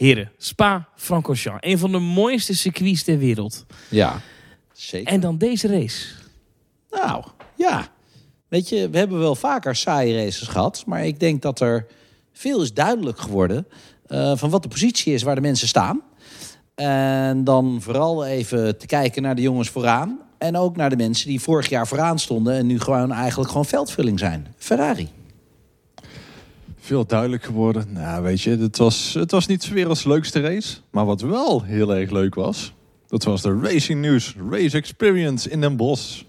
Heren, 0.00 0.30
Spa-Francorchamps. 0.38 1.66
Een 1.66 1.78
van 1.78 1.92
de 1.92 1.98
mooiste 1.98 2.56
circuits 2.56 3.04
ter 3.04 3.18
wereld. 3.18 3.66
Ja, 3.88 4.20
zeker. 4.72 5.12
En 5.12 5.20
dan 5.20 5.38
deze 5.38 5.68
race. 5.68 6.06
Nou, 6.90 7.24
ja. 7.56 7.88
Weet 8.48 8.68
je, 8.68 8.90
we 8.90 8.98
hebben 8.98 9.18
wel 9.18 9.34
vaker 9.34 9.76
saaie 9.76 10.24
races 10.24 10.48
gehad. 10.48 10.82
Maar 10.86 11.06
ik 11.06 11.20
denk 11.20 11.42
dat 11.42 11.60
er 11.60 11.86
veel 12.32 12.62
is 12.62 12.74
duidelijk 12.74 13.18
geworden 13.18 13.66
eh, 14.06 14.36
van 14.36 14.50
wat 14.50 14.62
de 14.62 14.68
positie 14.68 15.14
is 15.14 15.22
waar 15.22 15.34
de 15.34 15.40
mensen 15.40 15.68
staan. 15.68 16.02
En 16.74 17.44
dan 17.44 17.78
vooral 17.80 18.26
even 18.26 18.78
te 18.78 18.86
kijken 18.86 19.22
naar 19.22 19.34
de 19.34 19.42
jongens 19.42 19.68
vooraan. 19.68 20.18
En 20.38 20.56
ook 20.56 20.76
naar 20.76 20.90
de 20.90 20.96
mensen 20.96 21.28
die 21.28 21.40
vorig 21.40 21.68
jaar 21.68 21.86
vooraan 21.86 22.18
stonden 22.18 22.54
en 22.54 22.66
nu 22.66 22.80
gewoon 22.80 23.12
eigenlijk 23.12 23.50
gewoon 23.50 23.66
veldvulling 23.66 24.18
zijn. 24.18 24.54
Ferrari. 24.56 25.08
Veel 26.80 27.06
duidelijk 27.06 27.42
geworden. 27.42 27.92
Nou, 27.92 28.22
weet 28.22 28.40
je, 28.40 28.56
het 28.56 28.76
was, 28.76 29.14
het 29.14 29.30
was 29.30 29.46
niet 29.46 29.68
weer 29.68 29.88
als 29.88 30.04
leukste 30.04 30.40
race. 30.40 30.76
Maar 30.90 31.04
wat 31.06 31.20
wel 31.20 31.62
heel 31.62 31.94
erg 31.94 32.10
leuk 32.10 32.34
was, 32.34 32.72
dat 33.08 33.24
was 33.24 33.42
de 33.42 33.60
Racing 33.62 34.00
News 34.00 34.34
Race 34.50 34.76
Experience 34.76 35.50
in 35.50 35.60
Den 35.60 35.76
Bosch. 35.76 36.22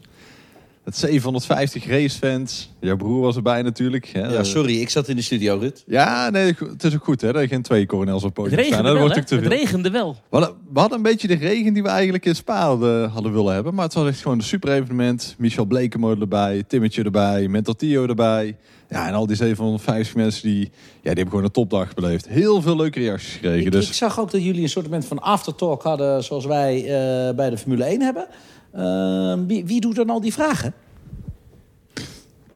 Het 0.83 0.97
750 0.97 1.85
racefans. 1.87 2.71
Jouw 2.79 2.95
broer 2.97 3.21
was 3.21 3.35
erbij 3.35 3.61
natuurlijk. 3.61 4.05
Hè? 4.05 4.27
Ja, 4.33 4.43
sorry, 4.43 4.79
ik 4.81 4.89
zat 4.89 5.07
in 5.07 5.15
de 5.15 5.21
studio, 5.21 5.57
Rut. 5.57 5.83
Ja, 5.87 6.29
nee, 6.29 6.55
het 6.71 6.83
is 6.83 6.93
ook 6.95 7.03
goed 7.03 7.21
hè, 7.21 7.31
dat 7.31 7.41
er 7.41 7.47
geen 7.47 7.61
twee 7.61 7.85
coronels 7.85 8.23
op 8.23 8.35
het 8.37 8.45
Het 8.45 8.55
podium 8.55 8.65
staan. 8.65 8.83
regende 8.83 8.83
Dat 8.83 8.91
wel, 8.91 9.01
wordt 9.01 9.15
hè? 9.15 9.21
ook 9.21 9.27
te 9.27 9.35
Het 9.35 9.43
veel. 9.43 9.57
regende 9.65 9.89
wel. 9.89 10.11
We 10.29 10.37
hadden, 10.37 10.55
we 10.73 10.79
hadden 10.79 10.97
een 10.97 11.03
beetje 11.03 11.27
de 11.27 11.33
regen 11.35 11.73
die 11.73 11.83
we 11.83 11.89
eigenlijk 11.89 12.25
in 12.25 12.35
Spa 12.35 12.65
hadden, 12.65 13.09
hadden 13.09 13.33
willen 13.33 13.53
hebben. 13.53 13.73
Maar 13.73 13.85
het 13.85 13.93
was 13.93 14.07
echt 14.07 14.21
gewoon 14.21 14.37
een 14.37 14.43
super 14.43 14.71
evenement. 14.73 15.35
Michel 15.37 15.65
Blekemo 15.65 16.15
erbij, 16.19 16.63
Timmetje 16.67 17.03
erbij, 17.03 17.47
Mental 17.47 17.73
Tio 17.75 18.07
erbij. 18.07 18.57
Ja, 18.89 19.07
en 19.07 19.13
al 19.13 19.25
die 19.27 19.35
750 19.35 20.15
mensen 20.15 20.43
die, 20.43 20.59
ja, 20.61 20.69
die 21.01 21.01
hebben 21.03 21.27
gewoon 21.29 21.43
een 21.43 21.51
topdag 21.51 21.93
beleefd. 21.93 22.27
Heel 22.27 22.61
veel 22.61 22.75
leuke 22.75 22.99
reacties 22.99 23.33
gekregen. 23.33 23.65
Ik, 23.65 23.71
dus 23.71 23.87
ik 23.87 23.93
zag 23.93 24.19
ook 24.19 24.31
dat 24.31 24.43
jullie 24.43 24.61
een 24.61 24.69
soort 24.69 25.05
van 25.05 25.19
aftertalk 25.19 25.83
hadden 25.83 26.23
zoals 26.23 26.45
wij 26.45 26.77
eh, 26.77 27.35
bij 27.35 27.49
de 27.49 27.57
Formule 27.57 27.83
1 27.83 28.01
hebben. 28.01 28.27
Eh, 28.71 29.33
wie, 29.47 29.65
wie 29.65 29.81
doet 29.81 29.95
dan 29.95 30.09
al 30.09 30.21
die 30.21 30.33
vragen? 30.33 30.73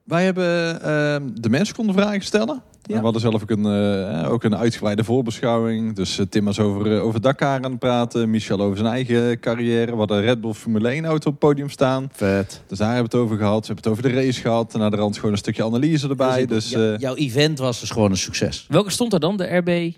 wij 0.05 0.23
hebben 0.23 0.81
ehm, 0.81 1.29
de 1.33 1.49
mensen 1.49 1.75
konden 1.75 1.95
vragen 1.95 2.21
stellen. 2.21 2.61
Ja. 2.81 2.95
We 2.95 3.03
hadden 3.03 3.21
zelf 3.21 3.41
ook 3.41 3.49
een, 3.49 3.65
eh, 3.65 4.31
ook 4.31 4.43
een 4.43 4.55
uitgebreide 4.55 5.03
voorbeschouwing. 5.03 5.95
Dus 5.95 6.19
eh, 6.19 6.25
Tim 6.29 6.45
was 6.45 6.59
over, 6.59 6.95
eh, 6.95 7.03
over 7.03 7.21
Dakar 7.21 7.63
aan 7.63 7.71
het 7.71 7.79
praten. 7.79 8.29
Michel 8.29 8.61
over 8.61 8.77
zijn 8.77 8.89
eigen 8.89 9.39
carrière. 9.39 9.91
We 9.91 9.97
hadden 9.97 10.21
Red 10.21 10.41
Bull 10.41 10.53
Formule 10.53 10.89
1 10.89 11.05
auto 11.05 11.27
op 11.27 11.41
het 11.41 11.49
podium 11.49 11.69
staan. 11.69 12.09
Vet. 12.11 12.61
Dus 12.67 12.77
daar 12.77 12.93
hebben 12.93 13.11
we 13.11 13.17
het 13.17 13.25
over 13.25 13.37
gehad. 13.37 13.67
We 13.67 13.73
hebben 13.73 13.91
het 13.91 13.99
over 13.99 14.11
de 14.11 14.21
race 14.21 14.41
gehad. 14.41 14.73
En 14.73 14.79
naar 14.79 14.91
de 14.91 14.97
rand 14.97 15.15
gewoon 15.15 15.31
een 15.31 15.37
stukje 15.37 15.63
analyse 15.63 16.09
erbij. 16.09 16.45
Dus, 16.45 16.73
eh, 16.73 16.97
jouw 16.97 17.15
event 17.15 17.59
was 17.59 17.79
dus 17.79 17.89
gewoon 17.89 18.11
een 18.11 18.17
succes. 18.17 18.65
Welke 18.69 18.91
stond 18.91 19.13
er 19.13 19.19
dan? 19.19 19.37
De 19.37 19.55
RB? 19.57 19.91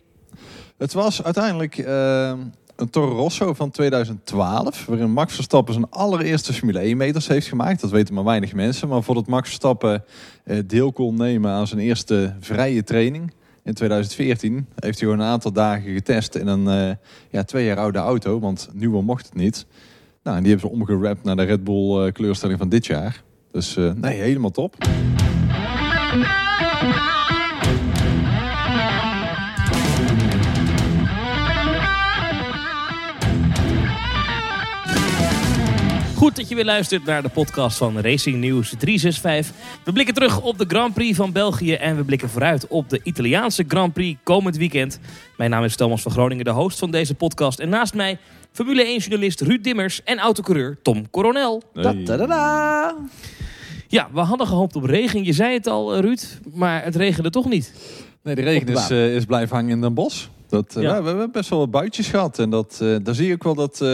Het 0.78 0.94
was 0.94 1.24
uiteindelijk 1.24 1.78
eh, 1.78 2.34
een 2.78 2.89
Toro 2.89 3.16
Rosso 3.16 3.53
van 3.53 3.72
2012, 3.72 4.86
waarin 4.86 5.11
Max 5.11 5.36
Verstappen 5.36 5.73
zijn 5.73 5.89
allereerste 5.89 6.53
Formule 6.53 6.80
1 6.80 6.97
meters 6.97 7.28
heeft 7.28 7.47
gemaakt. 7.47 7.81
Dat 7.81 7.92
weten 7.92 8.14
maar 8.14 8.23
weinig 8.23 8.53
mensen. 8.53 8.88
Maar 8.88 9.03
voordat 9.03 9.28
Max 9.28 9.47
Verstappen 9.47 10.03
eh, 10.44 10.58
deel 10.66 10.92
kon 10.92 11.16
nemen 11.16 11.52
aan 11.52 11.67
zijn 11.67 11.80
eerste 11.80 12.36
vrije 12.39 12.84
training 12.84 13.34
in 13.64 13.73
2014, 13.73 14.56
heeft 14.56 15.00
hij 15.00 15.09
gewoon 15.09 15.19
een 15.19 15.31
aantal 15.31 15.52
dagen 15.52 15.94
getest 15.94 16.36
in 16.36 16.47
een 16.47 16.67
eh, 16.67 16.95
ja, 17.30 17.44
twee 17.44 17.66
jaar 17.66 17.78
oude 17.78 18.00
auto, 18.00 18.39
want 18.39 18.69
nieuwe 18.73 19.02
mocht 19.02 19.25
het 19.25 19.36
niet. 19.36 19.66
Nou, 20.23 20.38
en 20.38 20.44
die 20.44 20.52
hebben 20.52 20.69
ze 20.69 20.75
omgerapt 20.75 21.23
naar 21.23 21.36
de 21.36 21.44
Red 21.44 21.64
Bull 21.64 22.06
eh, 22.06 22.14
kleurstelling 22.14 22.59
van 22.59 22.69
dit 22.69 22.86
jaar. 22.86 23.23
Dus 23.52 23.75
nee, 23.75 24.19
helemaal 24.19 24.52
top. 24.52 24.75
Goed 36.18 36.36
dat 36.36 36.50
je 36.50 36.56
weer 36.56 36.66
luistert 36.66 37.06
naar 37.06 37.22
de 37.22 37.30
podcast 37.30 37.78
van 37.78 38.00
Racing 38.00 38.38
News 38.38 38.73
365. 38.78 39.56
We 39.84 39.91
blikken 39.91 40.14
terug 40.14 40.41
op 40.41 40.58
de 40.58 40.66
Grand 40.68 40.94
Prix 40.94 41.18
van 41.18 41.31
België 41.31 41.74
en 41.74 41.96
we 41.96 42.03
blikken 42.03 42.30
vooruit 42.30 42.68
op 42.68 42.90
de 42.90 43.00
Italiaanse 43.03 43.64
Grand 43.68 43.94
Prix 43.94 44.19
komend 44.24 44.58
weekend. 44.58 45.00
Mijn 45.38 45.50
naam 45.50 45.64
is 45.64 45.75
Thomas 45.75 46.02
van 46.02 46.12
Groningen, 46.12 46.46
de 46.46 46.52
host 46.52 46.80
van 46.80 46.91
deze 46.91 47.14
podcast. 47.14 47.59
En 47.59 47.69
naast 47.69 47.94
mij 47.94 48.18
Formule 48.52 48.86
1-journalist 48.86 49.41
Ruud 49.41 49.64
Dimmers 49.64 50.03
en 50.03 50.18
autocoureur 50.19 50.78
Tom 50.81 51.09
Coronel. 51.09 51.64
Hey. 51.74 52.03
Ta-da-da! 52.03 52.96
Ja, 53.88 54.08
we 54.14 54.20
hadden 54.20 54.47
gehoopt 54.47 54.75
op 54.75 54.84
regen. 54.84 55.24
Je 55.24 55.34
zei 55.34 55.53
het 55.53 55.68
al, 55.68 55.94
eh, 55.94 56.00
Ruud, 56.00 56.40
maar 56.53 56.84
het 56.84 56.96
regende 56.96 57.30
toch 57.30 57.50
niet. 57.50 57.74
Nee, 58.24 58.36
de 58.36 58.41
regen 58.41 58.68
is, 58.68 58.90
eh, 58.90 59.16
is 59.16 59.25
blijven 59.25 59.56
hangen 59.56 59.72
in 59.72 59.81
Den 59.81 59.94
Bosch. 59.94 60.25
Dat, 60.50 60.75
eh, 60.75 60.84
Ja. 60.84 60.96
we, 60.96 61.02
we 61.02 61.08
hebben 61.08 61.31
best 61.31 61.50
wel 61.50 61.59
wat 61.59 61.72
buitjes 61.72 62.08
gehad. 62.08 62.40
En 62.40 62.50
dat, 62.50 62.80
eh, 62.81 62.96
daar 63.03 63.16
zie 63.16 63.28
je 63.28 63.34
ook 63.34 63.44
wel 63.44 63.56
dat... 63.56 63.86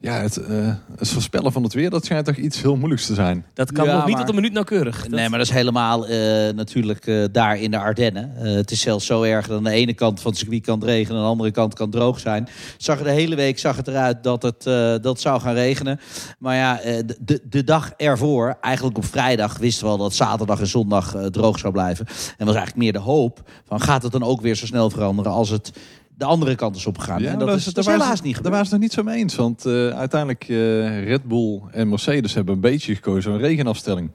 ja, 0.00 0.12
het, 0.20 0.36
eh, 0.36 0.72
het 0.96 1.08
voorspellen 1.08 1.52
van 1.52 1.62
het 1.62 1.72
weer, 1.72 1.90
dat 1.90 2.04
schijnt 2.04 2.26
toch 2.26 2.36
iets 2.36 2.62
heel 2.62 2.76
moeilijks 2.76 3.06
te 3.06 3.14
zijn. 3.14 3.44
Dat 3.54 3.72
kan 3.72 3.84
Ja, 3.86 3.92
nog 3.94 4.04
niet 4.04 4.10
maar- 4.14 4.20
tot 4.20 4.28
een 4.28 4.34
minuut 4.40 4.52
nauwkeurig. 4.52 5.00
Dat- 5.02 5.10
Nee, 5.10 5.28
maar 5.28 5.38
dat 5.38 5.48
is 5.48 5.54
helemaal 5.54 6.06
eh, 6.06 6.18
natuurlijk 6.54 7.06
eh, 7.06 7.24
daar 7.32 7.58
in 7.58 7.70
de 7.70 7.78
Ardennen. 7.78 8.32
Eh, 8.36 8.54
het 8.54 8.70
is 8.70 8.80
zelfs 8.80 9.06
zo 9.06 9.22
erg 9.22 9.46
dat 9.46 9.56
aan 9.56 9.64
de 9.64 9.70
ene 9.70 9.94
kant 9.94 10.20
van 10.20 10.30
het 10.30 10.40
circuit 10.40 10.62
kan 10.62 10.78
het 10.78 10.88
regenen... 10.88 11.10
en 11.10 11.16
aan 11.16 11.22
de 11.24 11.30
andere 11.30 11.50
kant 11.50 11.74
kan 11.74 11.86
het 11.86 11.96
droog 11.96 12.18
zijn. 12.20 12.48
Zag 12.76 12.98
er 12.98 13.04
de 13.04 13.10
hele 13.10 13.36
week 13.36 13.58
zag 13.58 13.76
het 13.76 13.88
eruit 13.88 14.22
dat 14.22 14.42
het, 14.42 14.66
eh, 14.66 14.94
dat 15.00 15.20
zou 15.20 15.40
gaan 15.40 15.54
regenen. 15.54 16.00
Maar 16.38 16.56
ja, 16.56 16.80
eh, 16.80 17.02
de, 17.20 17.40
de 17.48 17.64
dag 17.64 17.90
ervoor, 17.96 18.56
eigenlijk 18.60 18.96
op 18.96 19.04
vrijdag... 19.04 19.58
wisten 19.58 19.84
we 19.84 19.90
al 19.90 19.98
dat 19.98 20.14
zaterdag 20.14 20.60
en 20.60 20.66
zondag 20.66 21.14
eh, 21.14 21.24
droog 21.26 21.58
zou 21.58 21.72
blijven. 21.72 22.06
En 22.06 22.46
was 22.46 22.54
eigenlijk 22.54 22.76
meer 22.76 22.92
de 22.92 22.98
hoop 22.98 23.50
van... 23.66 23.80
gaat 23.80 24.02
het 24.02 24.12
dan 24.12 24.22
ook 24.22 24.40
weer 24.40 24.54
zo 24.54 24.66
snel 24.66 24.90
veranderen 24.90 25.32
als 25.32 25.48
het 25.50 25.72
de 26.18 26.24
andere 26.24 26.54
kant 26.54 26.76
is 26.76 26.86
opgegaan? 26.86 27.22
en 27.22 27.38
dat, 27.38 27.48
is, 27.56 27.64
dat 27.64 27.74
daar 27.74 27.84
is 27.84 27.90
waren 27.90 28.00
helaas 28.02 28.18
ze- 28.18 28.24
niet 28.26 28.42
Daar 28.42 28.50
waren 28.52 28.66
ze 28.66 28.72
het 28.72 28.80
nog 28.80 28.80
niet 28.80 28.92
zo 28.92 29.02
mee 29.02 29.16
eens. 29.18 29.34
Want 29.34 29.64
eh, 29.66 29.88
uiteindelijk 29.88 30.42
eh, 30.48 31.04
Red 31.04 31.24
Bull 31.24 31.60
en 31.70 31.88
Mercedes 31.88 32.34
hebben 32.34 32.54
een 32.54 32.60
beetje 32.60 32.94
gekozen 32.94 33.22
voor 33.22 33.32
een 33.40 33.46
regenafstelling. 33.46 34.10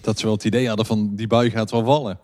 Dat 0.00 0.18
ze 0.18 0.24
wel 0.24 0.34
het 0.34 0.44
idee 0.44 0.66
hadden 0.68 0.86
van 0.86 1.10
die 1.14 1.26
bui 1.26 1.50
gaat 1.50 1.70
wel 1.70 1.84
vallen. 1.84 2.18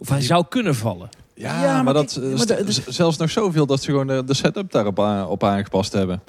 Of 0.00 0.08
hij 0.08 0.20
zou 0.20 0.44
kunnen 0.48 0.74
vallen. 0.74 1.08
Ja, 1.36 1.62
Ja, 1.62 1.74
maar, 1.74 1.84
maar 1.84 1.94
dat, 1.94 2.12
kijk, 2.20 2.50
eh, 2.50 2.64
maar 2.64 2.74
zelfs 2.88 3.16
nog 3.16 3.30
zoveel 3.30 3.66
dat 3.66 3.82
ze 3.82 3.90
gewoon 3.90 4.06
de, 4.06 4.22
de 4.26 4.34
setup 4.34 4.72
daarop 4.72 5.00
aan, 5.00 5.26
op 5.26 5.44
aangepast 5.44 5.92
hebben. 5.92 6.22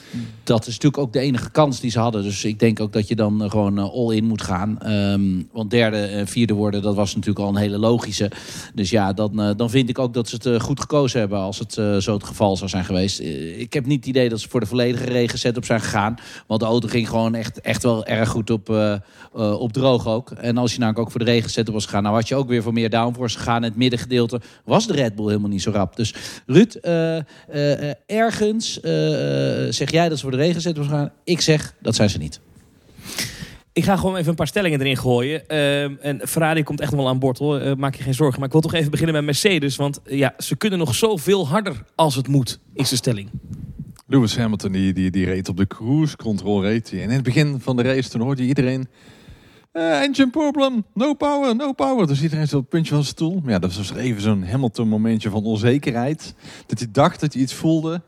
dat 0.44 0.60
is 0.62 0.74
natuurlijk 0.74 0.98
ook 0.98 1.14
de 1.14 1.20
enige 1.20 1.50
kans 1.52 1.80
die 1.80 1.92
ze 1.92 2.00
hadden. 2.00 2.24
Dus 2.24 2.46
ik 2.46 2.60
denk 2.60 2.80
ook 2.80 2.94
dat 2.94 3.08
je 3.08 3.16
dan 3.16 3.44
eh, 3.44 3.50
gewoon 3.50 3.78
eh, 3.78 3.94
all 3.94 4.16
in 4.16 4.24
moet 4.26 4.42
gaan. 4.42 4.80
Ehm, 4.82 5.42
want 5.52 5.70
derde 5.70 5.98
en 5.98 6.28
vierde 6.28 6.54
worden, 6.54 6.82
dat 6.82 6.96
was 6.96 7.16
natuurlijk 7.16 7.46
al 7.46 7.50
een 7.52 7.62
hele 7.62 7.78
logische. 7.78 8.32
Dus 8.74 8.90
ja, 8.90 9.14
dan, 9.14 9.42
eh, 9.42 9.50
dan 9.58 9.70
vind 9.70 9.90
ik 9.90 10.00
ook 10.00 10.14
dat 10.14 10.30
ze 10.30 10.36
het 10.36 10.46
eh, 10.46 10.60
goed 10.60 10.80
gekozen 10.80 11.20
hebben 11.20 11.40
als 11.40 11.60
het 11.60 11.78
eh, 11.78 11.98
zo 11.98 12.14
het 12.14 12.24
geval 12.24 12.58
zou 12.58 12.70
zijn 12.70 12.86
geweest. 12.86 13.20
Eh, 13.20 13.60
ik 13.60 13.74
heb 13.74 13.86
niet 13.86 14.00
het 14.00 14.08
idee 14.08 14.30
dat 14.30 14.40
ze 14.40 14.50
voor 14.50 14.60
de 14.60 14.66
volledige 14.66 15.06
regen 15.06 15.40
setup 15.40 15.66
zijn 15.66 15.82
gegaan. 15.82 16.16
Want 16.48 16.60
de 16.60 16.66
auto 16.66 16.88
ging 16.88 17.10
gewoon 17.10 17.36
echt, 17.36 17.62
echt 17.62 17.84
wel 17.84 18.06
erg 18.06 18.30
goed 18.30 18.50
op, 18.50 18.70
eh, 18.70 18.94
eh, 18.94 19.00
op 19.60 19.74
droog 19.74 20.08
ook. 20.08 20.32
En 20.32 20.58
als 20.58 20.72
je 20.74 20.80
namelijk 20.80 21.06
ook 21.06 21.12
voor 21.12 21.20
de 21.26 21.32
regen 21.32 21.50
setup 21.50 21.74
was 21.74 21.86
gegaan, 21.86 22.04
nou 22.04 22.16
had 22.16 22.28
je 22.28 22.36
ook 22.36 22.48
weer 22.48 22.62
voor 22.64 22.74
meer 22.74 22.90
downforce 22.90 23.38
gegaan. 23.38 23.64
Het 23.64 23.76
middengedeelte 23.76 24.42
was 24.64 24.88
de 24.88 24.94
Red 24.96 25.16
Bull 25.16 25.28
helemaal 25.28 25.50
niet 25.50 25.62
zo 25.62 25.72
rap. 25.72 25.96
Dus 25.96 26.14
Ruud, 26.46 26.76
eh, 26.76 27.18
eh, 27.18 27.94
ergens 28.06 28.80
eh, 28.80 28.92
zeg 29.70 29.92
jij 29.92 30.10
dat 30.10 30.18
ze 30.18 30.24
voor 30.24 30.32
de 30.32 30.38
regen 30.38 30.62
setup 30.62 30.88
gaan. 30.88 31.12
Ik 31.24 31.42
zeg, 31.42 31.76
dat 31.82 31.96
zijn 31.96 32.10
ze 32.10 32.18
niet. 32.18 32.40
Ik 33.74 33.84
ga 33.84 33.96
gewoon 33.96 34.16
even 34.16 34.30
een 34.30 34.36
paar 34.36 34.48
stellingen 34.48 34.80
erin 34.80 34.98
gooien. 34.98 35.48
Ehm, 35.48 35.94
en 36.02 36.28
Ferrari 36.28 36.64
komt 36.64 36.82
echt 36.82 36.94
wel 36.94 37.08
aan 37.08 37.20
boord 37.20 37.38
hoor. 37.38 37.78
Maak 37.78 37.96
je 37.96 38.04
geen 38.04 38.14
zorgen. 38.14 38.38
Maar 38.38 38.48
ik 38.48 38.54
wil 38.54 38.62
toch 38.62 38.74
even 38.74 38.92
beginnen 38.92 39.16
met 39.16 39.24
Mercedes. 39.24 39.76
Want 39.76 40.00
ja, 40.06 40.34
ze 40.38 40.56
kunnen 40.56 40.80
nog 40.80 40.96
zoveel 40.96 41.48
harder 41.48 41.84
als 41.96 42.16
het 42.16 42.28
moet, 42.28 42.60
is 42.74 42.90
de 42.90 42.96
stelling. 42.96 43.30
Lewis 44.08 44.38
Hamilton 44.38 44.72
die, 44.72 44.94
die, 44.94 45.12
die 45.12 45.26
reed 45.26 45.50
op 45.50 45.58
de 45.58 45.68
cruise 45.68 46.16
control 46.16 46.62
reed 46.62 46.92
hij. 46.92 47.00
En 47.00 47.10
in 47.10 47.16
het 47.16 47.24
begin 47.24 47.60
van 47.60 47.76
de 47.76 47.84
race 47.84 48.10
toen 48.10 48.22
hoorde 48.22 48.42
je 48.42 48.48
iedereen... 48.48 48.88
eh, 49.76 50.02
engine 50.02 50.30
problem, 50.30 50.86
no 50.94 51.14
power, 51.14 51.56
no 51.56 51.74
power. 51.74 52.08
Dus 52.08 52.22
iedereen 52.22 52.48
zo 52.48 52.56
op 52.56 52.62
het 52.62 52.70
puntje 52.70 52.94
van 52.94 53.04
zijn 53.04 53.16
stoel. 53.16 53.40
Maar 53.44 53.52
ja, 53.52 53.60
dat 53.60 53.76
was 53.76 53.94
even 53.94 54.22
zo'n 54.22 54.44
Hamilton 54.44 54.88
momentje 54.88 55.30
van 55.30 55.44
onzekerheid. 55.44 56.34
Dat 56.66 56.80
hij 56.80 56.88
dacht 56.92 57.20
dat 57.20 57.34
hij 57.34 57.42
iets 57.42 57.54
voelde. 57.54 58.02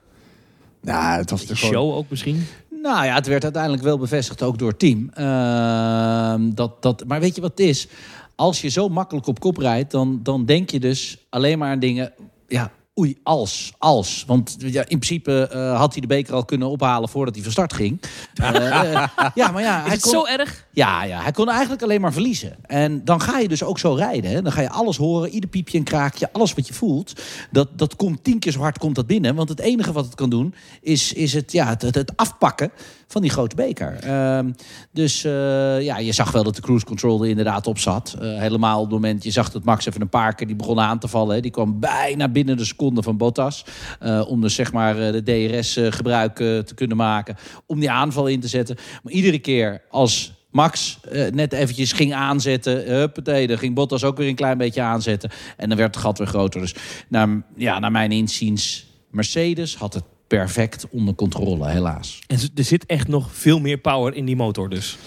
Nou, 0.81 1.19
het 1.19 1.29
was 1.29 1.45
De 1.45 1.55
gewoon... 1.55 1.73
show 1.73 1.95
ook 1.95 2.09
misschien. 2.09 2.45
Nou 2.81 3.05
ja, 3.05 3.13
het 3.15 3.27
werd 3.27 3.43
uiteindelijk 3.43 3.83
wel 3.83 3.97
bevestigd, 3.97 4.43
ook 4.43 4.57
door 4.57 4.69
het 4.69 4.79
team. 4.79 5.09
Ehm, 5.13 6.53
dat, 6.53 6.81
dat, 6.81 7.03
maar 7.07 7.19
weet 7.19 7.35
je 7.35 7.41
wat 7.41 7.49
het 7.49 7.59
is? 7.59 7.87
Als 8.35 8.61
je 8.61 8.69
zo 8.69 8.89
makkelijk 8.89 9.27
op 9.27 9.39
kop 9.39 9.57
rijdt, 9.57 9.91
dan, 9.91 10.19
dan 10.23 10.45
denk 10.45 10.69
je 10.69 10.79
dus 10.79 11.25
alleen 11.29 11.57
maar 11.57 11.71
aan 11.71 11.79
dingen... 11.79 12.13
Ja, 12.47 12.71
oei, 12.99 13.17
als, 13.23 13.73
als. 13.77 14.23
Want 14.27 14.55
ja, 14.57 14.81
in 14.81 14.99
principe 14.99 15.47
eh, 15.47 15.77
had 15.77 15.91
hij 15.91 16.01
de 16.01 16.07
beker 16.07 16.33
al 16.33 16.45
kunnen 16.45 16.69
ophalen 16.69 17.09
voordat 17.09 17.33
hij 17.33 17.43
van 17.43 17.51
start 17.51 17.73
ging. 17.73 18.01
Eh, 18.37 19.07
ja, 19.35 19.51
maar 19.51 19.61
ja, 19.61 19.77
Is 19.77 19.83
hij 19.83 19.91
het 19.91 20.01
kon, 20.01 20.11
zo 20.11 20.25
erg? 20.25 20.66
Ja, 20.77 21.03
ja, 21.03 21.21
hij 21.21 21.31
kon 21.31 21.49
eigenlijk 21.49 21.81
alleen 21.81 22.01
maar 22.01 22.13
verliezen. 22.13 22.55
En 22.65 23.05
dan 23.05 23.21
ga 23.21 23.39
je 23.39 23.47
dus 23.47 23.63
ook 23.63 23.79
zo 23.79 23.93
rijden. 23.93 24.31
Hè? 24.31 24.41
Dan 24.41 24.51
ga 24.51 24.61
je 24.61 24.69
alles 24.69 24.97
horen, 24.97 25.29
ieder 25.29 25.49
piepje 25.49 25.77
en 25.77 25.83
kraakje, 25.83 26.29
alles 26.31 26.53
wat 26.53 26.67
je 26.67 26.73
voelt. 26.73 27.21
Dat, 27.51 27.67
dat 27.75 27.95
komt 27.95 28.23
tien 28.23 28.39
keer 28.39 28.51
zo 28.51 28.59
hard 28.59 28.77
komt 28.77 28.95
dat 28.95 29.07
binnen. 29.07 29.35
Want 29.35 29.49
het 29.49 29.59
enige 29.59 29.91
wat 29.91 30.05
het 30.05 30.15
kan 30.15 30.29
doen, 30.29 30.53
is, 30.81 31.13
is 31.13 31.33
het, 31.33 31.51
ja, 31.51 31.67
het, 31.67 31.81
het, 31.81 32.11
afpakken 32.15 32.71
van 33.07 33.21
die 33.21 33.31
grote 33.31 33.55
beker. 33.55 33.93
Ehm, 33.93 34.51
dus 34.91 35.23
eh, 35.23 35.81
ja, 35.81 35.97
je 35.97 36.11
zag 36.11 36.31
wel 36.31 36.43
dat 36.43 36.55
de 36.55 36.61
cruise 36.61 36.85
control 36.85 37.23
er 37.23 37.29
inderdaad 37.29 37.67
op 37.67 37.79
zat. 37.79 38.15
Eh, 38.19 38.37
helemaal 38.39 38.77
op 38.77 38.83
het 38.83 38.93
moment, 38.93 39.23
je 39.23 39.31
zag 39.31 39.51
dat 39.51 39.63
Max 39.63 39.85
even 39.85 40.01
een 40.01 40.09
paar 40.09 40.35
keer 40.35 40.47
die 40.47 40.55
begon 40.55 40.79
aan 40.79 40.99
te 40.99 41.07
vallen. 41.07 41.35
Hè? 41.35 41.41
Die 41.41 41.51
kwam 41.51 41.79
bijna 41.79 42.27
binnen 42.27 42.57
de 42.57 42.65
seconde 42.65 43.03
van 43.03 43.17
Bottas. 43.17 43.65
Uh, 44.03 44.23
om 44.27 44.41
dus 44.41 44.55
zeg 44.55 44.71
maar 44.71 44.95
de 44.95 45.23
DRS 45.23 45.79
gebruik 45.89 46.35
te 46.35 46.71
kunnen 46.75 46.97
maken. 46.97 47.35
Om 47.65 47.79
die 47.79 47.91
aanval 47.91 48.27
in 48.27 48.39
te 48.39 48.47
zetten. 48.47 48.75
Maar 49.03 49.13
iedere 49.13 49.39
keer 49.39 49.81
als 49.89 50.36
Max 50.51 50.99
uh, 51.11 51.27
net 51.31 51.53
eventjes 51.53 51.91
ging 51.91 52.13
aanzetten. 52.13 52.83
Huppatee, 52.83 53.47
dan 53.47 53.57
ging 53.57 53.75
Bottas 53.75 54.03
ook 54.03 54.17
weer 54.17 54.27
een 54.27 54.35
klein 54.35 54.57
beetje 54.57 54.81
aanzetten. 54.81 55.29
En 55.57 55.69
dan 55.69 55.77
werd 55.77 55.95
het 55.95 56.03
gat 56.03 56.17
weer 56.17 56.27
groter. 56.27 56.61
Dus 56.61 56.75
naar, 57.07 57.41
ja, 57.55 57.79
naar 57.79 57.91
mijn 57.91 58.11
inziens, 58.11 58.87
Mercedes 59.11 59.75
had 59.75 59.93
het 59.93 60.03
perfect 60.27 60.87
onder 60.89 61.15
controle, 61.15 61.69
helaas. 61.69 62.19
En 62.27 62.37
er 62.55 62.63
zit 62.63 62.85
echt 62.85 63.07
nog 63.07 63.35
veel 63.35 63.59
meer 63.59 63.77
power 63.77 64.13
in 64.13 64.25
die 64.25 64.35
motor 64.35 64.69
dus? 64.69 64.97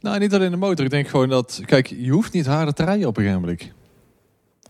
Nou, 0.00 0.18
niet 0.18 0.34
alleen 0.34 0.50
de 0.50 0.56
motor. 0.56 0.84
Ik 0.84 0.90
denk 0.90 1.08
gewoon 1.08 1.28
dat... 1.28 1.62
Kijk, 1.64 1.86
je 1.86 2.10
hoeft 2.10 2.32
niet 2.32 2.46
harder 2.46 2.74
te 2.74 2.84
rijden 2.84 3.08
op 3.08 3.16
een 3.16 3.22
gegeven 3.22 3.42
moment. 3.42 3.72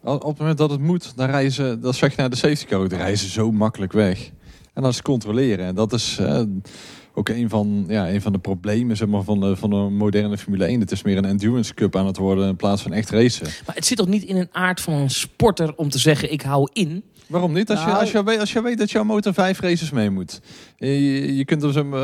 Op 0.02 0.28
het 0.28 0.38
moment 0.38 0.58
dat 0.58 0.70
het 0.70 0.80
moet, 0.80 1.12
dan 1.16 1.30
rijden 1.30 1.52
ze... 1.52 1.78
Dat 1.80 1.94
zeg 1.94 2.10
je 2.10 2.20
naar 2.20 2.30
de 2.30 2.36
safety 2.36 2.64
car, 2.64 2.88
dan 2.88 2.98
rijden 2.98 3.18
ze 3.18 3.28
zo 3.28 3.52
makkelijk 3.52 3.92
weg. 3.92 4.30
En 4.74 4.82
dat 4.82 4.92
is 4.92 5.02
controleren. 5.02 5.66
En 5.66 5.74
dat 5.74 5.92
is... 5.92 6.18
Uh, 6.20 6.42
ook 7.18 7.28
een 7.28 7.48
van, 7.48 7.84
ja, 7.88 8.10
een 8.10 8.22
van 8.22 8.32
de 8.32 8.38
problemen 8.38 8.96
zeg 8.96 9.08
maar, 9.08 9.22
van, 9.22 9.40
de, 9.40 9.56
van 9.56 9.70
de 9.70 9.76
moderne 9.76 10.38
Formule 10.38 10.64
1. 10.64 10.80
Het 10.80 10.90
is 10.90 11.02
meer 11.02 11.16
een 11.16 11.24
endurance 11.24 11.74
cup 11.74 11.96
aan 11.96 12.06
het 12.06 12.16
worden 12.16 12.48
in 12.48 12.56
plaats 12.56 12.82
van 12.82 12.92
echt 12.92 13.10
racen. 13.10 13.46
Maar 13.66 13.74
het 13.74 13.86
zit 13.86 13.96
toch 13.96 14.08
niet 14.08 14.22
in 14.22 14.36
een 14.36 14.48
aard 14.52 14.80
van 14.80 14.92
een 14.92 15.10
sporter 15.10 15.74
om 15.76 15.88
te 15.90 15.98
zeggen 15.98 16.32
ik 16.32 16.42
hou 16.42 16.68
in? 16.72 17.04
Waarom 17.26 17.52
niet? 17.52 17.70
Als, 17.70 17.80
je, 17.80 17.86
nou- 17.86 17.98
als, 17.98 18.10
je, 18.10 18.24
weet, 18.24 18.40
als 18.40 18.52
je 18.52 18.62
weet 18.62 18.78
dat 18.78 18.90
jouw 18.90 19.04
motor 19.04 19.34
vijf 19.34 19.60
races 19.60 19.90
mee 19.90 20.10
moet. 20.10 20.40
Je, 20.76 21.36
je 21.36 21.44
kunt 21.44 21.62
hem, 21.62 21.94
uh, 21.94 22.00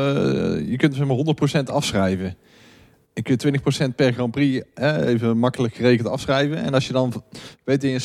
je 0.69 0.75
kunt 0.77 0.97
hem 0.97 1.35
100% 1.59 1.63
afschrijven. 1.63 2.35
En 3.13 3.23
kun 3.23 3.37
je 3.37 3.59
20% 3.89 3.95
per 3.95 4.13
Grand 4.13 4.31
Prix 4.31 4.65
even 5.05 5.37
makkelijk 5.37 5.75
gerekend 5.75 6.07
afschrijven. 6.07 6.57
En 6.57 6.73
als 6.73 6.87
je 6.87 6.93
dan 6.93 7.23
weet 7.63 7.81
dat 7.81 7.89
je 7.89 7.95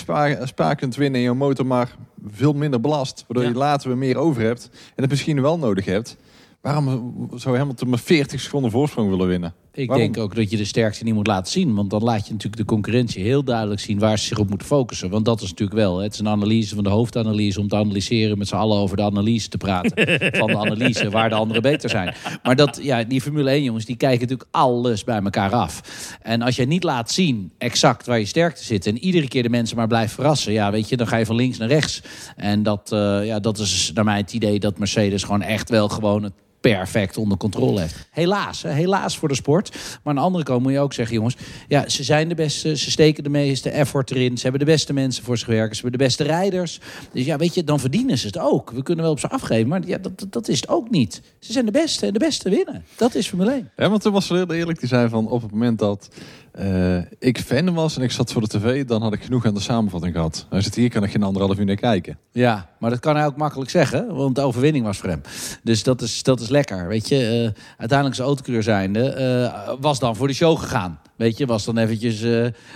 een 0.40 0.48
spa, 0.48 0.74
kunt 0.74 0.96
winnen 0.96 1.20
en 1.20 1.26
je 1.26 1.32
motor 1.32 1.66
maar 1.66 1.96
veel 2.26 2.52
minder 2.52 2.80
belast. 2.80 3.24
Waardoor 3.28 3.52
je 3.52 3.58
later 3.58 3.88
weer 3.88 3.98
meer 3.98 4.16
over 4.16 4.42
hebt. 4.42 4.70
En 4.72 5.02
het 5.02 5.10
misschien 5.10 5.42
wel 5.42 5.58
nodig 5.58 5.84
hebt 5.84 6.16
Waarom 6.60 7.30
zou 7.34 7.56
Hamilton 7.56 7.90
met 7.90 8.00
40 8.00 8.40
seconden 8.40 8.70
voorsprong 8.70 9.10
willen 9.10 9.26
winnen? 9.26 9.54
Ik 9.72 9.94
denk 9.94 10.18
ook 10.18 10.34
dat 10.34 10.50
je 10.50 10.56
de 10.56 10.64
sterkste 10.64 11.04
niet 11.04 11.14
moet 11.14 11.26
laten 11.26 11.52
zien. 11.52 11.74
Want 11.74 11.90
dan 11.90 12.02
laat 12.02 12.26
je 12.26 12.32
natuurlijk 12.32 12.62
de 12.62 12.64
concurrentie 12.64 13.24
heel 13.24 13.44
duidelijk 13.44 13.80
zien 13.80 13.98
waar 13.98 14.18
ze 14.18 14.26
zich 14.26 14.38
op 14.38 14.48
moeten 14.48 14.66
focussen. 14.66 15.10
Want 15.10 15.24
dat 15.24 15.40
is 15.40 15.48
natuurlijk 15.48 15.78
wel. 15.78 15.98
Het 15.98 16.12
is 16.12 16.18
een 16.18 16.28
analyse 16.28 16.74
van 16.74 16.84
de 16.84 16.90
hoofdanalyse 16.90 17.60
om 17.60 17.68
te 17.68 17.76
analyseren 17.76 18.38
met 18.38 18.48
z'n 18.48 18.54
allen 18.54 18.78
over 18.78 18.96
de 18.96 19.02
analyse 19.02 19.48
te 19.48 19.56
praten. 19.56 19.92
van 20.38 20.46
de 20.46 20.56
analyse 20.56 21.10
waar 21.10 21.28
de 21.28 21.34
anderen 21.34 21.62
beter 21.62 21.90
zijn. 21.90 22.14
Maar 22.42 22.56
dat, 22.56 22.78
ja, 22.82 23.04
die 23.04 23.20
Formule 23.20 23.50
1 23.50 23.62
jongens, 23.62 23.84
die 23.84 23.96
kijken 23.96 24.20
natuurlijk 24.20 24.48
alles 24.50 25.04
bij 25.04 25.22
elkaar 25.22 25.52
af. 25.52 25.80
En 26.22 26.42
als 26.42 26.56
je 26.56 26.64
niet 26.64 26.84
laat 26.84 27.10
zien 27.10 27.52
exact 27.58 28.06
waar 28.06 28.18
je 28.18 28.24
sterkte 28.24 28.64
zit. 28.64 28.86
En 28.86 28.98
iedere 28.98 29.28
keer 29.28 29.42
de 29.42 29.48
mensen 29.48 29.76
maar 29.76 29.86
blijft 29.86 30.14
verrassen. 30.14 30.52
Ja, 30.52 30.70
weet 30.70 30.88
je, 30.88 30.96
dan 30.96 31.06
ga 31.06 31.16
je 31.16 31.26
van 31.26 31.36
links 31.36 31.58
naar 31.58 31.68
rechts. 31.68 32.02
En 32.36 32.62
dat, 32.62 32.90
uh, 32.92 33.26
ja, 33.26 33.40
dat 33.40 33.58
is 33.58 33.90
naar 33.94 34.04
mij 34.04 34.16
het 34.16 34.32
idee 34.32 34.60
dat 34.60 34.78
Mercedes 34.78 35.22
gewoon 35.22 35.42
echt 35.42 35.68
wel 35.70 35.88
gewoon 35.88 36.22
het 36.22 36.32
perfect 36.60 37.16
onder 37.16 37.38
controle 37.38 37.80
heeft. 37.80 38.08
Helaas, 38.10 38.62
helaas 38.62 39.18
voor 39.18 39.28
de 39.28 39.34
sport. 39.34 39.70
Maar 39.70 40.00
aan 40.02 40.14
de 40.14 40.20
andere 40.20 40.44
kant 40.44 40.62
moet 40.62 40.72
je 40.72 40.80
ook 40.80 40.92
zeggen, 40.92 41.14
jongens, 41.14 41.36
ja, 41.68 41.88
ze 41.88 42.04
zijn 42.04 42.28
de 42.28 42.34
beste, 42.34 42.76
ze 42.76 42.90
steken 42.90 43.24
de 43.24 43.30
meeste 43.30 43.70
effort 43.70 44.10
erin, 44.10 44.36
ze 44.36 44.42
hebben 44.42 44.60
de 44.60 44.72
beste 44.72 44.92
mensen 44.92 45.24
voor 45.24 45.38
zich 45.38 45.46
werken, 45.46 45.76
ze 45.76 45.82
hebben 45.82 45.98
de 45.98 46.04
beste 46.04 46.24
rijders. 46.24 46.80
Dus 47.12 47.24
ja, 47.24 47.36
weet 47.36 47.54
je, 47.54 47.64
dan 47.64 47.80
verdienen 47.80 48.18
ze 48.18 48.26
het 48.26 48.38
ook. 48.38 48.70
We 48.70 48.82
kunnen 48.82 49.04
wel 49.04 49.12
op 49.12 49.20
ze 49.20 49.28
afgeven, 49.28 49.68
maar 49.68 49.86
ja, 49.86 49.98
dat, 49.98 50.26
dat 50.30 50.48
is 50.48 50.60
het 50.60 50.68
ook 50.68 50.90
niet. 50.90 51.22
Ze 51.38 51.52
zijn 51.52 51.64
de 51.64 51.70
beste 51.70 52.06
en 52.06 52.12
de 52.12 52.18
beste 52.18 52.50
winnen. 52.50 52.84
Dat 52.96 53.14
is 53.14 53.28
Formule 53.28 53.50
1. 53.50 53.70
Ja, 53.76 53.88
want 53.88 54.02
toen 54.02 54.12
was 54.12 54.28
heel 54.28 54.52
eerlijk 54.52 54.78
te 54.78 54.86
zijn 54.86 55.08
van 55.08 55.28
op 55.28 55.42
het 55.42 55.50
moment 55.50 55.78
dat 55.78 56.08
uh, 56.58 56.96
ik 57.18 57.40
fan 57.40 57.74
was 57.74 57.96
en 57.96 58.02
ik 58.02 58.10
zat 58.10 58.32
voor 58.32 58.42
de 58.42 58.48
tv, 58.48 58.84
dan 58.84 59.02
had 59.02 59.12
ik 59.12 59.22
genoeg 59.22 59.46
aan 59.46 59.54
de 59.54 59.60
samenvatting 59.60 60.14
gehad. 60.14 60.46
Hij 60.50 60.60
zit 60.60 60.74
hier, 60.74 60.90
kan 60.90 61.02
ik 61.02 61.10
geen 61.10 61.22
anderhalf 61.22 61.58
uur 61.58 61.64
naar 61.64 61.74
kijken. 61.74 62.18
Ja, 62.32 62.68
maar 62.78 62.90
dat 62.90 62.98
kan 63.00 63.16
hij 63.16 63.26
ook 63.26 63.36
makkelijk 63.36 63.70
zeggen, 63.70 64.14
want 64.14 64.34
de 64.34 64.40
overwinning 64.40 64.84
was 64.84 64.98
voor 64.98 65.08
hem. 65.08 65.20
Dus 65.62 65.82
dat 65.82 66.02
is, 66.02 66.22
dat 66.22 66.40
is 66.40 66.48
lekker, 66.48 66.88
weet 66.88 67.08
je. 67.08 67.16
Uh, 67.16 67.62
uiteindelijk 67.76 68.16
zijn 68.16 68.28
autocoureur 68.28 68.62
zijnde, 68.62 69.16
uh, 69.18 69.72
was 69.80 69.98
dan 69.98 70.16
voor 70.16 70.26
de 70.26 70.34
show 70.34 70.58
gegaan. 70.58 70.98
Weet 71.16 71.38
je, 71.38 71.46
was 71.46 71.64
dan 71.64 71.78
eventjes, 71.78 72.22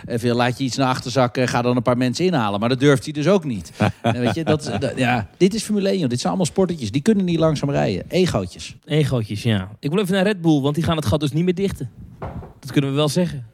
even 0.07 0.35
laat 0.35 0.59
je 0.59 0.65
iets 0.65 0.77
naar 0.77 0.89
achter 0.89 1.11
zakken, 1.11 1.49
ga 1.49 1.63
dan 1.63 1.77
een 1.77 1.83
paar 1.83 1.97
mensen 1.97 2.25
inhalen. 2.25 2.61
Maar 2.61 2.69
dat 2.69 2.81
durft 2.81 3.05
hij 3.05 3.13
dus 3.13 3.29
ook 3.29 3.45
niet. 3.45 3.73
weet 4.03 4.35
je, 4.35 4.45
dat, 4.45 4.71
dat, 4.79 4.93
ja, 4.97 5.29
dit 5.37 5.55
is 5.55 5.63
Formule 5.63 5.89
1, 5.89 5.99
joh. 5.99 6.09
dit 6.09 6.19
zijn 6.19 6.29
allemaal 6.29 6.53
sportetjes. 6.53 6.91
Die 6.91 7.03
kunnen 7.03 7.25
niet 7.25 7.39
langzaam 7.39 7.71
rijden. 7.71 8.05
Egootjes. 8.09 8.77
Egootjes, 8.85 9.43
ja. 9.43 9.69
Ik 9.79 9.91
wil 9.91 10.01
even 10.01 10.15
naar 10.15 10.25
Red 10.25 10.41
Bull, 10.41 10.61
want 10.61 10.75
die 10.75 10.85
gaan 10.85 10.97
het 10.97 11.07
gat 11.07 11.21
dus 11.21 11.33
niet 11.33 11.45
meer 11.45 11.55
dichten. 11.55 11.91
Dat 12.61 12.73
kunnen 12.73 12.91
we 12.91 12.97
wel 12.97 13.09
zeggen. 13.09 13.47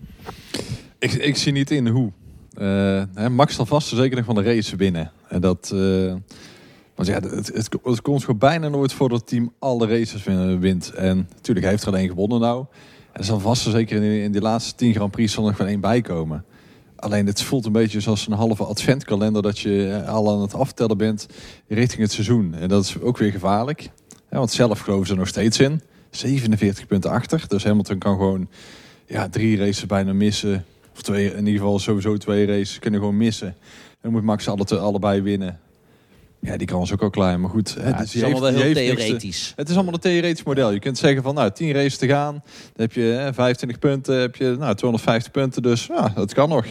Ik, 0.98 1.12
ik 1.12 1.36
zie 1.36 1.52
niet 1.52 1.70
in 1.70 1.86
hoe. 1.86 2.12
Uh, 2.58 3.28
Max 3.28 3.54
zal 3.54 3.66
vast 3.66 3.88
zeker 3.88 4.16
nog 4.16 4.24
van 4.24 4.34
de 4.34 4.42
race 4.42 4.76
binnen. 4.76 5.12
En 5.28 5.40
dat, 5.40 5.70
uh, 5.74 6.14
want 6.94 7.08
ja, 7.08 7.20
het, 7.20 7.50
het, 7.82 8.00
komt 8.02 8.20
gewoon 8.24 8.38
bijna 8.38 8.68
nooit 8.68 8.92
voor 8.92 9.08
dat 9.08 9.18
het 9.18 9.28
team 9.28 9.52
alle 9.58 9.86
races 9.86 10.24
wint. 10.58 10.90
En 10.90 11.28
natuurlijk, 11.34 11.66
heeft 11.66 11.82
er 11.82 11.88
alleen 11.88 12.08
gewonnen 12.08 12.40
nou. 12.40 12.64
En 13.12 13.24
zal 13.24 13.40
vast 13.40 13.70
zeker 13.70 14.02
in, 14.02 14.22
in 14.22 14.32
die 14.32 14.40
laatste 14.40 14.74
10 14.74 14.94
Grand 14.94 15.10
Prix 15.10 15.32
zal 15.32 15.44
nog 15.44 15.56
van 15.56 15.66
één 15.66 15.80
bijkomen. 15.80 16.44
Alleen 16.96 17.26
het 17.26 17.42
voelt 17.42 17.66
een 17.66 17.72
beetje 17.72 18.00
zoals 18.00 18.26
een 18.26 18.32
halve 18.32 18.64
adventkalender 18.64 19.42
dat 19.42 19.58
je 19.58 20.04
al 20.06 20.32
aan 20.32 20.40
het 20.40 20.54
aftellen 20.54 20.96
bent 20.96 21.26
richting 21.68 22.02
het 22.02 22.12
seizoen. 22.12 22.54
En 22.54 22.68
dat 22.68 22.84
is 22.84 23.00
ook 23.00 23.18
weer 23.18 23.30
gevaarlijk. 23.30 23.90
Want 24.28 24.50
zelf 24.50 24.80
geloven 24.80 25.06
ze 25.06 25.12
er 25.12 25.18
nog 25.18 25.28
steeds 25.28 25.58
in. 25.58 25.82
47 26.10 26.86
punten 26.86 27.10
achter. 27.10 27.44
Dus 27.48 27.64
Hamilton 27.64 27.98
kan 27.98 28.16
gewoon 28.16 28.48
ja, 29.10 29.28
drie 29.28 29.56
races 29.56 29.86
bijna 29.86 30.12
missen. 30.12 30.64
Of 30.94 31.02
twee, 31.02 31.32
in 31.32 31.46
ieder 31.46 31.60
geval 31.60 31.78
sowieso 31.78 32.16
twee 32.16 32.46
races 32.46 32.78
kunnen 32.78 33.00
gewoon 33.00 33.16
missen. 33.16 33.48
En 33.48 33.98
dan 34.00 34.12
moet 34.12 34.22
Max 34.22 34.48
alle, 34.48 34.78
allebei 34.78 35.22
winnen. 35.22 35.60
Ja, 36.40 36.56
die 36.56 36.66
kan 36.66 36.88
ook 36.92 37.02
al 37.02 37.10
klein. 37.10 37.40
Maar 37.40 37.50
goed, 37.50 37.76
het, 37.80 38.14
is 38.14 38.22
allemaal 38.22 38.40
wel 38.40 38.54
heel 38.54 38.74
theoretisch. 38.74 39.52
het 39.56 39.68
is 39.68 39.74
allemaal 39.74 39.94
een 39.94 40.00
theoretisch 40.00 40.42
model. 40.42 40.70
Je 40.70 40.78
kunt 40.78 40.98
zeggen 40.98 41.22
van, 41.22 41.34
nou, 41.34 41.50
10 41.50 41.72
races 41.72 41.96
te 41.96 42.06
gaan. 42.06 42.32
Dan 42.32 42.86
heb 42.86 42.92
je 42.92 43.02
hè, 43.02 43.34
25 43.34 43.78
punten, 43.78 44.20
heb 44.20 44.36
je 44.36 44.44
nou, 44.44 44.74
250 44.74 45.32
punten. 45.32 45.62
Dus 45.62 45.86
ja, 45.86 46.08
dat 46.14 46.34
kan 46.34 46.48
nog. 46.48 46.66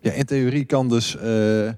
Ja, 0.00 0.12
in 0.12 0.24
theorie 0.24 0.64
kan 0.64 0.88
dus 0.88 1.16
uh, 1.16 1.70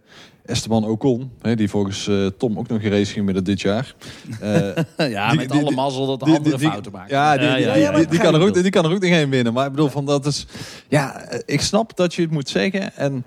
Esteban 0.44 0.84
Ocon, 0.84 1.30
hè, 1.40 1.56
die 1.56 1.70
volgens 1.70 2.08
uh, 2.08 2.26
Tom 2.26 2.58
ook 2.58 2.68
nog 2.68 2.80
gereden 2.80 3.06
ging 3.06 3.26
met 3.26 3.34
het 3.34 3.44
dit 3.44 3.60
jaar. 3.60 3.94
Uh, 4.42 4.50
ja, 5.10 5.28
die, 5.28 5.38
met 5.38 5.50
die, 5.50 5.60
alle 5.60 5.70
mazzel 5.70 6.06
dat 6.06 6.20
de 6.20 6.36
andere 6.36 6.58
fouten 6.58 6.92
maken. 6.92 7.14
Ja, 7.14 7.36
die, 7.36 7.48
ja, 7.48 7.74
ja, 7.74 7.92
die, 7.92 8.18
kan 8.18 8.34
er 8.34 8.40
ook, 8.40 8.54
die 8.54 8.70
kan 8.70 8.84
er 8.84 8.90
ook 8.90 9.00
niet 9.00 9.12
heen 9.12 9.30
winnen. 9.30 9.52
Maar 9.52 9.64
ik 9.66 9.70
bedoel, 9.70 9.88
van 9.88 10.06
dat 10.06 10.26
is... 10.26 10.46
Ja, 10.88 11.30
ik 11.46 11.60
snap 11.60 11.96
dat 11.96 12.14
je 12.14 12.22
het 12.22 12.30
moet 12.30 12.48
zeggen. 12.48 12.96
En 12.96 13.24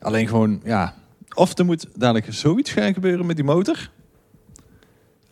alleen 0.00 0.28
gewoon, 0.28 0.60
ja... 0.64 0.94
Of 1.34 1.58
er 1.58 1.64
moet 1.64 1.86
dadelijk 1.94 2.26
zoiets 2.30 2.70
gaan 2.70 2.94
gebeuren 2.94 3.26
met 3.26 3.36
die 3.36 3.44
motor. 3.44 3.90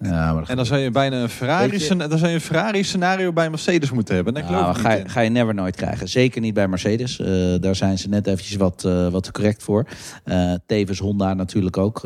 Ja, 0.04 0.32
maar 0.32 0.48
en 0.48 0.56
dan 0.56 0.66
zou 0.66 0.80
je 0.80 0.90
bijna 0.90 1.22
een 1.22 1.28
Ferrari, 1.28 1.78
je... 1.78 1.96
dan 1.96 2.18
zou 2.18 2.28
je 2.28 2.34
een 2.34 2.40
Ferrari 2.40 2.84
scenario 2.84 3.32
bij 3.32 3.50
Mercedes 3.50 3.90
moeten 3.90 4.14
hebben. 4.14 4.32
Nou, 4.32 4.74
ga, 4.74 4.92
je, 4.92 5.08
ga 5.08 5.20
je 5.20 5.30
never 5.30 5.54
nooit 5.54 5.76
krijgen. 5.76 6.08
Zeker 6.08 6.40
niet 6.40 6.54
bij 6.54 6.68
Mercedes. 6.68 7.18
Uh, 7.18 7.26
daar 7.60 7.76
zijn 7.76 7.98
ze 7.98 8.08
net 8.08 8.26
eventjes 8.26 8.56
wat, 8.56 8.82
uh, 8.86 9.08
wat 9.08 9.30
correct 9.30 9.62
voor. 9.62 9.86
Uh, 10.24 10.52
tevens 10.66 10.98
Honda 10.98 11.34
natuurlijk 11.34 11.76
ook. 11.76 12.00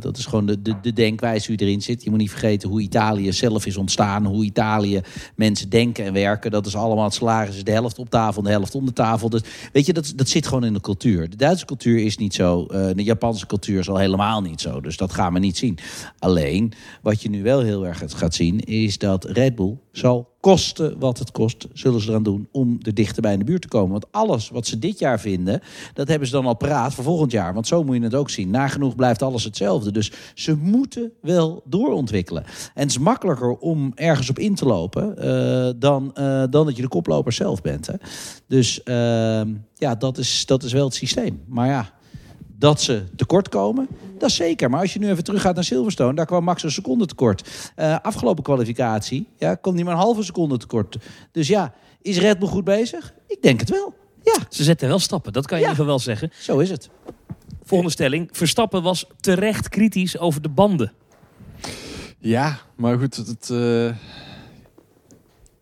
dat 0.00 0.16
is 0.16 0.26
gewoon 0.26 0.46
de, 0.46 0.62
de, 0.62 0.74
de 0.82 0.92
denkwijze 0.92 1.56
die 1.56 1.66
erin 1.66 1.82
zit. 1.82 2.04
Je 2.04 2.10
moet 2.10 2.18
niet 2.18 2.30
vergeten 2.30 2.68
hoe 2.68 2.80
Italië 2.80 3.32
zelf 3.32 3.66
is 3.66 3.76
ontstaan. 3.76 4.26
Hoe 4.26 4.44
Italië 4.44 5.00
mensen 5.34 5.68
denken 5.68 6.04
en 6.04 6.12
werken. 6.12 6.50
Dat 6.50 6.66
is 6.66 6.76
allemaal 6.76 7.04
het 7.04 7.14
salaris 7.14 7.56
is 7.56 7.64
de 7.64 7.72
helft 7.72 7.98
op 7.98 8.10
tafel 8.10 8.42
de 8.42 8.50
helft 8.50 8.74
onder 8.74 8.94
tafel. 8.94 9.28
Dus 9.28 9.42
weet 9.72 9.86
je, 9.86 9.92
dat, 9.92 10.12
dat 10.16 10.28
zit 10.28 10.46
gewoon 10.46 10.64
in 10.64 10.72
de 10.72 10.80
cultuur. 10.80 11.30
De 11.30 11.36
Duitse 11.36 11.64
cultuur 11.64 12.04
is 12.04 12.16
niet 12.16 12.34
zo. 12.34 12.66
de 12.66 13.04
Japanse 13.04 13.46
cultuur 13.46 13.78
is 13.78 13.88
al 13.88 13.96
helemaal 13.96 14.40
niet 14.40 14.60
zo. 14.60 14.80
Dus 14.80 14.96
dat 14.96 15.12
gaan 15.12 15.32
we 15.32 15.38
niet 15.38 15.56
zien. 15.56 15.78
Alleen, 16.18 16.72
wat 17.02 17.22
je 17.22 17.30
nu 17.30 17.37
wel 17.42 17.60
heel 17.60 17.86
erg 17.86 18.02
gaat 18.06 18.34
zien, 18.34 18.60
is 18.60 18.98
dat 18.98 19.24
Red 19.24 19.54
Bull 19.54 19.76
zal 19.92 20.36
kosten 20.40 20.98
wat 20.98 21.18
het 21.18 21.30
kost, 21.30 21.66
zullen 21.72 22.00
ze 22.00 22.08
eraan 22.08 22.22
doen 22.22 22.48
om 22.52 22.78
er 22.82 22.94
dichter 22.94 23.22
bij 23.22 23.32
in 23.32 23.38
de 23.38 23.44
buurt 23.44 23.62
te 23.62 23.68
komen. 23.68 23.90
Want 23.90 24.06
alles 24.10 24.48
wat 24.48 24.66
ze 24.66 24.78
dit 24.78 24.98
jaar 24.98 25.20
vinden, 25.20 25.60
dat 25.94 26.08
hebben 26.08 26.28
ze 26.28 26.34
dan 26.34 26.46
al 26.46 26.56
praat 26.56 26.94
voor 26.94 27.04
volgend 27.04 27.32
jaar. 27.32 27.54
Want 27.54 27.66
zo 27.66 27.84
moet 27.84 27.96
je 27.96 28.02
het 28.02 28.14
ook 28.14 28.30
zien. 28.30 28.50
Nagenoeg 28.50 28.94
blijft 28.94 29.22
alles 29.22 29.44
hetzelfde. 29.44 29.90
Dus 29.90 30.12
ze 30.34 30.56
moeten 30.56 31.12
wel 31.20 31.62
doorontwikkelen. 31.64 32.44
En 32.44 32.82
het 32.82 32.90
is 32.90 32.98
makkelijker 32.98 33.56
om 33.56 33.92
ergens 33.94 34.30
op 34.30 34.38
in 34.38 34.54
te 34.54 34.64
lopen 34.64 35.14
uh, 35.18 35.70
dan, 35.76 36.14
uh, 36.18 36.42
dan 36.50 36.66
dat 36.66 36.76
je 36.76 36.82
de 36.82 36.88
koploper 36.88 37.32
zelf 37.32 37.62
bent. 37.62 37.86
Hè. 37.86 37.94
Dus 38.46 38.80
uh, 38.84 38.94
ja, 39.74 39.94
dat 39.98 40.18
is, 40.18 40.46
dat 40.46 40.62
is 40.62 40.72
wel 40.72 40.84
het 40.84 40.94
systeem. 40.94 41.42
Maar 41.46 41.68
ja, 41.68 41.92
dat 42.58 42.80
ze 42.80 43.04
tekort 43.16 43.48
komen. 43.48 43.88
Dat 44.18 44.28
is 44.28 44.36
zeker. 44.36 44.70
Maar 44.70 44.80
als 44.80 44.92
je 44.92 44.98
nu 44.98 45.08
even 45.08 45.24
teruggaat 45.24 45.54
naar 45.54 45.64
Silverstone, 45.64 46.14
daar 46.14 46.26
kwam 46.26 46.44
Max 46.44 46.62
een 46.62 46.70
seconde 46.70 47.06
tekort. 47.06 47.72
Uh, 47.76 47.96
afgelopen 48.02 48.42
kwalificatie 48.42 49.26
ja, 49.36 49.54
komt 49.54 49.74
hij 49.74 49.84
maar 49.84 49.94
een 49.94 50.00
halve 50.00 50.22
seconde 50.22 50.56
tekort. 50.56 50.96
Dus 51.32 51.48
ja, 51.48 51.74
is 52.02 52.18
Red 52.18 52.38
Bull 52.38 52.48
goed 52.48 52.64
bezig? 52.64 53.14
Ik 53.26 53.42
denk 53.42 53.60
het 53.60 53.70
wel. 53.70 53.94
Ja. 54.22 54.34
Ze 54.48 54.64
zetten 54.64 54.88
wel 54.88 54.98
stappen, 54.98 55.32
dat 55.32 55.46
kan 55.46 55.58
je 55.58 55.64
ja. 55.64 55.70
even 55.70 55.86
wel 55.86 55.98
zeggen. 55.98 56.30
Zo 56.40 56.58
is 56.58 56.70
het. 56.70 56.90
Volgende 57.62 57.92
stelling. 57.92 58.28
Verstappen 58.32 58.82
was 58.82 59.06
terecht 59.20 59.68
kritisch 59.68 60.18
over 60.18 60.42
de 60.42 60.48
banden. 60.48 60.92
Ja, 62.18 62.58
maar 62.76 62.98
goed. 62.98 63.16
Het, 63.16 63.48
uh... 63.52 63.90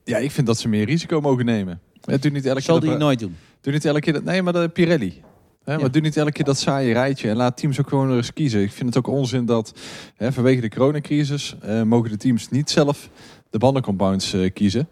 Ja, 0.04 0.16
ik 0.16 0.30
vind 0.30 0.46
dat 0.46 0.58
ze 0.58 0.68
meer 0.68 0.84
risico 0.84 1.20
mogen 1.20 1.44
nemen. 1.44 1.80
Het 2.00 2.22
doet 2.22 2.32
niet 2.32 2.46
elke 2.46 2.60
Zal 2.60 2.78
keer. 2.78 2.88
Zal 2.88 2.98
die 2.98 3.06
nooit 3.06 3.18
doen? 3.18 3.36
Doe 3.60 3.72
niet 3.72 3.84
elke 3.84 4.00
keer 4.00 4.12
dat. 4.12 4.24
Nee, 4.24 4.42
maar 4.42 4.52
de 4.52 4.68
Pirelli. 4.68 5.22
Hè. 5.66 5.78
Maar 5.78 5.90
doe 5.90 6.00
niet 6.02 6.16
elke 6.16 6.32
keer 6.32 6.44
dat 6.44 6.58
saaie 6.58 6.92
rijtje. 6.92 7.28
En 7.28 7.36
laat 7.36 7.56
teams 7.56 7.80
ook 7.80 7.88
gewoon 7.88 8.16
eens 8.16 8.32
kiezen. 8.32 8.62
Ik 8.62 8.72
vind 8.72 8.94
het 8.94 9.06
ook 9.06 9.14
onzin 9.14 9.46
dat 9.46 9.72
hè, 10.16 10.32
vanwege 10.32 10.60
de 10.60 10.68
coronacrisis 10.68 11.54
eh, 11.62 11.82
mogen 11.82 12.10
de 12.10 12.16
teams 12.16 12.48
niet 12.48 12.70
zelf 12.70 13.08
de 13.50 13.58
bandencompounds 13.58 14.32
eh, 14.32 14.52
kiezen. 14.52 14.88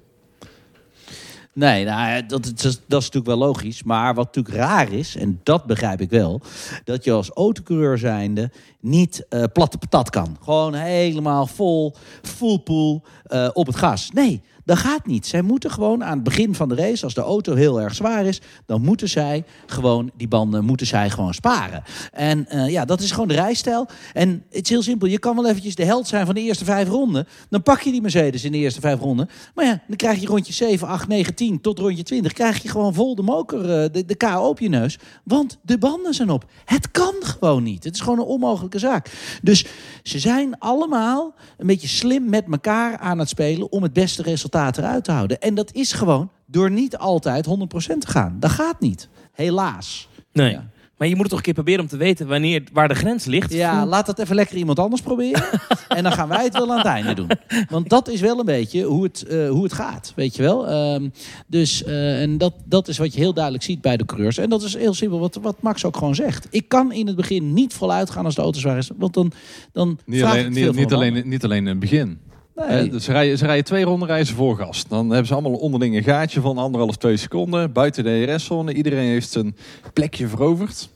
Nee, 1.52 1.84
nou, 1.84 2.26
dat, 2.26 2.46
is- 2.46 2.52
dat 2.62 3.00
is 3.00 3.10
natuurlijk 3.10 3.26
wel 3.26 3.36
logisch. 3.36 3.82
Maar 3.82 4.14
wat 4.14 4.24
natuurlijk 4.34 4.54
raar 4.56 4.92
is, 4.92 5.16
en 5.16 5.40
dat 5.42 5.64
begrijp 5.66 6.00
ik 6.00 6.10
wel... 6.10 6.40
dat 6.84 7.04
je 7.04 7.12
als 7.12 7.30
autocoureur 7.30 7.98
zijnde 7.98 8.50
niet 8.80 9.26
eh, 9.28 9.42
platte 9.52 9.78
patat 9.78 10.10
kan. 10.10 10.36
Gewoon 10.42 10.74
helemaal 10.74 11.46
vol, 11.46 11.94
full 12.22 12.58
pool 12.58 13.02
eh, 13.24 13.48
op 13.52 13.66
het 13.66 13.76
gas. 13.76 14.10
Nee, 14.10 14.42
dat 14.64 14.78
gaat 14.78 15.06
niet. 15.06 15.26
Zij 15.26 15.42
moeten 15.42 15.70
gewoon 15.70 16.04
aan 16.04 16.14
het 16.14 16.22
begin 16.22 16.54
van 16.54 16.68
de 16.68 16.74
race... 16.74 17.04
als 17.04 17.14
de 17.14 17.20
auto 17.20 17.54
heel 17.54 17.80
erg 17.80 17.94
zwaar 17.94 18.24
is... 18.24 18.40
dan 18.66 18.82
moeten 18.82 19.08
zij 19.08 19.44
gewoon 19.66 20.10
die 20.16 20.28
banden 20.28 20.64
moeten 20.64 20.86
zij 20.86 21.10
gewoon 21.10 21.34
sparen. 21.34 21.82
En 22.12 22.48
eh, 22.48 22.68
ja, 22.68 22.84
dat 22.84 23.00
is 23.00 23.10
gewoon 23.10 23.28
de 23.28 23.34
rijstijl. 23.34 23.88
En 24.12 24.44
het 24.50 24.64
is 24.64 24.68
heel 24.68 24.82
simpel. 24.82 25.08
Je 25.08 25.18
kan 25.18 25.36
wel 25.36 25.48
eventjes 25.48 25.74
de 25.74 25.84
held 25.84 26.08
zijn 26.08 26.26
van 26.26 26.34
de 26.34 26.40
eerste 26.40 26.64
vijf 26.64 26.88
ronden. 26.88 27.26
Dan 27.48 27.62
pak 27.62 27.80
je 27.80 27.90
die 27.90 28.00
Mercedes 28.00 28.44
in 28.44 28.52
de 28.52 28.58
eerste 28.58 28.80
vijf 28.80 29.00
ronden. 29.00 29.28
Maar 29.54 29.64
ja, 29.64 29.82
dan 29.86 29.96
krijg 29.96 30.20
je 30.20 30.26
rondje 30.26 30.52
7, 30.52 30.88
8, 30.88 31.08
9, 31.08 31.34
10 31.34 31.60
tot 31.60 31.78
rondje 31.78 32.02
20... 32.02 32.32
krijg 32.32 32.62
je 32.62 32.68
gewoon 32.68 32.94
vol 32.94 33.14
de 33.14 33.22
moker, 33.22 33.60
eh, 33.60 33.92
de, 33.92 34.04
de 34.04 34.16
KO 34.16 34.48
op 34.48 34.58
je 34.58 34.68
neus. 34.68 34.98
Want 35.24 35.58
de 35.62 35.78
banden 35.78 36.14
zijn 36.14 36.30
op. 36.30 36.44
Het 36.64 36.90
kan 36.90 37.14
gewoon 37.20 37.62
niet. 37.62 37.84
Het 37.84 37.94
is 37.94 38.00
gewoon 38.00 38.18
een 38.18 38.24
onmogelijke 38.24 38.78
zaak. 38.78 39.10
Dus 39.42 39.66
ze 40.02 40.18
zijn 40.18 40.58
allemaal 40.58 41.34
een 41.58 41.66
beetje 41.66 41.88
slim 41.88 42.28
met 42.28 42.44
elkaar 42.50 42.98
aan 42.98 43.18
het 43.18 43.28
spelen... 43.28 43.72
om 43.72 43.82
het 43.82 43.92
beste 43.92 44.22
resultaat 44.22 44.52
eruit 44.54 45.04
te 45.04 45.12
houden. 45.12 45.40
En 45.40 45.54
dat 45.54 45.72
is 45.72 45.92
gewoon 45.92 46.30
door 46.46 46.70
niet 46.70 46.96
altijd 46.96 47.46
100% 47.46 47.50
te 47.98 48.06
gaan. 48.06 48.36
Dat 48.40 48.50
gaat 48.50 48.80
niet. 48.80 49.08
Helaas. 49.32 50.08
Nee. 50.32 50.50
Ja. 50.50 50.72
Maar 50.96 51.08
je 51.08 51.14
moet 51.14 51.22
het 51.22 51.28
toch 51.28 51.38
een 51.38 51.44
keer 51.44 51.54
proberen 51.54 51.80
om 51.80 51.86
te 51.88 51.96
weten 51.96 52.26
wanneer, 52.26 52.62
waar 52.72 52.88
de 52.88 52.94
grens 52.94 53.24
ligt. 53.24 53.52
Ja, 53.52 53.86
laat 53.86 54.06
dat 54.06 54.18
even 54.18 54.34
lekker 54.34 54.56
iemand 54.56 54.78
anders 54.78 55.02
proberen. 55.02 55.44
en 55.88 56.02
dan 56.02 56.12
gaan 56.12 56.28
wij 56.28 56.44
het 56.44 56.52
wel 56.52 56.70
aan 56.70 56.76
het 56.76 56.86
einde 56.86 57.14
doen. 57.14 57.30
Want 57.68 57.88
dat 57.88 58.08
is 58.08 58.20
wel 58.20 58.38
een 58.38 58.44
beetje 58.44 58.82
hoe 58.82 59.02
het, 59.02 59.22
eh, 59.22 59.48
hoe 59.48 59.62
het 59.62 59.72
gaat, 59.72 60.12
weet 60.16 60.36
je 60.36 60.42
wel. 60.42 60.68
Ehm, 60.68 61.08
dus, 61.46 61.84
eh, 61.84 62.22
en 62.22 62.38
dat, 62.38 62.54
dat 62.64 62.88
is 62.88 62.98
wat 62.98 63.14
je 63.14 63.20
heel 63.20 63.32
duidelijk 63.34 63.64
ziet 63.64 63.80
bij 63.80 63.96
de 63.96 64.04
coureurs. 64.04 64.38
En 64.38 64.48
dat 64.48 64.62
is 64.62 64.76
heel 64.76 64.94
simpel, 64.94 65.18
wat, 65.18 65.38
wat 65.42 65.62
Max 65.62 65.84
ook 65.84 65.96
gewoon 65.96 66.14
zegt. 66.14 66.46
Ik 66.50 66.68
kan 66.68 66.92
in 66.92 67.06
het 67.06 67.16
begin 67.16 67.52
niet 67.52 67.74
voluit 67.74 68.10
gaan 68.10 68.24
als 68.24 68.34
de 68.34 68.42
auto 68.42 68.60
zwaar 68.60 68.78
is. 68.78 68.90
Want 68.96 69.14
dan, 69.14 69.32
dan 69.72 69.98
Niet 70.04 70.20
vraag 70.20 70.32
alleen, 70.32 70.46
ik 70.46 70.52
veel 70.52 70.62
niet, 70.62 70.74
van 70.74 70.82
niet, 70.82 70.92
alleen, 70.92 71.28
niet 71.28 71.44
alleen 71.44 71.58
in 71.58 71.66
het 71.66 71.78
begin. 71.78 72.18
Nee. 72.54 72.88
dus 72.88 73.04
ze, 73.04 73.12
rijden, 73.12 73.38
ze 73.38 73.44
rijden 73.46 73.64
twee 73.64 73.84
ronden 73.84 74.08
rijden 74.08 74.26
ze 74.26 74.34
voor 74.34 74.56
gas. 74.56 74.86
Dan 74.88 75.08
hebben 75.08 75.26
ze 75.26 75.32
allemaal 75.32 75.54
onderling 75.54 75.96
een 75.96 76.02
gaatje 76.02 76.40
van 76.40 76.58
anderhalf, 76.58 76.96
twee 76.96 77.16
seconden. 77.16 77.72
Buiten 77.72 78.04
de 78.04 78.26
ERS-zone. 78.26 78.74
Iedereen 78.74 79.08
heeft 79.08 79.30
zijn 79.30 79.56
plekje 79.92 80.28
veroverd. 80.28 80.88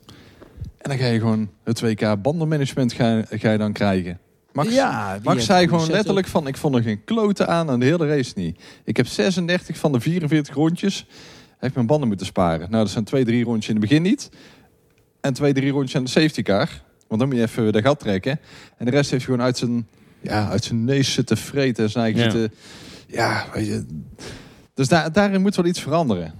En 0.78 0.90
dan 0.90 0.98
ga 0.98 1.06
je 1.06 1.18
gewoon 1.18 1.48
het 1.64 1.84
2K 1.84 2.20
bandenmanagement 2.22 2.92
ga, 2.92 3.22
ga 3.30 3.52
je 3.52 3.58
dan 3.58 3.72
krijgen. 3.72 4.18
Max, 4.52 4.74
Ja, 4.74 5.18
Max 5.22 5.44
zei 5.44 5.68
gewoon 5.68 5.90
letterlijk 5.90 6.26
van... 6.26 6.46
ik 6.46 6.56
vond 6.56 6.74
er 6.74 6.82
geen 6.82 7.04
kloten 7.04 7.48
aan 7.48 7.70
aan 7.70 7.80
de 7.80 7.86
hele 7.86 8.06
race 8.06 8.32
niet. 8.34 8.60
Ik 8.84 8.96
heb 8.96 9.06
36 9.06 9.76
van 9.76 9.92
de 9.92 10.00
44 10.00 10.54
rondjes... 10.54 11.06
heb 11.58 11.68
ik 11.68 11.74
mijn 11.74 11.86
banden 11.86 12.08
moeten 12.08 12.26
sparen. 12.26 12.70
Nou, 12.70 12.82
dat 12.82 12.92
zijn 12.92 13.04
twee, 13.04 13.24
drie 13.24 13.44
rondjes 13.44 13.68
in 13.68 13.80
het 13.80 13.88
begin 13.88 14.02
niet. 14.02 14.30
En 15.20 15.32
twee, 15.32 15.52
drie 15.52 15.70
rondjes 15.70 15.96
aan 15.96 16.04
de 16.04 16.10
safety 16.10 16.42
car. 16.42 16.68
Want 17.08 17.20
dan 17.20 17.28
moet 17.28 17.38
je 17.38 17.42
even 17.42 17.72
de 17.72 17.82
gat 17.82 18.00
trekken. 18.00 18.40
En 18.76 18.84
de 18.84 18.90
rest 18.90 19.10
heeft 19.10 19.24
hij 19.24 19.34
gewoon 19.34 19.46
uit 19.46 19.58
zijn, 19.58 19.88
ja, 20.20 20.48
uit 20.48 20.64
zijn 20.64 20.84
neus 20.84 21.12
zitten 21.12 21.36
vreten. 21.36 21.84
En 21.84 21.90
zijn 21.90 22.04
eigen 22.04 22.22
Ja. 22.22 22.30
zitten... 22.30 22.58
Ja, 23.06 23.46
weet 23.52 23.66
je... 23.66 23.86
Dus 24.74 24.88
daar, 24.88 25.12
daarin 25.12 25.40
moet 25.40 25.56
wel 25.56 25.64
iets 25.64 25.80
veranderen. 25.80 26.32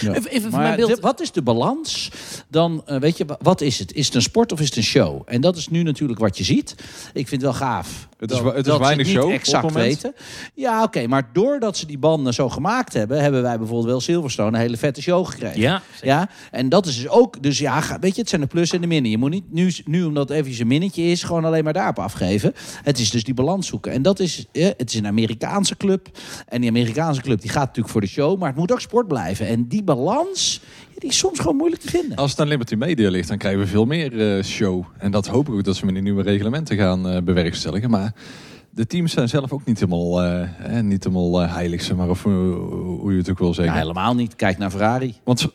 Ja. 0.00 0.14
Even, 0.14 0.30
even 0.30 0.40
voor 0.42 0.50
Maar 0.50 0.60
mijn 0.60 0.76
beeld. 0.76 0.94
de- 0.94 1.00
wat 1.00 1.20
is 1.20 1.32
de 1.32 1.42
balans? 1.42 2.10
Dan 2.48 2.82
eh, 2.86 3.00
weet 3.00 3.16
je, 3.16 3.24
wa- 3.24 3.38
wat 3.42 3.60
is 3.60 3.78
het? 3.78 3.92
Is 3.92 4.06
het 4.06 4.14
een 4.14 4.22
sport 4.22 4.52
of 4.52 4.60
is 4.60 4.66
het 4.66 4.76
een 4.76 4.82
show? 4.82 5.22
En 5.26 5.40
dat 5.40 5.56
is 5.56 5.68
nu 5.68 5.82
natuurlijk 5.82 6.18
wat 6.20 6.38
je 6.38 6.44
ziet. 6.44 6.74
Ik 7.12 7.28
vind 7.28 7.30
het 7.30 7.50
wel 7.50 7.52
gaaf. 7.52 8.07
Het 8.18 8.30
is 8.30 8.38
het 8.38 8.56
is 8.56 8.62
dat 8.62 8.76
ze 8.76 8.82
weinig 8.82 9.06
niet 9.06 9.14
show 9.14 9.24
op 9.24 9.30
exact 9.30 9.72
weten. 9.72 10.14
Ja, 10.54 10.82
oké, 10.82 11.06
maar 11.06 11.28
doordat 11.32 11.76
ze 11.76 11.86
die 11.86 11.98
banden 11.98 12.34
zo 12.34 12.48
gemaakt 12.48 12.92
hebben, 12.92 13.22
hebben 13.22 13.42
wij 13.42 13.58
bijvoorbeeld 13.58 13.88
wel 13.88 14.00
Silverstone 14.00 14.48
een 14.48 14.62
hele 14.62 14.76
vette 14.76 15.02
show 15.02 15.26
gekregen. 15.26 15.60
Ja, 15.60 15.82
Ja, 16.02 16.28
en 16.50 16.68
dat 16.68 16.86
is 16.86 16.96
dus 16.96 17.08
ook, 17.08 17.42
dus 17.42 17.58
ja, 17.58 17.82
weet 18.00 18.14
je, 18.14 18.20
het 18.20 18.28
zijn 18.30 18.40
de 18.40 18.46
plussen 18.46 18.76
en 18.76 18.82
de 18.82 18.88
minnen. 18.88 19.10
Je 19.10 19.18
moet 19.18 19.30
niet 19.30 19.52
nu, 19.52 19.72
nu 19.84 20.04
omdat 20.04 20.28
het 20.28 20.36
eventjes 20.36 20.58
een 20.58 20.66
minnetje 20.66 21.02
is, 21.02 21.22
gewoon 21.22 21.44
alleen 21.44 21.64
maar 21.64 21.72
daarop 21.72 21.98
afgeven. 21.98 22.52
Het 22.82 22.98
is 22.98 23.10
dus 23.10 23.24
die 23.24 23.34
balans 23.34 23.66
zoeken. 23.66 23.92
En 23.92 24.02
dat 24.02 24.20
is, 24.20 24.46
eh, 24.52 24.66
het 24.76 24.90
is 24.90 24.94
een 24.94 25.06
Amerikaanse 25.06 25.76
club. 25.76 26.08
En 26.48 26.60
die 26.60 26.70
Amerikaanse 26.70 27.20
club 27.20 27.40
die 27.40 27.50
gaat 27.50 27.66
natuurlijk 27.66 27.88
voor 27.88 28.00
de 28.00 28.06
show, 28.06 28.38
maar 28.38 28.48
het 28.48 28.58
moet 28.58 28.72
ook 28.72 28.80
sport 28.80 29.08
blijven. 29.08 29.46
En 29.46 29.68
die 29.68 29.82
balans, 29.82 30.60
die 30.98 31.10
is 31.10 31.18
soms 31.18 31.38
gewoon 31.38 31.56
moeilijk 31.56 31.82
te 31.82 31.88
vinden. 31.88 32.16
Als 32.16 32.30
het 32.30 32.40
aan 32.40 32.48
Liberty 32.48 32.74
Media 32.74 33.10
ligt, 33.10 33.28
dan 33.28 33.38
krijgen 33.38 33.60
we 33.60 33.66
veel 33.66 33.84
meer 33.84 34.36
eh, 34.36 34.44
show. 34.44 34.84
En 34.98 35.10
dat 35.10 35.26
hoop 35.26 35.48
ik 35.48 35.54
ook 35.54 35.64
dat 35.64 35.76
ze 35.76 35.84
met 35.84 35.94
die 35.94 36.02
nieuwe 36.02 36.22
reglementen 36.22 36.76
gaan 36.76 37.08
eh, 37.08 37.22
bewerkstelligen. 37.22 37.90
Maar 37.90 38.14
de 38.70 38.86
teams 38.86 39.12
zijn 39.12 39.28
zelf 39.28 39.52
ook 39.52 39.64
niet 39.64 39.80
helemaal, 39.80 40.22
eh, 40.22 40.76
eh, 40.76 40.84
niet 40.84 41.04
helemaal 41.04 41.42
eh, 41.42 41.54
heilig, 41.54 41.82
zeg 41.82 41.96
maar. 41.96 42.08
Of 42.08 42.22
hoe, 42.22 42.54
hoe 43.00 43.12
je 43.12 43.18
het 43.18 43.30
ook 43.30 43.38
wil 43.38 43.48
Ja, 43.48 43.52
zeggen. 43.54 43.78
helemaal 43.78 44.14
niet. 44.14 44.36
Kijk 44.36 44.58
naar 44.58 44.70
Ferrari. 44.70 45.14
Want 45.24 45.48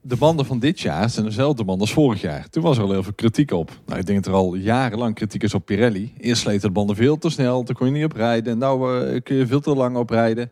de 0.00 0.16
banden 0.16 0.46
van 0.46 0.58
dit 0.58 0.80
jaar 0.80 1.10
zijn 1.10 1.26
dezelfde 1.26 1.64
banden 1.64 1.86
als 1.86 1.92
vorig 1.94 2.20
jaar. 2.20 2.48
Toen 2.48 2.62
was 2.62 2.76
er 2.76 2.82
al 2.82 2.90
heel 2.90 3.02
veel 3.02 3.12
kritiek 3.12 3.50
op. 3.50 3.70
Nou, 3.86 4.00
ik 4.00 4.06
denk 4.06 4.24
dat 4.24 4.32
er 4.34 4.40
al 4.40 4.54
jarenlang 4.54 5.14
kritiek 5.14 5.42
is 5.42 5.54
op 5.54 5.66
Pirelli. 5.66 6.12
Eerst 6.18 6.42
sleten 6.42 6.68
de 6.68 6.74
banden 6.74 6.96
veel 6.96 7.18
te 7.18 7.30
snel, 7.30 7.62
toen 7.62 7.74
kon 7.74 7.86
je 7.86 7.92
niet 7.92 8.04
op 8.04 8.12
rijden. 8.12 8.52
En 8.52 8.58
nou 8.58 9.06
eh, 9.06 9.20
kun 9.22 9.36
je 9.36 9.46
veel 9.46 9.60
te 9.60 9.74
lang 9.74 9.96
op 9.96 10.10
rijden. 10.10 10.50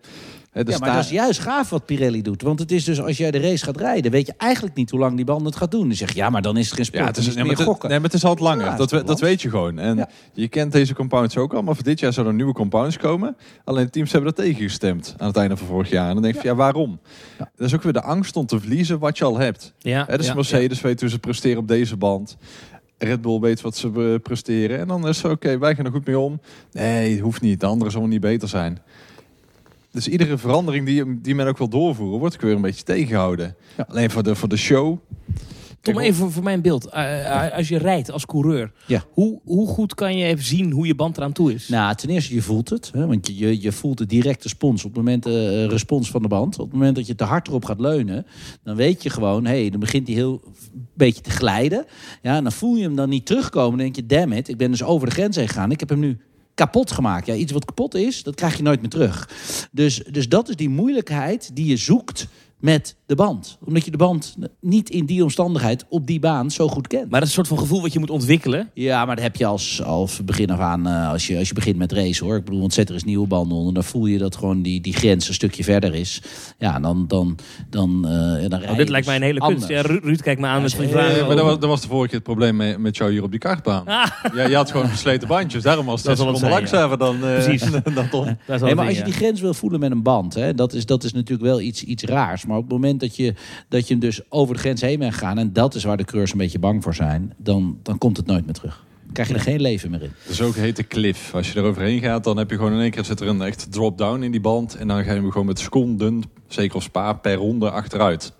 Ja, 0.64 0.78
maar 0.78 0.94
dat 0.94 1.04
is 1.04 1.10
juist 1.10 1.40
gaaf 1.40 1.70
wat 1.70 1.84
Pirelli 1.86 2.22
doet. 2.22 2.42
Want 2.42 2.58
het 2.58 2.72
is 2.72 2.84
dus, 2.84 3.00
als 3.02 3.16
jij 3.16 3.30
de 3.30 3.38
race 3.40 3.64
gaat 3.64 3.76
rijden, 3.76 4.10
weet 4.10 4.26
je 4.26 4.34
eigenlijk 4.36 4.74
niet 4.76 4.90
hoe 4.90 5.00
lang 5.00 5.16
die 5.16 5.24
band 5.24 5.44
het 5.46 5.56
gaat 5.56 5.70
doen. 5.70 5.86
Dan 5.86 5.96
zeg 5.96 6.08
je, 6.12 6.16
ja, 6.16 6.30
maar 6.30 6.42
dan 6.42 6.56
is 6.56 6.66
het 6.66 6.74
geen 6.74 6.84
sport. 6.84 7.02
Ja, 7.02 7.08
het 7.08 7.16
is, 7.16 7.24
nee, 7.26 7.34
meer 7.34 7.46
maar 7.46 7.54
het, 7.56 7.64
gokken. 7.64 7.88
nee, 7.88 7.98
maar 7.98 8.08
het 8.08 8.16
is 8.18 8.24
altijd 8.24 8.48
langer. 8.48 8.64
Ja, 8.64 8.68
het 8.68 8.78
dat, 8.78 8.90
we- 8.90 9.04
dat 9.04 9.20
weet 9.20 9.42
je 9.42 9.50
gewoon. 9.50 9.78
En 9.78 9.96
Ja. 9.96 10.08
je 10.32 10.48
kent 10.48 10.72
deze 10.72 10.94
compounds 10.94 11.36
ook 11.36 11.54
al. 11.54 11.62
Maar 11.62 11.74
voor 11.74 11.84
dit 11.84 12.00
jaar 12.00 12.12
zouden 12.12 12.34
er 12.34 12.40
nieuwe 12.40 12.58
compounds 12.58 12.96
komen. 12.96 13.36
Alleen 13.64 13.84
de 13.84 13.90
teams 13.90 14.12
hebben 14.12 14.34
dat 14.34 14.44
tegengestemd 14.44 15.14
aan 15.18 15.26
het 15.26 15.36
einde 15.36 15.56
van 15.56 15.66
vorig 15.66 15.90
jaar. 15.90 16.08
En 16.08 16.14
dan 16.14 16.22
denk 16.22 16.34
je, 16.34 16.48
ja, 16.48 16.54
waarom? 16.54 16.98
Ja. 17.38 17.50
Dat 17.56 17.66
is 17.66 17.74
ook 17.74 17.82
weer 17.82 17.92
de 17.92 18.02
angst 18.02 18.36
om 18.36 18.46
te 18.46 18.58
verliezen 18.60 18.98
wat 18.98 19.18
je 19.18 19.24
al 19.24 19.38
hebt. 19.38 19.72
Ja, 19.78 20.04
Hè, 20.08 20.16
dus 20.16 20.34
Mercedes 20.34 20.80
weet 20.80 21.00
hoe 21.00 21.10
ze 21.10 21.18
presteren 21.18 21.58
op 21.58 21.68
deze 21.68 21.96
band. 21.96 22.36
Red 22.98 23.20
Bull 23.20 23.40
weet 23.40 23.60
wat 23.60 23.76
ze 23.76 23.90
eh, 23.96 24.22
presteren. 24.22 24.78
En 24.78 24.88
dan 24.88 25.08
is 25.08 25.22
het 25.22 25.32
oké, 25.32 25.58
wij 25.58 25.74
gaan 25.74 25.84
er 25.84 25.90
goed 25.90 26.06
mee 26.06 26.18
om. 26.18 26.40
Nee, 26.72 27.20
hoeft 27.20 27.40
niet. 27.40 27.60
De 27.60 27.66
anderen 27.66 27.92
zullen 27.92 28.08
niet 28.08 28.20
beter 28.20 28.48
zijn. 28.48 28.78
Dus 29.96 30.08
iedere 30.08 30.38
verandering 30.38 30.86
die, 30.86 31.20
die 31.20 31.34
men 31.34 31.46
ook 31.46 31.58
wil 31.58 31.68
doorvoeren, 31.68 32.18
wordt 32.18 32.34
ook 32.34 32.40
weer 32.40 32.54
een 32.54 32.60
beetje 32.60 32.82
tegengehouden. 32.82 33.56
Ja. 33.76 33.86
Alleen 33.88 34.10
voor 34.10 34.22
de, 34.22 34.34
voor 34.34 34.48
de 34.48 34.56
show. 34.56 34.98
Tom, 35.80 35.98
even 35.98 36.14
voor, 36.14 36.32
voor 36.32 36.42
mijn 36.42 36.60
beeld. 36.60 36.86
Eh, 36.86 37.46
eh, 37.46 37.56
als 37.56 37.68
je 37.68 37.78
rijdt 37.78 38.10
als 38.10 38.26
coureur, 38.26 38.72
Ja. 38.86 39.04
hoe, 39.10 39.40
hoe 39.44 39.68
goed 39.68 39.94
kan 39.94 40.16
je 40.16 40.24
even 40.24 40.44
zien 40.44 40.70
hoe 40.70 40.86
je 40.86 40.94
band 40.94 41.16
eraan 41.16 41.32
toe 41.32 41.54
is? 41.54 41.68
Nou, 41.68 41.94
ten 41.94 42.08
eerste, 42.08 42.34
je 42.34 42.42
voelt 42.42 42.68
het. 42.70 42.90
Hè, 42.92 43.06
want 43.06 43.38
je, 43.38 43.60
je, 43.60 43.72
voelt 43.72 43.98
de 43.98 44.06
directe 44.06 44.42
respons 44.42 44.84
op 44.84 44.94
het 44.94 45.04
moment, 45.04 45.26
eh, 45.26 45.66
respons 45.66 46.10
van 46.10 46.22
de 46.22 46.28
band. 46.28 46.58
Op 46.58 46.64
het 46.64 46.72
moment 46.78 46.96
dat 46.96 47.06
je 47.06 47.14
te 47.14 47.24
hard 47.24 47.48
erop 47.48 47.64
gaat 47.64 47.80
leunen, 47.80 48.26
dan 48.62 48.76
weet 48.76 49.02
je 49.02 49.10
gewoon, 49.10 49.44
hé, 49.44 49.60
hey, 49.60 49.70
dan 49.70 49.80
begint 49.80 50.06
hij 50.06 50.16
heel 50.16 50.40
een 50.44 50.86
beetje 50.94 51.22
te 51.22 51.30
glijden. 51.30 51.84
Ja, 52.22 52.36
en 52.36 52.42
dan 52.42 52.52
voel 52.52 52.76
je 52.76 52.82
hem 52.82 52.96
dan 52.96 53.08
niet 53.08 53.26
terugkomen. 53.26 53.70
Dan 53.70 53.92
denk 53.92 53.96
je, 53.96 54.06
damn 54.06 54.32
it, 54.32 54.48
ik 54.48 54.56
ben 54.56 54.70
dus 54.70 54.82
over 54.82 55.06
de 55.08 55.14
grens 55.14 55.36
heen 55.36 55.48
gegaan. 55.48 55.70
Ik 55.70 55.80
heb 55.80 55.88
hem 55.88 55.98
nu 55.98 56.18
kapot 56.56 56.92
gemaakt. 56.92 57.26
Ja, 57.26 57.34
iets 57.34 57.52
wat 57.52 57.64
kapot 57.64 57.94
is, 57.94 58.22
dat 58.22 58.34
krijg 58.34 58.56
je 58.56 58.62
nooit 58.62 58.80
meer 58.80 58.90
terug. 58.90 59.28
Dus, 59.72 60.02
dus 60.10 60.28
dat 60.28 60.48
is 60.48 60.56
die 60.56 60.68
moeilijkheid 60.68 61.50
die 61.56 61.66
je 61.66 61.76
zoekt 61.76 62.26
met 62.66 62.96
de 63.06 63.14
band. 63.14 63.58
Omdat 63.64 63.84
je 63.84 63.90
de 63.90 63.96
band 63.96 64.36
niet 64.60 64.90
in 64.90 65.04
die 65.06 65.22
omstandigheid 65.22 65.84
op 65.88 66.06
die 66.06 66.20
baan 66.20 66.50
zo 66.50 66.68
goed 66.68 66.86
kent. 66.86 67.10
Maar 67.10 67.20
dat 67.20 67.28
is 67.28 67.36
een 67.36 67.44
soort 67.44 67.58
van 67.58 67.58
gevoel 67.58 67.82
wat 67.82 67.92
je 67.92 67.98
moet 67.98 68.10
ontwikkelen. 68.10 68.70
Ja, 68.74 69.04
maar 69.04 69.14
dat 69.14 69.24
heb 69.24 69.36
je 69.36 69.46
als, 69.46 69.82
als 69.82 70.24
begin 70.24 70.50
af 70.50 70.58
aan, 70.58 70.86
eh, 70.86 71.10
als, 71.10 71.26
je, 71.26 71.38
als 71.38 71.48
je 71.48 71.54
begint 71.54 71.76
met 71.76 71.92
race 71.92 72.24
hoor. 72.24 72.36
Ik 72.36 72.44
bedoel, 72.44 72.60
want 72.60 72.72
zet 72.74 72.88
er 72.88 72.94
eens 72.94 73.04
nieuwe 73.04 73.26
banden 73.26 73.58
onder. 73.58 73.74
Dan 73.74 73.84
voel 73.84 74.06
je 74.06 74.18
dat 74.18 74.36
gewoon 74.36 74.62
die, 74.62 74.80
die 74.80 74.92
grens 74.92 75.28
een 75.28 75.34
stukje 75.34 75.64
verder 75.64 75.94
is. 75.94 76.22
Ja, 76.58 76.80
dan, 76.80 77.04
dan, 77.08 77.38
dan, 77.70 78.08
eh, 78.08 78.48
dan 78.48 78.60
rij 78.60 78.70
Oh, 78.70 78.76
dit 78.76 78.88
lijkt 78.88 79.06
mij 79.06 79.16
een 79.16 79.22
hele 79.22 79.40
dus 79.40 79.48
kunst. 79.48 79.68
Ja, 79.68 79.76
anders. 79.76 79.94
Ru- 80.00 80.06
Ruud, 80.08 80.20
kijk 80.20 80.38
me 80.38 80.46
aan 80.46 80.62
met 80.62 80.72
Ja, 80.72 80.88
vragen. 80.88 81.20
Eh, 81.20 81.26
maar 81.26 81.36
dat 81.36 81.44
was, 81.44 81.58
dat 81.58 81.68
was 81.68 81.80
de 81.80 81.88
vorige 81.88 82.06
keer 82.06 82.18
het 82.18 82.26
probleem 82.26 82.56
met, 82.56 82.78
met 82.78 82.96
jou 82.96 83.10
hier 83.10 83.22
op 83.22 83.30
die 83.30 83.40
kartbaan. 83.40 83.86
Ah. 83.86 84.06
Ja, 84.34 84.46
je 84.46 84.56
had 84.56 84.70
gewoon 84.70 84.88
versleten 84.88 85.28
bandjes. 85.28 85.62
Daarom 85.62 85.86
was 85.86 86.02
het 86.02 86.18
zijn, 86.18 86.50
langzamer 86.50 86.98
dan, 86.98 87.14
eh, 87.14 87.44
Precies. 87.44 87.70
dan 87.94 88.08
Tom. 88.10 88.24
Nee, 88.60 88.74
maar 88.74 88.86
als 88.86 88.96
je 88.96 89.04
die 89.04 89.12
grens 89.12 89.40
wil 89.40 89.54
voelen 89.54 89.80
met 89.80 89.90
een 89.90 90.02
band, 90.02 90.34
hè, 90.34 90.54
dat, 90.54 90.72
is, 90.72 90.86
dat 90.86 91.04
is 91.04 91.12
natuurlijk 91.12 91.48
wel 91.48 91.60
iets, 91.60 91.82
iets 91.82 92.02
raars. 92.02 92.46
Maar 92.46 92.55
op 92.56 92.62
het 92.62 92.72
moment 92.72 93.00
dat 93.00 93.16
je, 93.16 93.34
dat 93.68 93.86
je 93.86 93.92
hem 93.92 94.00
dus 94.00 94.20
over 94.28 94.54
de 94.54 94.60
grens 94.60 94.80
heen 94.80 94.98
bent 94.98 95.12
gegaan... 95.12 95.38
en 95.38 95.52
dat 95.52 95.74
is 95.74 95.84
waar 95.84 95.96
de 95.96 96.04
coureurs 96.04 96.32
een 96.32 96.38
beetje 96.38 96.58
bang 96.58 96.82
voor 96.82 96.94
zijn... 96.94 97.34
dan, 97.36 97.78
dan 97.82 97.98
komt 97.98 98.16
het 98.16 98.26
nooit 98.26 98.44
meer 98.44 98.54
terug. 98.54 98.84
Krijg 99.12 99.28
je 99.28 99.34
er 99.34 99.40
geen 99.40 99.60
leven 99.60 99.90
meer 99.90 100.02
in. 100.02 100.12
Dat 100.22 100.32
is 100.32 100.40
ook 100.40 100.54
hete 100.54 100.86
cliff. 100.86 101.34
Als 101.34 101.52
je 101.52 101.58
er 101.58 101.64
overheen 101.64 102.00
gaat, 102.00 102.24
dan 102.24 102.36
heb 102.36 102.50
je 102.50 102.56
gewoon 102.56 102.72
in 102.72 102.80
één 102.80 102.90
keer 102.90 103.04
zit 103.04 103.20
er 103.20 103.28
een 103.28 103.42
echt 103.42 103.72
drop-down 103.72 104.22
in 104.22 104.30
die 104.30 104.40
band. 104.40 104.74
En 104.74 104.88
dan 104.88 105.04
ga 105.04 105.12
je 105.12 105.20
hem 105.20 105.30
gewoon 105.30 105.46
met 105.46 105.58
seconden, 105.58 106.22
zeker 106.48 106.76
op 106.76 106.82
spa, 106.82 107.12
per 107.12 107.34
ronde 107.34 107.70
achteruit. 107.70 108.22
Dat 108.22 108.32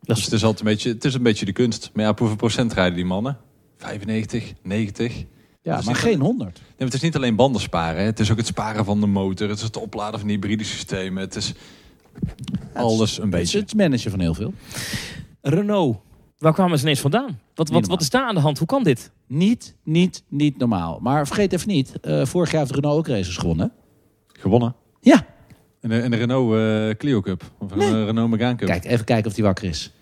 Dus 0.00 0.18
is, 0.18 0.24
het 0.24 0.32
is 0.32 0.44
altijd 0.44 0.66
een 0.66 0.72
beetje, 0.72 0.88
het 0.88 1.04
is 1.04 1.14
een 1.14 1.22
beetje 1.22 1.44
de 1.44 1.52
kunst. 1.52 1.90
Maar 1.94 2.04
ja, 2.04 2.10
op 2.10 2.18
hoeveel 2.18 2.36
procent 2.36 2.72
rijden 2.72 2.94
die 2.94 3.04
mannen? 3.04 3.38
95, 3.76 4.52
90? 4.62 5.24
Ja, 5.62 5.80
maar 5.84 5.96
geen 5.96 6.20
100. 6.20 6.54
Nee, 6.54 6.64
maar 6.68 6.86
het 6.86 6.94
is 6.94 7.00
niet 7.00 7.16
alleen 7.16 7.36
banden 7.36 7.60
sparen. 7.60 8.00
Hè. 8.00 8.06
Het 8.06 8.20
is 8.20 8.30
ook 8.30 8.36
het 8.36 8.46
sparen 8.46 8.84
van 8.84 9.00
de 9.00 9.06
motor. 9.06 9.48
Het 9.48 9.58
is 9.58 9.64
het 9.64 9.76
opladen 9.76 10.20
van 10.20 10.28
hybride 10.28 10.64
systemen. 10.64 11.22
Het 11.22 11.36
is 11.36 11.54
alles 12.74 13.18
een 13.18 13.24
Het 13.24 13.34
is 13.34 13.40
beetje. 13.40 13.58
het 13.58 13.74
managen 13.74 14.10
van 14.10 14.20
heel 14.20 14.34
veel. 14.34 14.52
Renault. 15.40 15.96
Waar 16.38 16.52
kwamen 16.52 16.76
ze 16.78 16.84
ineens 16.84 17.00
vandaan? 17.00 17.40
Wat, 17.54 17.68
wat, 17.68 17.86
wat 17.86 18.00
is 18.00 18.10
daar 18.10 18.26
aan 18.26 18.34
de 18.34 18.40
hand? 18.40 18.58
Hoe 18.58 18.66
kan 18.66 18.82
dit? 18.82 19.10
Niet, 19.26 19.74
niet, 19.84 20.22
niet 20.28 20.58
normaal. 20.58 20.98
Maar 21.02 21.26
vergeet 21.26 21.52
even 21.52 21.68
niet, 21.68 22.00
eh, 22.00 22.24
vorig 22.24 22.50
jaar 22.50 22.60
heeft 22.60 22.74
Renault 22.74 22.98
ook 22.98 23.06
races 23.08 23.36
gewonnen. 23.36 23.72
Gewonnen. 24.26 24.74
Ja, 25.00 25.26
En 25.80 25.88
de, 25.88 26.00
en 26.00 26.10
de 26.10 26.16
Renault 26.16 26.54
eh, 26.54 26.96
Clio 26.98 27.20
Cup. 27.20 27.42
Of 27.58 27.74
Nee. 27.74 28.04
Renault 28.04 28.30
Megane 28.30 28.54
Cup. 28.56 28.68
kijk, 28.68 28.84
even 28.84 29.04
kijken 29.04 29.26
of 29.30 29.34
die 29.34 29.44
wakker 29.44 29.64
is. 29.68 29.92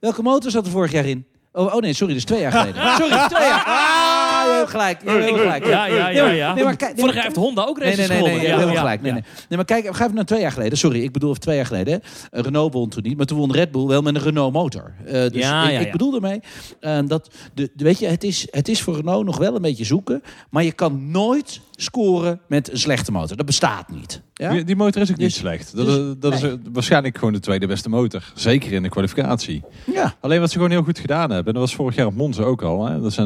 Welke 0.00 0.22
motor 0.22 0.50
zat 0.50 0.64
er 0.66 0.72
vorig 0.72 0.92
jaar 0.92 1.06
in? 1.06 1.24
Oh, 1.56 1.74
oh 1.74 1.80
nee, 1.80 1.92
sorry, 1.92 2.12
dat 2.12 2.22
is 2.22 2.24
twee 2.28 2.40
jaar 2.40 2.52
geleden. 2.52 2.82
Sorry, 2.96 3.28
twee 3.28 3.46
jaar. 3.48 3.64
Ah, 3.66 4.44
je 4.46 4.54
hebt 4.56 4.70
gelijk. 4.70 5.02
Je 5.02 5.08
hebt 5.10 5.20
helemaal 5.24 5.40
gelijk. 5.42 5.66
Ja, 5.66 5.86
ja, 5.86 6.08
ja. 6.08 6.26
ja. 6.26 6.54
Nee, 6.54 6.64
maar 6.64 6.76
kijk- 6.76 6.98
Vorig 6.98 7.14
jaar 7.14 7.24
heeft 7.24 7.36
Honda 7.36 7.64
ook 7.64 7.78
races 7.78 7.96
nee, 7.96 8.08
nee, 8.08 8.16
gewonnen. 8.16 8.72
Ja, 8.72 8.78
gelijk. 8.78 9.02
Nee, 9.02 9.12
nee. 9.12 9.22
nee, 9.48 9.56
maar 9.56 9.64
kijk, 9.64 9.96
ga 9.96 10.02
even 10.04 10.14
naar 10.14 10.24
twee 10.24 10.40
jaar 10.40 10.52
geleden. 10.52 10.78
Sorry, 10.78 11.02
ik 11.02 11.12
bedoel 11.12 11.28
even 11.30 11.40
twee 11.42 11.56
jaar 11.56 11.66
geleden. 11.66 12.02
hè. 12.30 12.40
Renault 12.40 12.72
won 12.72 12.88
toen 12.88 13.02
niet, 13.02 13.16
maar 13.16 13.26
toen 13.26 13.38
won 13.38 13.52
Red 13.52 13.70
Bull 13.70 13.86
wel 13.86 14.02
met 14.02 14.14
een 14.14 14.22
Renault 14.22 14.52
motor. 14.52 14.94
Eh, 15.06 15.12
dus 15.12 15.30
Ja, 15.32 15.64
ik, 15.64 15.70
ja, 15.72 15.78
ik 15.78 15.84
ja. 15.86 15.92
bedoel 15.92 16.14
ermee 16.14 16.40
eh, 16.80 16.98
dat, 17.06 17.30
de, 17.54 17.70
de- 17.74 17.84
weet 17.84 17.98
je, 17.98 18.06
het 18.06 18.24
is, 18.24 18.46
het 18.50 18.68
is 18.68 18.82
voor 18.82 18.94
Renault 18.96 19.24
nog 19.24 19.36
wel 19.38 19.54
een 19.54 19.62
beetje 19.62 19.84
zoeken, 19.84 20.22
maar 20.50 20.64
je 20.64 20.72
kan 20.72 21.10
nooit 21.10 21.60
scoren 21.70 22.40
met 22.48 22.70
een 22.72 22.78
slechte 22.78 23.12
motor. 23.12 23.36
Dat 23.36 23.46
bestaat 23.46 23.88
niet. 23.88 24.20
Ja? 24.34 24.50
Die, 24.50 24.64
die 24.64 24.76
motor 24.76 25.02
is 25.02 25.10
ook 25.10 25.16
niet 25.16 25.26
Dus- 25.28 25.36
slecht. 25.38 25.76
Dat, 25.76 25.86
dus- 25.86 25.96
is, 25.96 26.14
dat 26.18 26.32
is 26.34 26.40
nee. 26.40 26.58
waarschijnlijk 26.72 27.18
gewoon 27.18 27.32
de 27.32 27.40
tweede 27.40 27.66
beste 27.66 27.88
motor. 27.88 28.32
Zeker 28.34 28.72
in 28.72 28.82
de 28.82 28.88
kwalificatie. 28.88 29.62
ja. 29.92 30.14
Alleen 30.20 30.40
wat 30.40 30.48
ze 30.50 30.54
gewoon 30.56 30.70
heel 30.70 30.82
goed 30.82 30.98
gedaan 30.98 31.30
hebben. 31.30 31.46
En 31.46 31.60
dat 31.60 31.62
was 31.62 31.74
vorig 31.74 31.94
jaar 31.96 32.06
op 32.06 32.14
Monza 32.14 32.42
ook 32.42 32.62
al. 32.62 32.86
Hè. 32.86 33.00
Dat 33.00 33.10
is 33.10 33.18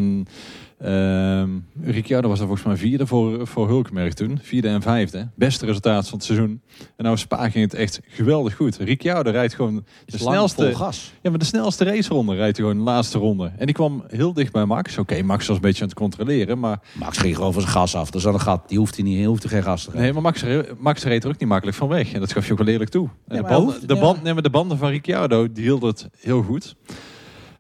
ehm 0.78 1.49
Ricciardo 1.82 2.28
was 2.28 2.38
er 2.40 2.47
volgens 2.47 2.66
mij 2.66 2.76
vierde 2.76 3.06
voor, 3.06 3.47
voor 3.47 3.68
Hulkenberg 3.68 4.12
toen. 4.14 4.38
Vierde 4.42 4.68
en 4.68 4.82
vijfde. 4.82 5.28
Beste 5.35 5.66
resultaat 5.66 6.08
van 6.08 6.18
het 6.18 6.26
seizoen. 6.26 6.61
En 6.97 7.04
nou 7.04 7.16
Spa 7.16 7.50
ging 7.50 7.64
het 7.64 7.75
echt 7.75 8.00
geweldig 8.08 8.56
goed. 8.56 8.76
Ricciardo 8.76 9.30
rijdt 9.30 9.54
gewoon 9.54 9.75
de 9.75 9.82
Is 10.06 10.20
snelste... 10.20 10.75
gas. 10.75 11.12
Ja, 11.23 11.30
maar 11.30 11.38
de 11.38 11.44
snelste 11.44 11.85
raceronde 11.85 12.35
rijdt 12.35 12.56
hij 12.56 12.66
gewoon 12.66 12.85
de 12.85 12.90
laatste 12.90 13.18
ronde. 13.18 13.52
En 13.58 13.66
die 13.66 13.75
kwam 13.75 14.04
heel 14.08 14.32
dicht 14.32 14.52
bij 14.52 14.64
Max. 14.64 14.99
Oké, 14.99 15.23
Max 15.23 15.47
was 15.47 15.56
een 15.56 15.62
beetje 15.62 15.82
aan 15.82 15.88
het 15.88 15.99
controleren. 15.99 16.58
Maar, 16.58 16.80
Max 16.99 17.18
ging 17.18 17.37
gewoon 17.37 17.52
van 17.52 17.62
zijn 17.62 17.75
gas 17.75 17.94
af. 17.94 18.14
Er 18.14 18.20
zat 18.20 18.35
een 18.35 18.40
gat, 18.40 18.68
die 18.68 18.78
hoeft 18.78 18.94
hij 18.97 19.04
niet, 19.04 19.26
hoeft 19.26 19.42
er 19.44 19.49
geen 19.50 19.62
gas 19.62 19.85
te 19.85 19.90
geven. 19.90 20.02
nee, 20.02 20.12
maar 20.12 20.23
Max, 20.23 20.44
Max 20.78 21.04
reed 21.04 21.25
er 21.25 21.30
ook 21.30 21.38
niet 21.38 21.49
makkelijk 21.49 21.76
van 21.76 21.88
weg. 21.88 22.12
En 22.12 22.20
dat 22.20 22.32
gaf 22.32 22.47
je 22.47 22.52
ook 22.52 22.58
wel 22.58 22.66
eerlijk 22.68 22.90
toe. 22.90 23.08
En 23.28 23.37
Ja, 23.37 23.42
de, 23.42 23.54
hoeft- 23.54 23.88
de, 23.88 23.94
ja. 23.94 24.00
band, 24.00 24.23
nee, 24.23 24.32
maar 24.35 24.42
de 24.42 24.50
banden 24.50 24.78
van 24.78 24.88
Ricciardo, 24.88 25.52
die 25.52 25.62
hielden 25.64 25.88
het 25.88 26.08
heel 26.20 26.42
goed. 26.42 26.76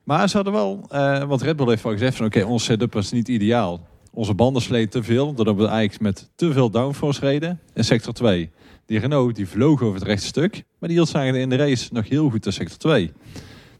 Maar 0.08 0.28
ze 0.28 0.36
hadden 0.36 0.54
wel, 0.54 0.84
eh 0.88 1.24
want 1.24 1.42
Red 1.42 1.56
Bull 1.56 1.68
heeft 1.68 1.82
wel 1.82 1.92
gezegd 1.92 2.16
van 2.16 2.26
oké, 2.26 2.44
ons 2.44 2.64
setup 2.64 2.92
was 2.92 3.12
niet 3.12 3.28
ideaal. 3.28 3.86
Onze 4.12 4.34
banden 4.34 4.62
sleten 4.62 4.90
te 4.90 5.02
veel, 5.02 5.34
doordat 5.34 5.56
we 5.56 5.66
eigenlijk 5.66 6.00
met 6.00 6.30
te 6.34 6.52
veel 6.52 6.70
downforce 6.70 7.20
reden 7.20 7.60
in 7.74 7.84
sector 7.84 8.12
2. 8.12 8.50
Die 8.86 8.98
Renault 8.98 9.36
die 9.36 9.48
vloog 9.48 9.82
over 9.82 9.94
het 9.94 10.08
rechte 10.08 10.26
stuk, 10.26 10.52
maar 10.52 10.88
die 10.88 10.98
hield 10.98 11.08
zijn 11.08 11.34
in 11.34 11.48
de 11.48 11.56
race 11.56 11.88
nog 11.92 12.08
heel 12.08 12.30
goed 12.30 12.46
in 12.46 12.52
sector 12.52 12.78
2. 12.78 13.12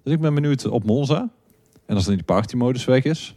Dus 0.02 0.12
ik 0.12 0.20
ben 0.20 0.34
benieuwd 0.34 0.66
op 0.66 0.84
Monza. 0.84 1.30
En 1.86 1.94
als 1.94 2.04
dan 2.04 2.14
die 2.14 2.24
partymodus 2.24 2.84
weg 2.84 3.04
is, 3.04 3.34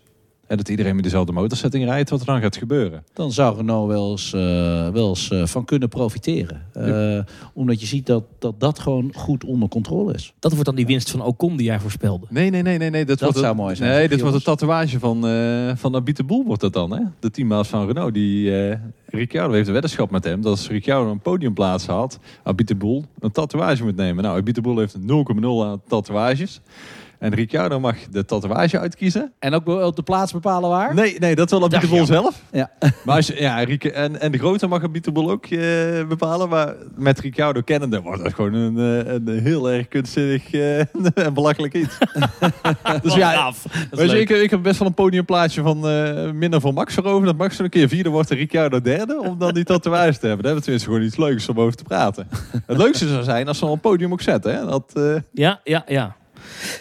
en 0.52 0.58
dat 0.58 0.70
iedereen 0.70 0.96
met 0.96 1.04
dezelfde 1.04 1.32
motorsetting 1.32 1.84
rijdt, 1.84 2.10
wat 2.10 2.20
er 2.20 2.26
dan 2.26 2.42
gaat 2.42 2.56
gebeuren. 2.58 3.04
Dan 3.14 3.32
zou 3.32 3.56
Renault 3.58 3.88
wel 3.88 4.12
eens, 4.12 4.34
eh, 4.34 4.42
wel 4.90 5.10
eens 5.10 5.30
eh, 5.30 5.46
van 5.46 5.66
kunnen 5.66 5.90
profiteren. 5.90 6.62
Eh, 6.74 7.20
Omdat 7.54 7.80
je 7.80 7.86
ziet 7.86 8.06
dat, 8.06 8.24
dat 8.40 8.60
dat 8.60 8.80
gewoon 8.80 9.12
goed 9.16 9.44
onder 9.44 9.70
controle 9.70 10.14
is. 10.14 10.34
Dat 10.40 10.52
wordt 10.52 10.66
dan 10.66 10.76
die 10.76 10.86
winst 10.86 11.10
van 11.12 11.22
Ocon 11.22 11.58
die 11.58 11.66
jij 11.66 11.80
voorspelde. 11.80 12.26
Nee, 12.30 12.50
nee, 12.50 12.62
nee, 12.62 12.78
nee. 12.78 12.90
nee. 12.90 13.06
Dat, 13.06 13.20
wordt 13.20 13.36
zou 13.38 13.48
het- 13.48 13.56
mooi 13.58 13.76
zijn, 13.76 13.92
Nee, 13.92 14.08
dit 14.08 14.22
wordt 14.22 14.36
een 14.36 14.42
tatoeage 14.42 15.00
van, 15.00 15.28
eh 15.28 15.72
van 15.76 15.96
Abit 15.96 16.18
de 16.18 16.24
Boel 16.24 16.46
wordt 16.46 16.62
dat 16.62 16.74
dan, 16.74 16.92
hè? 16.92 17.02
De 17.20 17.32
teammaat 17.32 17.68
van 17.68 17.88
Renault. 17.88 18.14
Die, 18.14 18.66
eh 18.70 18.78
Ricciardo 19.12 19.54
heeft 19.54 19.68
een 19.68 19.74
weddenschap 19.74 20.12
met 20.12 20.24
hem. 20.24 20.42
Dat 20.42 20.52
als 20.52 20.70
Ricciardo 20.70 21.12
een 21.12 21.20
podiumplaats 21.20 21.86
had, 21.86 22.20
Abit 22.44 22.68
de 22.68 22.76
Boel 22.76 23.06
een 23.20 23.32
tatoeage 23.32 23.84
moet 23.84 23.96
nemen. 23.96 24.24
Nou, 24.24 24.40
Abit 24.40 24.56
de 24.56 24.62
Boel 24.62 24.78
heeft 24.78 24.98
0,0 25.00 25.06
aan 25.64 25.82
tatoeages. 25.88 26.62
En 27.22 27.34
Ricciardo 27.34 27.80
mag 27.80 27.96
de 28.12 28.26
tatoeage 28.26 28.80
uitkiezen. 28.80 29.32
En 29.40 29.54
ook 29.54 29.68
op 29.68 29.96
de 29.96 30.02
plaats 30.02 30.32
bepalen 30.32 30.70
waar? 30.70 30.94
Nee, 30.94 31.20
nee, 31.20 31.36
dat 31.36 31.50
wil 31.50 31.60
Abit 31.64 31.72
de 31.72 31.88
Dacht 31.88 31.98
Boel 31.98 32.06
zelf. 32.06 32.42
Ja. 32.52 32.72
Maar 33.06 33.16
als 33.16 33.28
je, 33.28 33.42
ja, 33.42 33.64
Ric- 33.64 33.84
en, 33.84 34.22
en 34.22 34.32
de 34.32 34.38
grootte 34.38 34.68
mag 34.68 34.84
Abit 34.84 35.04
de 35.04 35.12
Boel 35.12 35.32
ook 35.32 35.46
eh, 35.46 35.60
bepalen. 36.08 36.50
Maar 36.50 36.76
met 36.96 37.20
Ricciardo 37.20 37.62
kennende 37.62 38.02
wordt 38.02 38.24
dat 38.24 38.34
gewoon 38.34 38.54
een, 38.54 38.78
eh, 38.78 39.14
een 39.14 39.40
heel 39.40 39.72
erg 39.72 39.88
kunstzinnig 39.88 40.52
eh, 40.52 40.80
en 41.26 41.34
belachelijk 41.34 41.74
iets. 41.74 41.98
dus 43.04 43.14
ja, 43.14 43.54
Weet 43.92 44.12
je, 44.12 44.20
ik, 44.20 44.30
ik 44.30 44.50
heb 44.50 44.62
best 44.62 44.80
wel 44.80 44.88
een 44.88 44.94
podiumplaatje 44.94 45.62
van 45.62 45.88
eh, 45.88 46.32
minder 46.32 46.62
voor 46.62 46.74
Max 46.74 46.98
erover. 46.98 47.26
Dat 47.26 47.38
Max 47.38 47.60
een 47.60 47.70
keer 47.70 47.88
vierde 47.88 48.10
wordt 48.10 48.32
en 48.32 48.38
Ricciardo 48.38 48.82
derde. 48.82 49.01
Om 49.10 49.38
dan 49.38 49.54
die 49.54 49.64
tatoeage 49.64 50.20
te 50.20 50.28
hebben. 50.28 50.44
Dan 50.44 50.54
hebben 50.54 50.56
we 50.56 50.62
tenminste 50.62 50.90
gewoon 50.90 51.04
iets 51.06 51.18
leuks 51.18 51.50
om 51.50 51.60
over 51.60 51.76
te 51.76 51.84
praten. 51.84 52.28
Het 52.66 52.78
leukste 52.78 53.08
zou 53.08 53.24
zijn 53.24 53.48
als 53.48 53.58
ze 53.58 53.66
al 53.66 53.74
een 53.74 53.80
podium 53.80 54.12
ook 54.12 54.22
zetten. 54.22 54.56
Hè? 54.56 54.66
Dat, 54.66 54.92
eh, 54.94 55.16
Ja, 55.34 55.60
ja, 55.64 55.84
ja. 55.88 56.16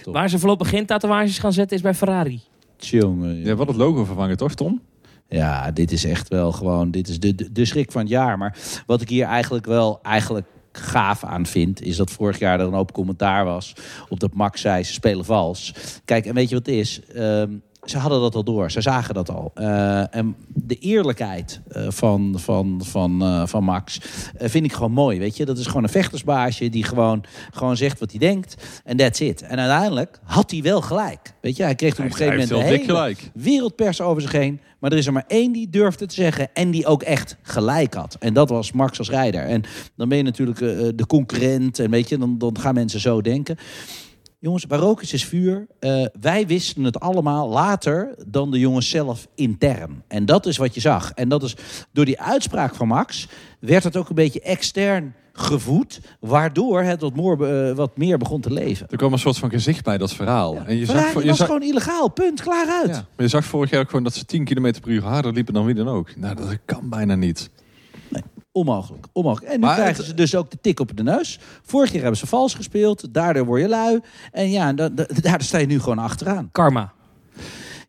Top. 0.03 0.15
Waar 0.15 0.29
ze 0.29 0.39
voorlopig 0.39 0.69
geen 0.69 0.87
tatoeages 0.87 1.39
gaan 1.39 1.53
zetten 1.53 1.77
is 1.77 1.83
bij 1.83 1.95
Ferrari. 1.95 2.41
Tjonge. 2.77 3.43
ja, 3.43 3.55
wat 3.55 3.67
het 3.69 3.77
logo 3.77 4.05
vervangen 4.05 4.37
toch, 4.37 4.55
Tom? 4.55 4.81
Ja, 5.29 5.71
dit 5.71 5.93
is 5.93 6.05
echt 6.05 6.29
wel 6.29 6.53
gewoon, 6.53 6.91
dit 6.91 7.09
is 7.09 7.21
de, 7.21 7.35
de, 7.35 7.53
de 7.53 7.65
schrik 7.65 7.93
van 7.93 8.01
het 8.01 8.11
jaar. 8.11 8.39
Maar 8.39 8.57
wat 8.87 9.01
ik 9.01 9.09
hier 9.09 9.25
eigenlijk 9.27 9.67
wel 9.67 9.99
eigenlijk 10.03 10.47
gaaf 10.73 11.25
aan 11.25 11.47
vind, 11.47 11.83
is 11.83 11.97
dat 11.97 12.11
vorig 12.11 12.39
jaar 12.39 12.61
er 12.61 12.67
een 12.67 12.75
open 12.75 12.95
commentaar 12.95 13.45
was 13.45 13.73
op 14.09 14.21
dat 14.21 14.35
Max 14.35 14.61
zei 14.61 14.83
ze 14.83 14.93
spelen 14.93 15.25
vals. 15.25 15.75
Kijk, 16.05 16.27
en 16.27 16.35
weet 16.35 16.49
je 16.49 16.55
wat 16.55 16.67
het 16.67 16.75
is? 16.75 17.01
Ehm, 17.15 17.53
ze 17.85 17.99
hadden 17.99 18.21
dat 18.21 18.35
al 18.35 18.45
door, 18.45 18.71
ze 18.71 18.81
zagen 18.81 19.15
dat 19.15 19.31
al. 19.31 19.51
Eh, 19.55 20.15
en 20.15 20.37
de 20.47 20.79
eerlijkheid 20.79 21.61
eh, 21.69 21.87
van, 21.89 22.35
van, 22.39 22.81
van, 22.85 23.23
eh, 23.23 23.47
van 23.47 23.65
Max 23.65 23.99
vind 24.39 24.65
ik 24.65 24.73
gewoon 24.73 24.93
mooi. 24.93 25.19
Weet 25.19 25.37
je, 25.37 25.45
dat 25.45 25.59
is 25.59 25.67
gewoon 25.67 25.83
een 25.83 25.89
vechtersbaasje 25.89 26.69
die 26.69 26.85
gewoon, 26.85 27.25
gewoon 27.51 27.77
zegt 27.77 28.01
wat 28.01 28.11
hij 28.11 28.21
denkt. 28.21 28.55
En 28.85 28.97
that's 28.97 29.21
it. 29.21 29.43
En 29.43 29.59
uiteindelijk 29.59 30.21
had 30.23 30.51
hij 30.51 30.63
wel 30.63 30.81
gelijk. 30.81 31.35
Weet 31.41 31.57
je, 31.57 31.63
hij 31.63 31.75
kreeg 31.75 31.95
toen 31.95 32.05
op 32.05 32.11
een 32.11 32.17
gegeven 32.17 32.49
moment 32.49 32.69
de 32.69 32.93
hele 32.93 33.17
wereldpers 33.35 34.01
over 34.01 34.23
zich 34.23 34.33
heen. 34.33 34.61
Maar 34.79 34.93
er 34.93 34.99
is 34.99 35.07
er 35.07 35.13
maar 35.13 35.25
één 35.29 35.53
die 35.53 35.71
durfde 35.71 36.07
te 36.07 36.15
zeggen 36.15 36.49
en 36.55 36.71
die 36.71 36.87
ook 36.87 37.03
echt 37.03 37.37
gelijk 37.43 37.95
had. 37.95 38.17
En 38.19 38.35
dat 38.35 38.49
was 38.49 38.73
Max 38.73 38.99
als 38.99 39.11
rijder. 39.11 39.43
En 39.43 39.63
dan 39.97 40.09
ben 40.09 40.19
je 40.19 40.25
natuurlijk 40.25 40.59
de 40.97 41.07
concurrent 41.07 41.79
en 41.79 41.91
weet 41.91 42.09
je, 42.09 42.19
dan, 42.19 42.39
dan 42.39 42.59
gaan 42.59 42.75
mensen 42.75 43.01
zo 43.01 43.21
denken. 43.21 43.57
Jongens, 44.43 44.65
waar 44.69 44.79
rook 44.79 45.03
is, 45.03 45.13
is 45.13 45.25
vuur. 45.25 45.67
Eh, 45.79 46.07
wij 46.21 46.47
wisten 46.47 46.85
het 46.85 47.01
allemaal 47.01 47.49
later 47.49 48.15
dan 48.27 48.51
de 48.51 48.59
jongens 48.59 48.89
zelf 48.89 49.27
intern. 49.35 50.03
En 50.09 50.25
dat 50.25 50.47
is 50.47 50.57
wat 50.57 50.75
je 50.75 50.81
zag. 50.81 51.13
En 51.13 51.29
dat 51.29 51.43
is 51.43 51.57
door 51.93 52.05
die 52.05 52.21
uitspraak 52.21 52.75
van 52.75 52.89
Max 52.89 53.29
werd 53.59 53.85
het 53.85 53.97
ook 53.97 54.09
een 54.09 54.15
beetje 54.15 54.41
extern 54.41 55.15
gevoed, 55.33 56.01
waardoor 56.21 56.83
het 56.83 57.01
wat, 57.01 57.15
more, 57.15 57.69
eh, 57.69 57.77
wat 57.77 57.97
meer 57.97 58.19
begon 58.19 58.41
te 58.41 58.53
leven. 58.53 58.87
Er 58.91 58.97
kwam 58.97 59.13
een 59.13 59.19
soort 59.19 59.39
van 59.39 59.51
gezicht 59.51 59.85
bij 59.85 59.99
dat 59.99 60.13
verhaal. 60.13 60.57
En 60.57 60.77
je 60.77 60.85
zag, 60.85 61.23
je 61.23 61.29
was 61.29 61.37
zag, 61.37 61.47
gewoon 61.47 61.63
illegaal, 61.63 62.09
punt, 62.09 62.43
klaar 62.43 62.67
uit. 62.69 62.89
ja, 62.89 62.95
maar 62.95 63.25
je 63.25 63.29
zag 63.29 63.45
vorig 63.45 63.71
jaar 63.71 63.81
ook 63.81 63.89
gewoon 63.89 64.05
dat 64.05 64.15
ze 64.15 64.25
10 64.25 64.45
km 64.45 64.73
per 64.81 64.91
uur 64.91 65.03
harder 65.03 65.33
liepen 65.33 65.55
dan 65.55 65.65
wie 65.65 65.75
dan 65.75 65.89
ook. 65.89 66.17
Nou, 66.17 66.35
dat 66.35 66.59
kan 66.65 66.89
bijna 66.89 67.15
niet. 67.15 67.51
Onmogelijk, 68.61 69.07
onmogelijk. 69.13 69.53
En 69.53 69.61
nu 69.61 69.67
Maar 69.67 69.75
krijgen 69.75 69.97
het- 69.97 70.07
ze 70.07 70.15
dus 70.15 70.35
ook 70.35 70.51
de 70.51 70.59
tik 70.61 70.81
op 70.81 70.97
de 70.97 71.03
neus. 71.03 71.39
Vorig 71.63 71.91
jaar 71.93 72.01
hebben 72.01 72.19
ze 72.19 72.27
vals 72.27 72.55
gespeeld, 72.55 73.15
daardoor 73.15 73.45
word 73.45 73.61
je 73.61 73.69
lui. 73.69 74.01
En 74.33 74.51
ja, 74.51 74.73
da- 74.73 74.89
da- 74.89 75.07
daar 75.21 75.43
sta 75.43 75.59
je 75.59 75.67
nu 75.67 75.81
gewoon 75.81 75.99
achteraan. 75.99 76.49
Karma. 76.53 76.93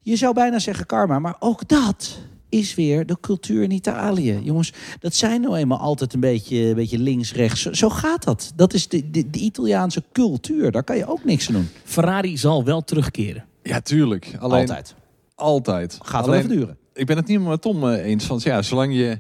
Je 0.02 0.16
zou 0.16 0.34
bijna 0.34 0.60
zeggen 0.60 0.86
karma, 0.86 1.20
maar 1.20 1.36
ook 1.40 1.68
dat 1.68 2.18
is 2.50 2.76
weer 2.76 3.06
de 3.06 3.18
cultuur 3.22 3.64
in 3.64 3.72
Italië. 3.72 4.40
Jongens, 4.44 4.74
dat 5.00 5.16
zijn 5.16 5.42
nou 5.42 5.56
eenmaal 5.58 5.78
altijd 5.80 6.14
een 6.14 6.20
beetje, 6.20 6.58
een 6.58 6.76
beetje 6.76 7.00
links-rechts. 7.00 7.62
Zo, 7.62 7.74
zo 7.74 7.90
gaat 7.90 8.24
dat. 8.24 8.52
Dat 8.56 8.74
is 8.74 8.88
de, 8.88 9.10
de, 9.12 9.30
de 9.30 9.40
Italiaanse 9.40 10.04
cultuur. 10.12 10.72
Daar 10.72 10.84
kan 10.84 10.98
je 10.98 11.08
ook 11.08 11.24
niks 11.24 11.48
aan 11.48 11.54
doen. 11.54 11.70
Ferrari 11.84 12.38
zal 12.38 12.64
wel 12.64 12.84
terugkeren. 12.84 13.46
Ja, 13.64 13.80
tuurlijk. 13.82 14.36
Alleen, 14.40 14.60
Altijd. 14.60 14.96
Altijd. 15.36 15.98
Gaat 16.02 16.26
wel 16.26 16.34
Alleen, 16.34 16.46
even 16.46 16.58
duren. 16.58 16.78
Ik 16.94 17.06
ben 17.06 17.18
het 17.18 17.28
niet 17.28 17.42
met 17.42 17.62
Tom 17.62 17.90
eh, 17.90 18.06
eens. 18.06 18.28
Want 18.28 18.44
ja, 18.44 18.62
zolang 18.62 18.94
je... 18.96 19.20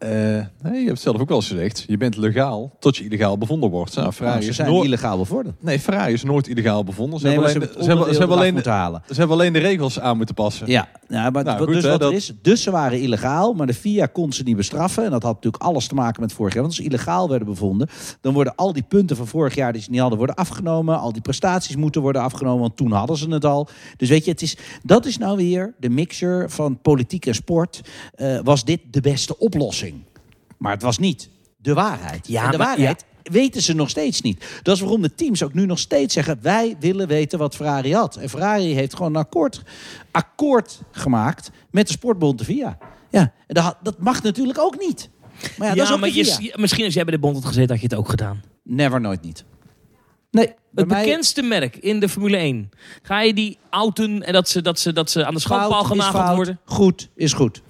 eh, 0.00 0.10
nee, 0.62 0.72
je 0.72 0.78
hebt 0.78 0.88
het 0.88 1.00
zelf 1.00 1.20
ook 1.20 1.28
wel 1.28 1.36
eens 1.36 1.48
gezegd. 1.48 1.84
Je 1.86 1.96
bent 1.96 2.16
legaal 2.16 2.76
tot 2.78 2.96
je 2.96 3.04
illegaal 3.04 3.38
bevonden 3.38 3.70
wordt. 3.70 3.94
Nou, 3.96 4.12
Ferrari, 4.12 4.42
ze 4.42 4.48
is 4.48 4.56
zijn 4.56 4.68
nooit, 4.68 4.84
illegaal 4.84 5.18
bevorderd. 5.18 5.62
nee, 5.62 5.78
Ferrari 5.80 6.12
is 6.12 6.22
nooit 6.22 6.48
illegaal 6.48 6.84
bevonden. 6.84 7.20
Ze, 7.20 7.26
Nee, 7.26 7.34
hebben, 7.34 7.54
alleen, 7.54 7.68
de- 7.68 7.82
ze, 7.82 7.88
hebben, 7.88 8.12
ze, 8.12 8.18
hebben 8.18 8.36
alleen, 8.36 8.52
moeten 8.52 8.72
halen. 8.72 9.02
ze 9.08 9.14
hebben 9.14 9.36
alleen 9.36 9.52
de 9.52 9.58
regels 9.58 10.00
aan 10.00 10.16
moeten 10.16 10.34
passen. 10.34 10.66
Ja, 10.66 10.88
ja 11.08 11.30
maar 11.30 11.44
Nou, 11.44 11.58
goed, 11.58 11.66
dus 11.74 11.82
hè, 11.84 11.90
wat 11.90 12.02
er 12.02 12.12
is. 12.12 12.32
Dus 12.42 12.62
ze 12.62 12.70
waren 12.70 13.00
illegaal, 13.00 13.52
maar 13.54 13.66
de 13.66 13.74
FIA 13.74 14.06
kon 14.06 14.32
ze 14.32 14.42
niet 14.42 14.56
bestraffen. 14.56 15.04
En 15.04 15.10
dat 15.10 15.22
had 15.22 15.34
natuurlijk 15.34 15.62
alles 15.62 15.86
te 15.86 15.94
maken 15.94 16.20
met 16.22 16.32
vorig 16.32 16.52
jaar. 16.52 16.62
Want 16.62 16.74
als 16.76 16.84
ze 16.84 16.90
illegaal 16.90 17.28
werden 17.28 17.48
bevonden, 17.48 17.88
dan 18.20 18.32
worden 18.34 18.54
al 18.54 18.72
die 18.72 18.82
punten 18.88 19.16
van 19.16 19.26
vorig 19.26 19.54
jaar 19.54 19.72
die 19.72 19.82
ze 19.82 19.90
niet 19.90 20.00
hadden, 20.00 20.18
worden 20.18 20.36
afgenomen. 20.36 20.98
Al 21.00 21.12
die 21.12 21.22
prestaties 21.22 21.76
moeten 21.76 22.00
worden 22.02 22.22
afgenomen, 22.22 22.60
want 22.60 22.76
toen 22.76 22.92
hadden 22.92 23.16
ze 23.16 23.28
het 23.28 23.44
al. 23.44 23.68
Dus 23.96 24.08
weet 24.08 24.24
je, 24.24 24.30
het 24.30 24.42
is, 24.42 24.56
dat 24.82 25.06
is 25.06 25.18
nou 25.18 25.36
weer 25.36 25.74
de 25.78 25.88
mixer 25.90 26.50
van 26.50 26.78
politiek 26.82 27.26
en 27.26 27.34
sport. 27.34 27.80
Eh, 28.14 28.38
was 28.44 28.64
dit 28.64 28.80
de 28.90 29.00
beste 29.00 29.38
oplossing? 29.38 29.89
Maar 30.60 30.72
het 30.72 30.82
was 30.82 30.98
niet 30.98 31.28
de 31.56 31.74
waarheid. 31.74 32.28
Ja, 32.28 32.44
en 32.44 32.50
de 32.50 32.56
maar- 32.58 32.66
waarheid 32.66 33.04
weten 33.22 33.62
ze 33.62 33.74
nog 33.74 33.88
steeds 33.90 34.20
niet. 34.20 34.44
Dat 34.62 34.74
is 34.74 34.80
waarom 34.80 35.02
de 35.02 35.14
teams 35.14 35.42
ook 35.42 35.54
nu 35.54 35.66
nog 35.66 35.78
steeds 35.78 36.14
zeggen... 36.14 36.38
wij 36.42 36.76
willen 36.80 37.08
weten 37.08 37.38
wat 37.38 37.54
Ferrari 37.56 37.94
had. 37.94 38.16
En 38.16 38.28
Ferrari 38.28 38.74
heeft 38.74 38.94
gewoon 38.96 39.14
een 39.14 39.20
akkoord, 39.20 39.62
akkoord 40.10 40.80
gemaakt 40.90 41.50
met 41.70 41.86
de 41.86 41.92
sportbond 41.92 42.38
de 42.38 42.44
VIA. 42.44 42.78
Ja, 43.10 43.20
en 43.20 43.54
dat, 43.54 43.76
dat 43.82 43.98
mag 43.98 44.22
natuurlijk 44.22 44.58
ook 44.58 44.78
niet. 44.78 45.10
Maar 45.58 45.68
ja, 45.68 45.74
dat 45.74 45.86
is 45.86 45.92
ook 45.92 46.00
maar 46.00 46.08
je- 46.10 46.54
misschien 46.56 46.84
als 46.84 46.94
jij 46.94 47.04
bij 47.04 47.12
de 47.14 47.20
bond 47.20 47.36
had 47.36 47.44
gezeten, 47.44 47.70
had 47.70 47.80
je 47.80 47.86
het 47.88 47.96
ook 47.96 48.08
gedaan. 48.08 48.42
Never, 48.64 49.00
nooit 49.00 49.22
niet. 49.22 49.44
Nee, 50.30 50.54
Het 50.74 50.86
mij 50.88 51.04
bekendste 51.04 51.42
merk 51.42 51.76
in 51.76 52.00
de 52.00 52.08
Formule 52.08 52.36
1. 52.36 52.70
Ga 53.02 53.20
je 53.20 53.34
die 53.34 53.58
outen 53.70 54.22
en 54.22 54.32
dat 54.32 54.48
ze, 54.48 54.62
dat 54.62 54.78
ze, 54.78 54.92
dat 54.92 55.10
ze 55.10 55.26
aan 55.26 55.34
de 55.34 55.40
schandpaal 55.40 55.80
is 55.80 55.86
genageld 55.86 56.36
worden? 56.36 56.60
Goed 56.64 57.08
is 57.14 57.32
goed. 57.32 57.62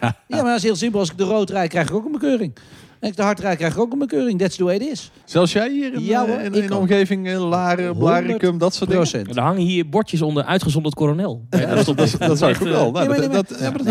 ja, 0.00 0.14
maar 0.28 0.42
dat 0.44 0.56
is 0.56 0.62
heel 0.62 0.76
simpel. 0.76 1.00
Als 1.00 1.10
ik 1.10 1.18
de 1.18 1.24
rood 1.24 1.50
rijd, 1.50 1.70
krijg 1.70 1.88
ik 1.88 1.94
ook 1.94 2.04
een 2.04 2.12
bekeuring. 2.12 2.56
En 3.00 3.12
de 3.14 3.22
hard 3.22 3.40
rijd, 3.40 3.56
krijg 3.56 3.74
ik 3.74 3.80
ook 3.80 3.92
een 3.92 3.98
bekeuring. 3.98 4.38
That's 4.38 4.56
the 4.56 4.64
way 4.64 4.74
it 4.76 4.82
is. 4.88 5.10
Zelfs 5.24 5.52
jij 5.52 5.70
hier 5.72 5.94
in, 5.94 6.04
Ja, 6.04 6.22
eh, 6.22 6.28
hoor, 6.28 6.40
in, 6.40 6.54
in 6.54 6.66
de 6.66 6.76
omgeving, 6.76 7.34
Laren, 7.36 7.96
Blaricum, 7.96 8.58
dat 8.58 8.74
soort 8.74 8.90
dingen. 8.90 9.28
Er 9.36 9.40
hangen 9.42 9.62
hier 9.62 9.88
bordjes 9.88 10.22
onder 10.22 10.44
uitgezonderd 10.44 10.94
coronel. 10.94 11.46
Ja, 11.50 11.58
dat, 11.66 11.78
is 11.78 11.84
toch- 11.84 11.94
Dat, 11.96 12.16
dat 12.18 12.38
zou 12.38 12.50
ik 12.50 12.56
ook 12.60 12.66
echt, 12.66 12.74
wel. 12.76 12.90
Nou, 12.90 13.08
nee, 13.08 13.28
dat, 13.28 13.50
nee, 13.60 13.70
dat 13.72 13.84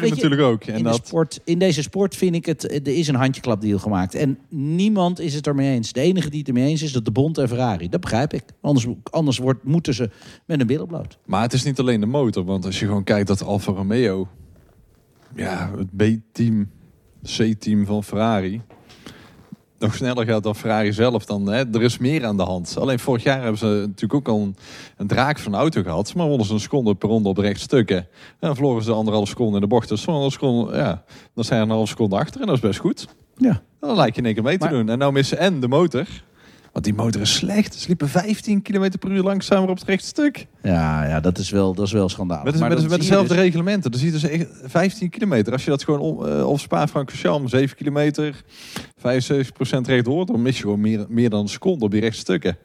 Nee, 0.00 0.10
natuurlijk 0.10 0.40
ook. 0.42 0.62
En 0.64 0.72
In, 0.76 0.82
de 0.82 0.90
dat, 0.90 1.06
sport, 1.06 1.40
in 1.44 1.58
deze 1.58 1.82
sport 1.82 2.16
vind 2.16 2.34
ik 2.34 2.46
het, 2.46 2.64
er 2.86 2.88
is 2.96 3.08
een 3.08 3.14
handjeklapdeal 3.14 3.78
gemaakt. 3.78 4.14
En 4.14 4.38
niemand 4.48 5.20
is 5.20 5.34
het 5.34 5.46
ermee 5.46 5.74
eens. 5.74 5.92
De 5.92 6.00
enige 6.00 6.30
die 6.30 6.38
het 6.38 6.48
ermee 6.48 6.68
eens 6.68 6.82
is, 6.82 6.92
dat 6.92 7.04
de 7.04 7.10
Bond 7.10 7.38
en 7.38 7.48
Ferrari. 7.48 7.88
Dat 7.88 8.00
begrijp 8.00 8.32
ik. 8.32 8.42
Anders, 8.60 8.86
anders 9.10 9.38
wordt, 9.38 9.64
moeten 9.64 9.94
ze 9.94 10.10
met 10.46 10.60
een 10.60 10.66
billen 10.66 10.86
bloot. 10.86 11.18
Maar 11.26 11.42
het 11.42 11.52
is 11.52 11.62
niet 11.64 11.78
alleen 11.78 12.00
de 12.00 12.06
motor. 12.06 12.44
Want 12.44 12.64
als 12.64 12.78
je 12.80 12.86
gewoon 12.86 13.04
kijkt 13.04 13.26
dat 13.26 13.42
Alfa 13.42 13.72
Romeo... 13.72 14.28
Ja, 15.36 15.70
het 15.76 15.96
B-team, 15.96 16.70
C-team 17.36 17.86
van 17.86 18.04
Ferrari... 18.04 18.60
nog 19.78 19.94
sneller 19.94 20.26
gaat 20.26 20.42
dan 20.42 20.54
Ferrari 20.56 20.92
zelf. 20.92 21.24
Dan, 21.24 21.46
hè, 21.46 21.64
er 21.72 21.82
is 21.82 21.98
meer 21.98 22.24
aan 22.26 22.36
de 22.36 22.42
hand. 22.42 22.76
Alleen 22.78 22.98
vorig 22.98 23.22
jaar 23.22 23.40
hebben 23.40 23.58
ze 23.58 23.66
natuurlijk 23.66 24.14
ook 24.14 24.28
al 24.28 24.40
een, 24.42 24.56
een 24.96 25.06
draak 25.06 25.38
van 25.38 25.52
de 25.52 25.58
auto 25.58 25.82
gehad. 25.82 26.14
Maar 26.14 26.26
wonnen 26.26 26.46
ze 26.46 26.52
een 26.52 26.60
seconde 26.60 26.94
per 26.94 27.08
ronde 27.08 27.28
op 27.28 27.38
rechtstukken. 27.38 27.96
En 27.96 28.06
dan 28.40 28.54
verloren 28.54 28.82
ze 28.82 28.92
anderhalf 28.92 29.28
seconde 29.28 29.54
in 29.54 29.60
de 29.60 29.66
bocht. 29.66 29.88
Dus 29.88 30.06
een 30.06 30.30
seconde, 30.30 30.76
ja, 30.76 31.04
dan 31.34 31.44
zijn 31.44 31.60
er 31.60 31.66
een 31.66 31.72
half 31.72 31.88
seconde 31.88 32.16
achter. 32.16 32.40
En 32.40 32.46
dat 32.46 32.56
is 32.56 32.62
best 32.62 32.78
goed. 32.80 33.06
Ja. 33.36 33.62
Dan 33.80 33.96
lijkt 33.96 34.14
je 34.14 34.20
in 34.20 34.26
één 34.26 34.34
keer 34.34 34.44
mee 34.44 34.58
te 34.58 34.64
Maar- 34.64 34.74
doen. 34.74 34.88
En 34.88 34.98
nou 34.98 35.12
missen 35.12 35.38
en 35.38 35.60
de 35.60 35.68
motor... 35.68 36.06
Want 36.72 36.84
die 36.84 36.94
motor 36.94 37.20
is 37.20 37.34
slecht. 37.34 37.74
Ze 37.74 37.86
liepen 37.86 38.08
15 38.08 38.62
km 38.62 38.90
per 38.98 39.10
uur 39.10 39.22
langzamer 39.22 39.68
op 39.68 39.78
het 39.78 39.88
rechtstuk. 39.88 40.46
Ja, 40.62 41.06
ja 41.06 41.20
dat, 41.20 41.38
is 41.38 41.50
wel, 41.50 41.74
dat 41.74 41.86
is 41.86 41.92
wel 41.92 42.08
schandalig. 42.08 42.44
Met, 42.44 42.58
Maar 42.58 42.68
met, 42.68 42.88
met 42.88 43.00
dezelfde 43.00 43.34
dus- 43.34 43.42
reglementen. 43.42 43.90
Dan 43.90 44.00
zie 44.00 44.12
je 44.12 44.18
dus 44.20 44.30
echt 44.30 44.46
15 44.62 45.08
kilometer. 45.10 45.52
Als 45.52 45.64
je 45.64 45.70
dat 45.70 45.84
gewoon 45.84 46.00
om, 46.00 46.26
eh, 46.26 46.48
op 46.48 46.58
Spa-Francorchamps 46.58 47.50
7 47.50 47.76
kilometer, 47.76 48.44
75% 48.96 49.86
rechtdoor, 49.86 50.26
dan 50.26 50.42
mis 50.42 50.56
je 50.56 50.62
gewoon 50.62 50.80
meer, 50.80 51.06
meer 51.08 51.30
dan 51.30 51.40
een 51.40 51.48
seconde 51.48 51.84
op 51.84 51.90
die 51.90 52.00
rechtstukken. 52.00 52.56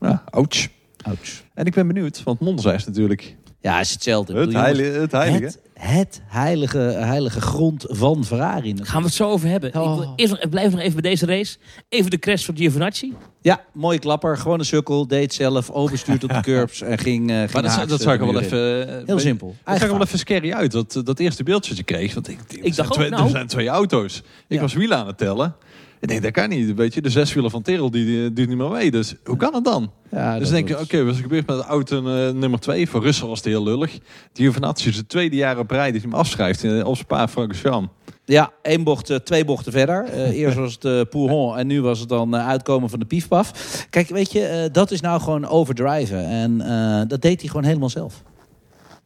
Ja, 0.00 0.24
ouch. 0.30 0.68
Ouch. 1.02 1.42
En 1.54 1.66
ik 1.66 1.74
ben 1.74 1.86
benieuwd, 1.86 2.22
want 2.22 2.40
Monza 2.40 2.72
is 2.72 2.86
natuurlijk 2.86 3.36
Ja, 3.60 3.80
is 3.80 3.90
hetzelfde. 3.90 4.32
Ik 4.32 4.38
het, 4.38 4.48
bedoel, 4.48 4.62
jongens, 4.62 4.78
heilige, 4.80 5.00
het 5.00 5.12
heilige. 5.12 5.44
Het, 5.44 5.60
het 5.74 6.20
heilige, 6.26 6.78
heilige 6.78 7.40
grond 7.40 7.84
van 7.88 8.24
Ferrari. 8.24 8.74
Gaan 8.82 9.00
we 9.00 9.06
het 9.06 9.16
zo 9.16 9.28
over 9.30 9.48
hebben. 9.48 9.68
Ik, 9.68 9.74
wil 9.74 9.84
Oh. 9.84 10.12
eerst 10.16 10.32
nog, 10.32 10.42
ik 10.42 10.50
blijf 10.50 10.70
nog 10.70 10.80
even 10.80 11.00
bij 11.00 11.10
deze 11.10 11.26
race. 11.26 11.56
Even 11.88 12.10
de 12.10 12.18
crash 12.18 12.44
van 12.44 12.56
Giovinazzi. 12.56 13.12
Ja, 13.40 13.60
mooie 13.72 13.98
klapper. 13.98 14.36
Gewoon 14.36 14.58
een 14.58 14.64
sukkel. 14.64 15.06
Deed 15.06 15.34
zelf. 15.34 15.70
Overstuurd 15.70 16.24
op 16.24 16.30
de 16.30 16.40
curbs. 16.50 16.80
En 16.80 16.98
ging, 16.98 17.30
eh 17.30 17.36
ging 17.36 17.52
Maar 17.52 17.62
dat, 17.62 17.70
haaks 17.70 17.90
dat 17.90 18.00
zag 18.00 18.18
er 18.20 18.26
wel 18.32 18.40
even... 18.40 18.88
eh, 19.00 19.06
Heel 19.06 19.18
simpel. 19.18 19.46
Dat 19.46 19.56
zag 19.56 19.64
er 19.66 19.70
Eigen 19.80 19.98
wel 19.98 20.06
even 20.06 20.18
scary 20.18 20.52
uit, 20.52 20.72
dat, 20.72 21.00
dat 21.04 21.18
eerste 21.18 21.42
beeldje 21.42 21.68
dat 21.68 21.78
je 21.78 21.84
kreeg. 21.84 22.14
Want 22.14 22.28
ik, 22.28 22.38
ik, 22.60 22.76
dacht 22.76 22.88
ook, 22.88 22.94
twee, 22.94 23.10
nou. 23.10 23.22
er 23.24 23.30
zijn 23.30 23.46
twee 23.46 23.68
auto's. 23.68 24.16
Ik 24.18 24.22
Ja. 24.48 24.60
was 24.60 24.72
wielen 24.74 24.98
aan 24.98 25.06
het 25.06 25.18
tellen. 25.18 25.54
Ik 26.00 26.08
denk, 26.08 26.22
dat 26.22 26.32
kan 26.32 26.48
niet. 26.48 26.74
Weet 26.74 26.94
je, 26.94 27.02
de 27.02 27.10
zeswielen 27.10 27.50
van 27.50 27.62
Terrell, 27.62 27.90
die, 27.90 28.04
die 28.04 28.32
doet 28.32 28.48
niet 28.48 28.56
meer 28.58 28.70
mee. 28.70 28.90
Dus 28.90 29.14
hoe 29.24 29.36
kan 29.36 29.54
het 29.54 29.64
dan? 29.64 29.90
Ja, 30.10 30.38
dus 30.38 30.48
denk 30.50 30.68
je, 30.68 30.74
was- 30.74 30.82
oké, 30.82 30.98
wat 31.02 31.10
is 31.12 31.16
er 31.16 31.22
gebeurd 31.22 31.46
met 31.46 31.56
de 31.56 31.64
auto 31.64 31.96
eh, 31.98 32.32
nummer 32.34 32.60
twee? 32.60 32.88
Voor 32.88 33.02
Russell 33.02 33.28
was 33.28 33.38
het 33.38 33.46
heel 33.46 33.62
lullig. 33.62 33.90
Die 33.90 34.00
Giovinazzi 34.32 34.88
is 34.88 34.96
het 34.96 35.08
tweede 35.08 35.36
jaar 35.36 35.58
op 35.58 35.70
rij 35.70 35.92
dat 35.92 36.00
hij 36.02 36.10
hem 36.10 36.18
afschrijft 36.18 36.62
in, 36.62 36.84
op 36.84 36.96
Spa-Francorchamps. 36.96 37.88
Ja, 38.24 38.50
één 38.62 38.84
bocht, 38.84 39.10
eh, 39.10 39.16
twee 39.16 39.44
bochten 39.44 39.72
verder. 39.72 40.04
Eh, 40.04 40.30
eerst 40.40 40.56
was 40.56 40.72
het 40.72 40.84
uh, 40.84 41.00
Pouhon 41.10 41.56
en 41.58 41.66
nu 41.66 41.82
was 41.82 41.98
het 42.00 42.08
dan 42.08 42.36
eh, 42.36 42.48
uitkomen 42.48 42.90
van 42.90 42.98
de 42.98 43.04
piefpaf. 43.04 43.86
Kijk, 43.90 44.08
weet 44.08 44.32
je, 44.32 44.44
eh, 44.44 44.72
dat 44.72 44.90
is 44.90 45.00
nou 45.00 45.20
gewoon 45.20 45.46
overdriven. 45.46 46.24
En 46.24 46.60
eh, 46.60 47.02
dat 47.08 47.22
deed 47.22 47.40
hij 47.40 47.48
gewoon 47.50 47.64
helemaal 47.64 47.88
zelf. 47.90 48.22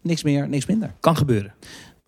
Niks 0.00 0.22
meer, 0.22 0.48
niks 0.48 0.66
minder. 0.66 0.94
Kan 1.00 1.16
gebeuren. 1.16 1.52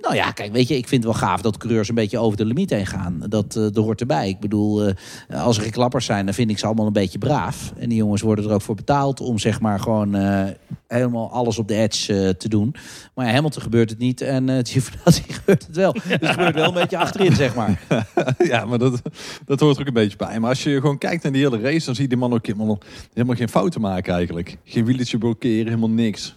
Nou 0.04 0.16
ja, 0.16 0.30
kijk, 0.30 0.52
weet 0.52 0.68
je, 0.68 0.76
ik 0.76 0.88
vind 0.88 1.04
het 1.04 1.12
wel 1.12 1.28
gaaf 1.28 1.40
dat 1.40 1.56
coureurs 1.56 1.88
een 1.88 1.94
beetje 1.94 2.18
over 2.18 2.36
de 2.36 2.44
limiet 2.44 2.70
heen 2.70 2.86
gaan. 2.86 3.22
Dat, 3.28 3.56
eh 3.56 3.62
dat 3.62 3.76
hoort 3.76 4.00
erbij. 4.00 4.28
Ik 4.28 4.40
bedoel, 4.40 4.86
eh, 5.28 5.44
als 5.44 5.58
er 5.58 5.70
klappers 5.70 6.04
zijn, 6.04 6.24
dan 6.24 6.34
vind 6.34 6.50
ik 6.50 6.58
ze 6.58 6.66
allemaal 6.66 6.86
een 6.86 6.92
beetje 6.92 7.18
braaf. 7.18 7.72
En 7.78 7.88
die 7.88 7.98
jongens 7.98 8.22
worden 8.22 8.44
er 8.44 8.52
ook 8.52 8.62
voor 8.62 8.74
betaald 8.74 9.20
om 9.20 9.38
zeg 9.38 9.60
maar 9.60 9.80
gewoon 9.80 10.14
eh, 10.14 10.44
helemaal 10.86 11.30
alles 11.30 11.58
op 11.58 11.68
de 11.68 11.74
edge 11.74 12.36
te 12.36 12.48
doen. 12.48 12.74
Maar 13.14 13.26
ja, 13.26 13.32
Hamilton 13.32 13.62
gebeurt 13.62 13.90
het 13.90 13.98
niet 13.98 14.20
en 14.20 14.48
uh, 14.48 14.58
Giovinazzi 14.62 15.22
gebeurt 15.26 15.66
het 15.66 15.76
wel. 15.76 15.92
Dus 15.92 16.02
het 16.04 16.26
gebeurt 16.26 16.54
wel 16.54 16.68
een 16.68 16.74
beetje 16.74 16.98
achterin, 16.98 17.34
zeg 17.34 17.54
maar. 17.54 17.82
ja, 18.52 18.64
maar 18.64 18.78
dat, 18.78 19.02
dat 19.44 19.60
hoort 19.60 19.74
er 19.74 19.80
ook 19.80 19.86
een 19.86 19.92
beetje 19.92 20.16
bij. 20.16 20.40
Maar 20.40 20.50
als 20.50 20.62
je 20.62 20.80
gewoon 20.80 20.98
kijkt 20.98 21.22
naar 21.22 21.32
die 21.32 21.42
hele 21.42 21.60
race, 21.60 21.86
dan 21.86 21.94
zie 21.94 22.02
je 22.02 22.08
die 22.08 22.18
man 22.18 22.32
ook 22.32 22.46
helemaal, 22.46 22.78
helemaal 23.12 23.36
geen 23.36 23.48
fouten 23.48 23.80
maken 23.80 24.14
eigenlijk. 24.14 24.56
Geen 24.64 24.84
wieletje 24.84 25.18
blokkeren, 25.18 25.66
helemaal 25.66 25.90
niks. 25.90 26.34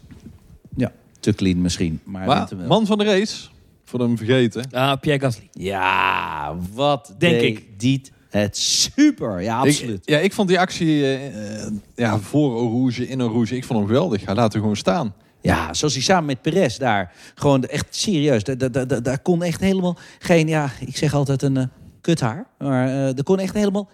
Ja, 0.75 0.91
te 1.19 1.33
clean 1.33 1.61
misschien. 1.61 1.99
Maar, 2.03 2.25
Maar 2.25 2.47
man 2.67 2.85
van 2.85 2.97
de 2.97 3.03
race, 3.03 3.47
voor 3.89 3.99
hem 3.99 4.17
vergeten. 4.17 4.65
Ah, 4.71 4.99
Pierre 4.99 5.21
Gasly. 5.21 5.47
Ja, 5.51 6.55
wat 6.73 7.15
Denk 7.17 7.39
deed 7.39 7.57
ik. 7.57 7.79
Diet 7.79 8.11
het 8.29 8.57
super. 8.57 9.41
Ja, 9.41 9.59
absoluut. 9.59 10.01
Ik, 10.05 10.09
ja, 10.09 10.17
ik 10.17 10.33
vond 10.33 10.47
die 10.47 10.59
actie 10.59 11.03
eh, 11.03 11.63
eh, 11.63 11.71
ja, 11.95 12.19
voor 12.19 12.59
Rouge, 12.59 13.07
in 13.07 13.19
Eau 13.19 13.31
Rouge, 13.31 13.55
ik 13.55 13.65
vond 13.65 13.79
hem 13.79 13.87
geweldig. 13.87 14.25
Hij 14.25 14.35
laat 14.35 14.53
er 14.53 14.59
gewoon 14.59 14.75
staan. 14.75 15.13
Ja, 15.41 15.73
zoals 15.73 15.93
hij 15.93 16.03
samen 16.03 16.25
met 16.25 16.41
Perez 16.41 16.77
daar. 16.77 17.13
Gewoon 17.35 17.63
echt 17.63 17.85
serieus. 17.89 18.43
Daar, 18.43 18.57
daar, 18.57 18.87
daar, 18.87 19.03
daar 19.03 19.19
kon 19.19 19.43
echt 19.43 19.61
helemaal 19.61 19.97
geen, 20.19 20.47
ja, 20.47 20.71
ik 20.79 20.97
zeg 20.97 21.13
altijd 21.13 21.41
een 21.41 21.55
uh, 21.55 21.63
kuthaar. 22.01 22.47
Maar 22.57 22.87
uh, 22.87 23.17
er 23.17 23.23
kon 23.23 23.39
echt 23.39 23.53
helemaal 23.53 23.89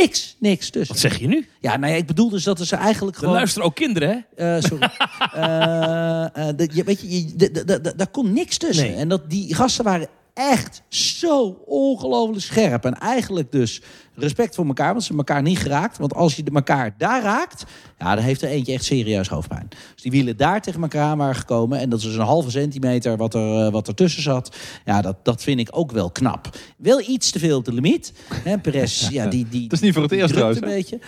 niks, 0.00 0.36
niks 0.38 0.70
tussen. 0.70 0.94
Wat 0.94 1.02
zeg 1.02 1.18
je 1.18 1.26
nu? 1.26 1.46
Ja, 1.60 1.76
nou 1.76 1.92
ja, 1.92 1.98
ik 1.98 2.06
bedoel 2.06 2.28
dus 2.30 2.44
dat 2.44 2.60
ze 2.60 2.76
eigenlijk 2.76 3.16
Er 3.16 3.22
gewoon... 3.22 3.36
luisteren 3.36 3.66
ook 3.66 3.74
kinderen, 3.74 4.24
hè? 4.36 4.56
Uh, 4.56 4.62
sorry. 4.62 4.90
uh, 5.36 6.48
de, 6.56 6.68
je, 6.72 6.84
weet 6.84 7.00
je, 7.00 7.92
daar 7.96 8.10
kon 8.10 8.32
niks 8.32 8.56
tussen. 8.56 8.86
Nee. 8.86 8.96
En 8.96 9.08
dat, 9.08 9.30
die 9.30 9.54
gasten 9.54 9.84
waren 9.84 10.08
echt 10.34 10.82
zo 10.88 11.62
ongelooflijk 11.66 12.40
scherp. 12.44 12.84
En 12.84 12.94
eigenlijk 12.98 13.52
dus 13.52 13.82
respect 14.14 14.54
voor 14.54 14.66
elkaar, 14.66 14.92
want 14.92 15.04
ze 15.04 15.16
elkaar 15.16 15.42
niet 15.42 15.58
geraakt. 15.58 15.98
Want 15.98 16.14
als 16.14 16.36
je 16.36 16.42
elkaar 16.54 16.94
daar 16.98 17.22
raakt, 17.22 17.64
ja, 17.98 18.14
dan 18.14 18.24
heeft 18.24 18.42
er 18.42 18.48
eentje 18.48 18.72
echt 18.72 18.84
serieus 18.84 19.28
hoofdpijn. 19.28 19.68
Dus 19.94 20.02
die 20.02 20.10
wielen 20.10 20.36
daar 20.36 20.60
tegen 20.60 20.82
elkaar 20.82 21.02
aan 21.10 21.18
waren 21.18 21.34
gekomen. 21.34 21.78
En 21.78 21.88
dat 21.90 21.98
is 21.98 22.04
dus 22.04 22.14
een 22.14 22.20
halve 22.20 22.50
centimeter 22.50 23.16
wat 23.16 23.34
er, 23.34 23.70
wat 23.70 23.88
er 23.88 23.94
tussen 23.94 24.22
zat. 24.22 24.56
Ja, 24.84 25.00
dat, 25.02 25.16
dat 25.24 25.42
vind 25.42 25.60
ik 25.60 25.68
ook 25.70 25.92
wel 25.92 26.10
knap. 26.10 26.48
Wel 26.76 27.00
iets 27.00 27.30
te 27.30 27.38
veel 27.38 27.56
op 27.56 27.64
de 27.64 27.72
limiet. 27.72 28.12
Hè, 28.34 28.58
Perez, 28.58 29.08
ja, 29.08 29.26
die, 29.26 29.46
die, 29.48 29.62
Dat 29.62 29.72
is 29.72 29.80
niet 29.80 29.94
voor 29.94 30.02
het 30.02 30.12
eerst 30.12 30.32
trouwens. 30.32 30.60
een 30.60 30.68
beetje. 30.68 30.98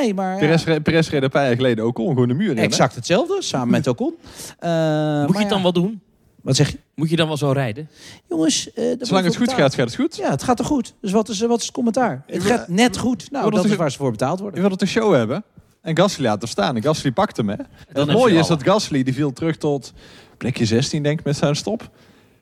Nee, 0.00 0.14
maar... 0.14 0.38
Perez, 0.38 0.64
re- 0.64 0.80
Perez 0.80 1.08
reed 1.10 1.22
een 1.22 1.30
paar 1.30 1.46
jaar 1.46 1.56
geleden 1.56 1.84
ook 1.84 1.98
al 1.98 2.06
gewoon 2.06 2.28
de 2.28 2.34
muur 2.34 2.50
in. 2.50 2.56
hè? 2.56 2.62
Exact 2.62 2.94
hetzelfde, 2.94 3.36
samen 3.42 3.70
met 3.70 3.86
Ocon. 3.86 4.14
Uh, 4.60 5.24
Moet 5.26 5.34
je 5.34 5.40
het 5.40 5.48
dan 5.48 5.62
wel 5.62 5.72
doen? 5.72 6.00
Wat 6.42 6.56
zeg 6.56 6.70
je? 6.70 6.78
Moet 7.00 7.10
je 7.10 7.16
dan 7.16 7.26
wel 7.26 7.36
zo 7.36 7.50
rijden? 7.52 7.88
Jongens, 8.28 8.68
uh, 8.78 8.94
Zolang 8.98 9.24
het 9.26 9.36
goed 9.36 9.52
gaat, 9.52 9.74
gaat 9.74 9.86
het 9.86 9.94
goed. 9.94 10.16
Ja, 10.16 10.30
het 10.30 10.42
gaat 10.42 10.58
er 10.58 10.64
goed. 10.64 10.94
Dus 11.00 11.12
wat 11.12 11.28
is, 11.28 11.40
wat 11.40 11.58
is 11.58 11.64
het 11.64 11.74
commentaar? 11.74 12.22
Het 12.26 12.42
wil- 12.42 12.56
gaat 12.56 12.68
net 12.68 12.96
goed. 12.98 13.30
Nou, 13.30 13.50
dat 13.50 13.64
is 13.64 13.76
waar 13.76 13.90
ze 13.90 13.96
voor 13.98 14.10
betaald 14.10 14.36
Je 14.36 14.42
worden. 14.42 14.60
wil 14.60 14.70
het 14.70 14.80
een 14.80 14.86
show 14.88 15.14
hebben. 15.14 15.44
En 15.82 15.96
Gasly 15.96 16.24
laten 16.24 16.48
staan. 16.48 16.76
En 16.76 16.82
Gasly 16.82 17.12
pakt 17.12 17.36
hem, 17.36 17.48
hè. 17.48 17.54
En 17.54 17.66
het 17.92 18.06
je 18.06 18.12
mooie 18.12 18.38
is 18.38 18.46
dat 18.46 18.62
Gasly, 18.62 19.02
die 19.02 19.14
viel 19.14 19.32
terug 19.32 19.56
tot 19.56 19.92
plekje 20.36 20.64
16, 20.66 21.02
denk 21.02 21.18
ik, 21.18 21.24
met 21.24 21.36
zijn 21.36 21.56
stop. 21.56 21.80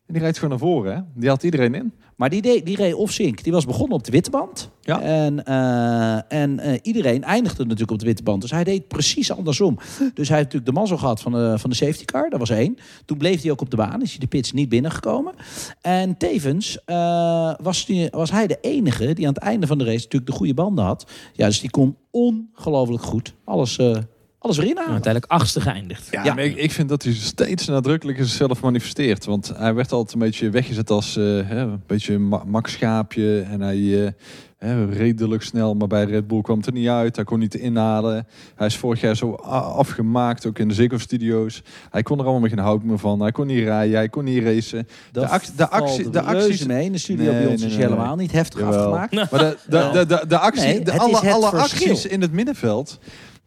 En 0.06 0.14
die 0.14 0.22
rijdt 0.22 0.38
gewoon 0.38 0.50
naar 0.50 0.68
voren, 0.68 0.94
hè. 0.94 1.00
Die 1.14 1.28
had 1.28 1.42
iedereen 1.42 1.74
in. 1.74 1.92
Maar 2.18 2.30
die, 2.30 2.42
deed, 2.42 2.66
die 2.66 2.76
reed 2.76 2.94
off-sync. 2.94 3.42
Die 3.42 3.52
was 3.52 3.64
begonnen 3.64 3.96
op 3.96 4.04
de 4.04 4.10
witte 4.10 4.30
band. 4.30 4.70
Ja. 4.80 5.00
En, 5.00 5.44
eh, 5.44 6.40
en 6.42 6.58
eh, 6.58 6.78
iedereen 6.82 7.24
eindigde 7.24 7.62
natuurlijk 7.62 7.90
op 7.90 7.98
de 7.98 8.04
witte 8.04 8.22
band. 8.22 8.40
Dus 8.40 8.50
hij 8.50 8.64
deed 8.64 8.88
precies 8.88 9.32
andersom. 9.32 9.78
Dus 10.14 10.28
hij 10.28 10.36
heeft 10.36 10.52
natuurlijk 10.52 10.66
de 10.66 10.72
mazzel 10.72 10.96
gehad 10.96 11.20
van 11.20 11.32
de, 11.32 11.58
van 11.58 11.70
de 11.70 11.76
safety 11.76 12.04
car. 12.04 12.30
Dat 12.30 12.38
was 12.38 12.50
één. 12.50 12.78
Toen 13.04 13.18
bleef 13.18 13.42
hij 13.42 13.50
ook 13.50 13.60
op 13.60 13.70
de 13.70 13.76
baan. 13.76 14.02
Is 14.02 14.10
hij 14.10 14.18
de 14.18 14.26
pits 14.26 14.52
niet 14.52 14.68
binnengekomen. 14.68 15.34
En 15.80 16.16
tevens 16.16 16.84
eh, 16.84 17.54
was, 17.62 17.86
die, 17.86 18.08
was 18.10 18.30
hij 18.30 18.46
de 18.46 18.58
enige 18.60 19.12
die 19.12 19.26
aan 19.26 19.34
het 19.34 19.42
einde 19.42 19.66
van 19.66 19.78
de 19.78 19.84
race 19.84 20.02
natuurlijk 20.02 20.30
de 20.30 20.36
goede 20.36 20.54
banden 20.54 20.84
had. 20.84 21.10
Ja, 21.32 21.46
dus 21.46 21.60
die 21.60 21.70
kon 21.70 21.96
ongelooflijk 22.10 23.02
goed 23.02 23.34
alles, 23.44 23.78
alles 24.38 24.56
weer 24.56 24.64
En 24.66 24.70
inhalen. 24.72 24.92
uiteindelijk 24.92 25.32
achtste 25.32 25.60
geëindigd. 25.60 26.08
Ja, 26.10 26.24
Ja. 26.24 26.34
maar 26.34 26.44
ik, 26.44 26.56
ik 26.56 26.70
vind 26.72 26.88
dat 26.88 27.02
hij 27.02 27.12
steeds 27.12 27.66
nadrukkelijker 27.66 28.24
zichzelf 28.24 28.62
manifesteert. 28.62 29.24
Want 29.24 29.52
hij 29.56 29.74
werd 29.74 29.92
altijd 29.92 30.12
een 30.12 30.18
beetje 30.20 30.50
weggezet 30.50 30.90
als 30.90 31.16
eh, 31.16 31.24
hè, 31.24 31.58
een 31.60 31.82
beetje 31.86 32.18
ma 32.18 32.42
makschaapje. 32.46 33.40
En 33.40 33.60
hij 33.60 34.04
eh, 34.04 34.10
hè, 34.58 34.84
redelijk 34.84 35.42
snel, 35.42 35.74
maar 35.74 35.88
bij 35.88 36.04
Red 36.04 36.26
Bull 36.26 36.40
kwam 36.40 36.56
het 36.56 36.66
er 36.66 36.72
niet 36.72 36.88
uit. 36.88 37.16
Hij 37.16 37.24
kon 37.24 37.38
niet 37.38 37.54
inhalen. 37.54 38.26
Hij 38.54 38.66
is 38.66 38.76
vorig 38.76 39.00
jaar 39.00 39.16
zo 39.16 39.32
a- 39.44 39.48
afgemaakt, 39.58 40.46
ook 40.46 40.58
in 40.58 40.68
de 40.68 40.74
Ziggo 40.74 40.98
Studios. 40.98 41.62
Hij 41.90 42.02
kon 42.02 42.18
er 42.18 42.24
allemaal 42.26 42.48
geen 42.48 42.58
hout 42.58 42.82
meer 42.82 42.98
van. 42.98 43.20
Hij 43.20 43.32
kon 43.32 43.46
niet 43.46 43.64
rijden, 43.64 43.96
hij 43.96 44.08
kon 44.08 44.24
niet 44.24 44.42
racen. 44.42 44.88
Dat 45.12 45.24
de 45.24 45.30
actie- 45.30 45.52
de 45.56 45.68
actie- 45.68 46.10
de 46.10 46.22
acties- 46.22 46.44
reuze 46.46 46.66
mee. 46.66 46.84
In 46.84 46.92
de 46.92 46.98
studio 46.98 47.30
Nee, 47.32 47.42
bij 47.42 47.50
ons 47.50 47.60
nee, 47.60 47.70
is 47.70 47.76
nee, 47.76 47.84
helemaal 47.86 48.14
nee. 48.16 48.26
niet 48.26 48.32
heftig 48.34 48.60
Jawel. 48.60 48.78
afgemaakt. 48.98 49.30
Maar 49.30 49.40
de, 49.40 49.56
de, 49.68 49.88
de, 49.92 50.06
de, 50.06 50.24
de 50.28 50.38
actie, 50.38 50.62
Nee, 50.64 50.82
de, 50.82 50.92
het 50.92 51.00
alle, 51.00 51.10
is 51.12 51.20
het 51.20 51.30
alle 51.32 51.50
verschil. 51.50 51.88
acties 51.90 52.06
in 52.06 52.20
het 52.20 52.32
middenveld, 52.32 52.98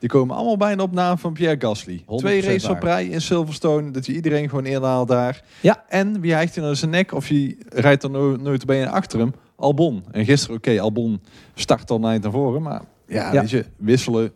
die 0.02 0.10
komen 0.10 0.36
allemaal 0.36 0.58
bijna 0.58 0.84
op 0.84 0.92
naam 0.92 1.18
van 1.18 1.34
Pierre 1.34 1.56
Gasly. 1.60 2.00
100% 2.02 2.04
Twee 2.16 2.42
races 2.42 2.70
op 2.70 2.84
rij 2.84 3.06
in 3.06 3.22
Silverstone, 3.22 3.92
dat 3.92 4.06
je 4.06 4.14
iedereen 4.14 4.50
gewoon 4.50 4.66
inhaalt 4.66 5.08
daar. 5.08 5.44
Ja. 5.60 5.84
En 5.88 6.22
wie 6.22 6.34
hijgt 6.34 6.56
hij 6.56 6.64
naar 6.64 6.76
zijn 6.76 6.92
nek 6.92 7.14
of 7.14 7.28
je 7.28 7.58
rijdt 7.70 8.04
er 8.04 8.10
no 8.10 8.36
nooit 8.36 8.66
bij 8.66 8.90
achter 8.90 9.20
hem? 9.20 9.34
Albon. 9.56 10.04
En 10.12 10.26
gisteren, 10.26 10.56
oké, 10.56 10.80
Albon 10.80 11.22
start 11.56 11.90
al 11.92 12.00
naar 12.00 12.20
naar 12.20 12.32
voren, 12.32 12.62
maar 12.62 12.82
ja, 13.08 13.34
Ja. 13.34 13.40
weet 13.40 13.50
je, 13.50 13.66
wisselen. 13.78 14.32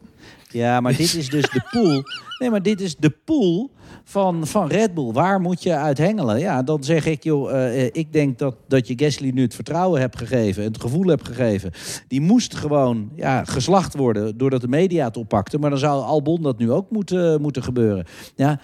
Ja, 0.56 0.82
maar 0.82 0.96
dit 0.96 1.14
is 1.14 1.30
dus 1.30 1.50
de 1.50 1.68
pool. 1.72 2.04
Nee, 2.40 2.50
maar 2.50 2.62
dit 2.62 2.82
is 2.82 2.96
de 2.96 3.10
pool 3.10 3.72
van, 4.04 4.48
van 4.48 4.68
Red 4.68 4.94
Bull. 4.94 5.12
Waar 5.12 5.42
moet 5.42 5.64
je 5.64 5.76
uit 5.76 5.98
hengelen? 5.98 6.40
Ja, 6.40 6.64
dan 6.64 6.84
zeg 6.84 7.06
ik, 7.06 7.24
joh, 7.24 7.52
eh, 7.52 7.86
eh, 7.86 7.90
ik 7.92 8.14
denk 8.14 8.40
dat, 8.40 8.56
dat 8.68 8.88
je 8.88 8.94
Gasly 8.98 9.30
nu 9.30 9.42
het 9.42 9.56
vertrouwen 9.56 10.00
hebt 10.00 10.18
gegeven, 10.18 10.64
het 10.64 10.82
gevoel 10.82 11.08
hebt 11.08 11.28
gegeven. 11.28 11.72
Die 12.08 12.22
moest 12.22 12.56
gewoon 12.56 13.10
ja, 13.16 13.44
geslacht 13.44 13.96
worden 13.96 14.38
doordat 14.38 14.62
de 14.62 14.68
media 14.68 15.06
het 15.06 15.18
oppakte. 15.18 15.58
Maar 15.58 15.70
dan 15.70 15.80
zou 15.80 16.04
Albon 16.04 16.42
dat 16.42 16.58
nu 16.58 16.72
ook 16.72 16.90
moeten, 16.90 17.42
moeten 17.42 17.64
gebeuren. 17.64 18.06
Ja, 18.36 18.60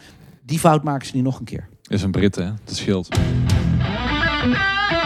die 0.45 0.59
fout 0.59 0.83
maken 0.83 1.07
ze 1.07 1.15
niet 1.15 1.23
nog 1.23 1.39
een 1.39 1.45
keer. 1.45 1.67
Is 1.87 2.03
een 2.03 2.11
Brit, 2.11 2.35
hè? 2.35 2.43
Het 2.43 2.75
scheelt. 2.75 3.07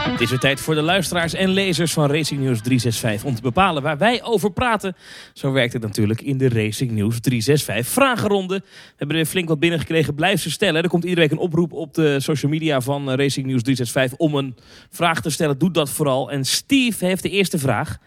Het 0.05 0.21
is 0.21 0.29
weer 0.29 0.39
tijd 0.39 0.59
voor 0.59 0.75
de 0.75 0.81
luisteraars 0.81 1.33
en 1.33 1.49
lezers 1.49 1.93
van 1.93 2.11
Racing 2.11 2.39
News 2.39 2.61
365 2.61 3.29
om 3.29 3.35
te 3.35 3.41
bepalen 3.41 3.83
waar 3.83 3.97
wij 3.97 4.23
over 4.23 4.51
praten. 4.51 4.95
Zo 5.33 5.51
werkt 5.51 5.73
het 5.73 5.81
natuurlijk 5.81 6.21
in 6.21 6.37
de 6.37 6.49
Racing 6.49 6.91
News 6.91 7.19
365 7.19 7.93
vragenronde. 7.93 8.55
We 8.65 8.93
hebben 8.95 9.17
er 9.17 9.25
flink 9.25 9.47
wat 9.47 9.59
binnengekregen. 9.59 10.15
Blijf 10.15 10.41
ze 10.41 10.51
stellen. 10.51 10.83
Er 10.83 10.89
komt 10.89 11.03
iedere 11.03 11.21
week 11.21 11.31
een 11.31 11.37
oproep 11.37 11.73
op 11.73 11.93
de 11.93 12.19
social 12.19 12.51
media 12.51 12.81
van 12.81 13.09
Racing 13.09 13.45
News 13.45 13.61
365 13.61 14.17
om 14.17 14.35
een 14.35 14.55
vraag 14.89 15.21
te 15.21 15.29
stellen. 15.29 15.57
Doe 15.57 15.71
dat 15.71 15.89
vooral. 15.89 16.31
En 16.31 16.45
Steve 16.45 17.05
heeft 17.05 17.23
de 17.23 17.29
eerste 17.29 17.59
vraag. 17.59 17.97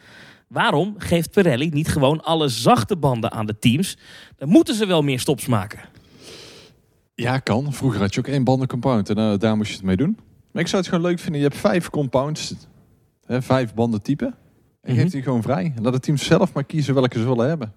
Waarom 0.49 0.95
geeft 0.99 1.31
Pirelli 1.31 1.69
niet 1.69 1.89
gewoon 1.89 2.25
alle 2.25 2.49
zachte 2.49 2.97
banden 2.97 3.33
aan 3.33 3.47
de 3.47 3.59
teams? 3.59 3.97
Dan 4.37 4.49
moeten 4.49 4.75
ze 4.75 4.87
wel 4.87 5.03
meer 5.03 5.21
stops 5.21 5.47
maken. 5.47 5.81
Ja, 7.15 7.39
kan. 7.39 7.73
Vroeger 7.73 8.01
had 8.01 8.15
je 8.15 8.21
ook 8.21 8.29
één 8.29 8.45
bandencompound 8.45 9.11
en 9.11 9.19
uh, 9.19 9.39
daar 9.39 9.57
moest 9.57 9.71
je 9.71 9.77
het 9.77 9.85
mee 9.85 9.97
doen. 9.97 10.19
Maar 10.59 10.67
ik 10.67 10.73
zou 10.73 10.83
het 10.83 10.93
gewoon 10.93 11.11
leuk 11.11 11.19
vinden. 11.19 11.41
Je 11.41 11.47
hebt 11.47 11.61
vijf 11.61 11.91
compounds, 11.91 12.55
hè, 13.27 13.43
vijf 13.43 13.75
bandentypen. 13.75 14.27
En 14.27 14.35
-hmm. 14.83 15.01
geeft 15.01 15.13
die 15.13 15.23
gewoon 15.23 15.43
vrij. 15.43 15.73
En 15.77 15.83
laat 15.83 15.93
het 15.93 16.03
team 16.03 16.17
zelf 16.17 16.53
maar 16.53 16.65
kiezen 16.65 16.95
welke 16.95 17.19
ze 17.19 17.25
willen 17.25 17.49
hebben. 17.49 17.73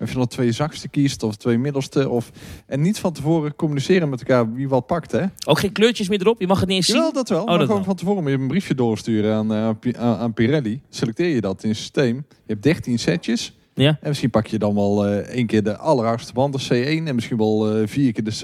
Of 0.00 0.08
je 0.10 0.16
dan 0.16 0.26
twee 0.26 0.52
zachtste 0.52 0.88
kiest 0.88 1.22
of 1.22 1.36
twee 1.36 1.58
middelste. 1.58 2.08
Of... 2.08 2.30
En 2.66 2.80
niet 2.80 2.98
van 2.98 3.12
tevoren 3.12 3.56
communiceren 3.56 4.08
met 4.08 4.20
elkaar 4.20 4.52
wie 4.52 4.68
wat 4.68 4.86
pakt. 4.86 5.12
Hè? 5.12 5.24
Ook 5.46 5.58
geen 5.58 5.72
kleurtjes 5.72 6.08
meer 6.08 6.20
erop? 6.20 6.40
Je 6.40 6.46
mag 6.46 6.60
het 6.60 6.68
niet 6.68 6.76
eens 6.76 6.86
zien? 6.86 6.96
Ja, 6.96 7.10
dat 7.10 7.28
wel. 7.28 7.40
Oh, 7.40 7.46
maar 7.46 7.54
dat 7.58 7.66
gewoon 7.66 7.82
wel. 7.82 7.86
van 7.86 7.96
tevoren 7.96 8.22
moet 8.22 8.32
je 8.32 8.38
een 8.38 8.48
briefje 8.48 8.74
doorsturen 8.74 9.34
aan, 9.34 9.52
uh, 9.52 9.68
aan, 9.98 10.16
aan 10.18 10.34
Pirelli. 10.34 10.80
Selecteer 10.88 11.34
je 11.34 11.40
dat 11.40 11.62
in 11.62 11.68
het 11.68 11.78
systeem. 11.78 12.16
Je 12.28 12.52
hebt 12.52 12.62
13 12.62 12.98
setjes. 12.98 13.56
Ja. 13.76 13.98
En 14.00 14.08
misschien 14.08 14.30
pak 14.30 14.46
je 14.46 14.58
dan 14.58 14.74
wel 14.74 15.08
uh, 15.08 15.16
één 15.16 15.46
keer 15.46 15.62
de 15.62 15.76
allerhardste 15.76 16.32
band, 16.32 16.68
de 16.68 16.84
C1. 16.84 17.06
En 17.06 17.14
misschien 17.14 17.36
wel 17.36 17.80
uh, 17.80 17.86
vier 17.86 18.12
keer 18.12 18.24
de, 18.24 18.30
C, 18.30 18.40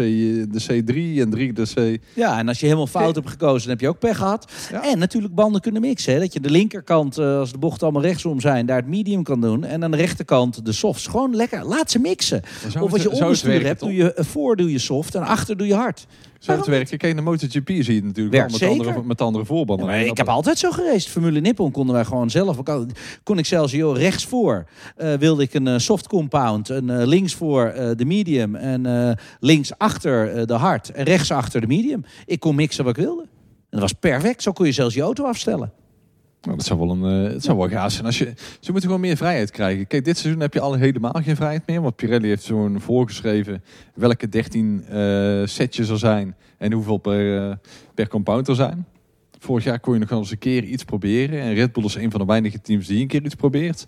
de 0.53 0.62
C3 0.62 1.21
en 1.21 1.31
drie 1.31 1.53
keer 1.53 1.64
de 1.64 1.99
C... 1.99 2.03
Ja, 2.14 2.38
en 2.38 2.49
als 2.49 2.61
je 2.61 2.66
helemaal 2.66 2.87
fout 2.87 3.14
hebt 3.14 3.31
gekozen, 3.31 3.61
dan 3.61 3.71
heb 3.71 3.81
je 3.81 3.88
ook 3.88 3.99
pech 3.99 4.16
gehad. 4.16 4.53
Ja. 4.71 4.90
En 4.90 4.99
natuurlijk 4.99 5.35
banden 5.35 5.61
kunnen 5.61 5.81
mixen. 5.81 6.12
Hè? 6.12 6.18
Dat 6.18 6.33
je 6.33 6.40
de 6.40 6.51
linkerkant, 6.51 7.18
uh, 7.18 7.38
als 7.38 7.53
de 7.53 7.59
bochten 7.59 7.83
allemaal 7.83 8.03
rechtsom 8.03 8.40
zijn, 8.40 8.66
daar 8.66 8.77
het 8.77 8.87
medium 8.87 9.23
kan 9.23 9.40
doen. 9.40 9.64
En 9.64 9.85
aan 9.85 9.90
de 9.90 9.97
rechterkant 9.97 10.64
de 10.64 10.73
softs. 10.73 11.07
Gewoon 11.07 11.37
lekker, 11.37 11.64
laat 11.64 11.90
ze 11.90 11.99
mixen. 11.99 12.42
Of 12.81 12.92
als 12.92 13.03
je 13.03 13.11
onderstuur 13.11 13.64
hebt, 13.64 13.81
doe 13.81 13.95
je 13.95 14.12
voor 14.16 14.57
doe 14.57 14.73
je 14.73 14.79
soft 14.79 15.14
en 15.14 15.23
achter 15.23 15.57
doe 15.57 15.66
je 15.66 15.75
hard. 15.75 16.07
Zou 16.42 16.59
het 16.59 16.66
werken? 16.66 16.98
Kijk, 16.98 17.16
de 17.16 17.22
MotoGP 17.22 17.68
zie 17.68 17.85
je 17.85 17.92
het 17.94 18.05
natuurlijk 18.05 18.35
Werkt 18.35 18.59
wel 18.59 18.68
met 18.68 18.70
zeker. 18.70 18.87
andere, 18.87 19.07
met 19.07 19.20
andere 19.20 19.44
voorbanden. 19.44 20.07
Ik 20.07 20.16
heb 20.16 20.28
altijd 20.28 20.59
zo 20.59 20.70
gereisd. 20.70 21.09
Formule 21.09 21.40
Nippon 21.40 21.70
konden 21.70 21.94
wij 21.94 22.05
gewoon 22.05 22.31
zelf. 22.31 22.59
Kon 23.22 23.38
ik 23.38 23.46
zelfs, 23.46 23.72
joh, 23.72 23.96
rechts 23.96 24.26
voor 24.26 24.64
eh, 24.96 25.14
wilde 25.14 25.42
ik 25.42 25.55
een 25.55 25.66
eh, 25.66 25.78
soft 25.78 26.09
compound. 26.09 26.70
En 26.70 27.00
eh, 27.00 27.07
links 27.07 27.35
voor 27.35 27.72
de 27.96 28.05
medium. 28.05 28.55
En 28.55 29.16
links 29.40 29.78
achter 29.78 30.46
de 30.46 30.55
hard. 30.55 30.90
En 30.90 31.05
rechts 31.05 31.31
achter 31.31 31.61
de 31.61 31.66
medium. 31.66 32.05
Ik 32.26 32.40
kon 32.40 32.55
mixen 32.55 32.85
wat 32.85 32.96
ik 32.96 33.05
wilde. 33.05 33.22
En 33.22 33.28
dat 33.78 33.81
was 33.81 33.92
perfect. 33.92 34.42
Zo 34.42 34.52
kon 34.52 34.66
je 34.66 34.72
zelfs 34.72 34.94
je 34.94 35.02
auto 35.02 35.24
afstellen. 35.24 35.72
Nou, 36.42 36.57
dat 36.57 36.66
zou 36.66 36.78
wel 36.78 36.90
een, 36.90 37.26
eh, 37.26 37.33
het 37.33 37.44
zou 37.44 37.59
wel 37.59 37.68
gaaf 37.68 37.92
zijn. 37.92 38.07
Als 38.07 38.18
je, 38.18 38.33
ze 38.61 38.70
moeten 38.70 38.83
gewoon 38.83 39.00
meer 39.00 39.16
vrijheid 39.16 39.50
krijgen. 39.50 39.87
Kijk, 39.87 40.05
dit 40.05 40.18
seizoen 40.18 40.40
heb 40.40 40.55
je 40.55 40.61
al 40.61 40.74
helemaal 40.74 41.20
geen 41.22 41.37
vrijheid 41.37 41.66
meer. 41.66 41.83
Want 41.83 41.96
Pirelli 41.96 42.28
heeft 42.28 42.42
zo'n 42.42 42.81
voorgeschreven 42.81 43.62
welke 43.94 44.28
13 44.28 44.85
eh, 44.88 45.42
setjes 45.44 45.88
er 45.88 45.98
zijn. 45.98 46.37
En 46.59 46.72
hoeveel 46.72 46.96
per, 46.96 47.50
eh, 47.50 47.57
per 47.94 48.09
compound 48.09 48.48
er 48.48 48.55
zijn. 48.55 48.87
Vorig 49.38 49.64
jaar 49.64 49.81
kon 49.81 49.94
je 49.94 50.00
nog 50.00 50.11
eens 50.11 50.31
een 50.31 50.38
keer 50.38 50.64
iets 50.64 50.85
proberen. 50.85 51.40
En 51.40 51.55
Red 51.55 51.72
Bull 51.72 51.85
is 51.85 51.94
een 51.94 52.11
van 52.11 52.20
de 52.20 52.26
weinige 52.26 52.61
teams 52.61 52.87
die 52.87 53.00
een 53.00 53.07
keer 53.07 53.24
iets 53.24 53.35
probeert. 53.35 53.87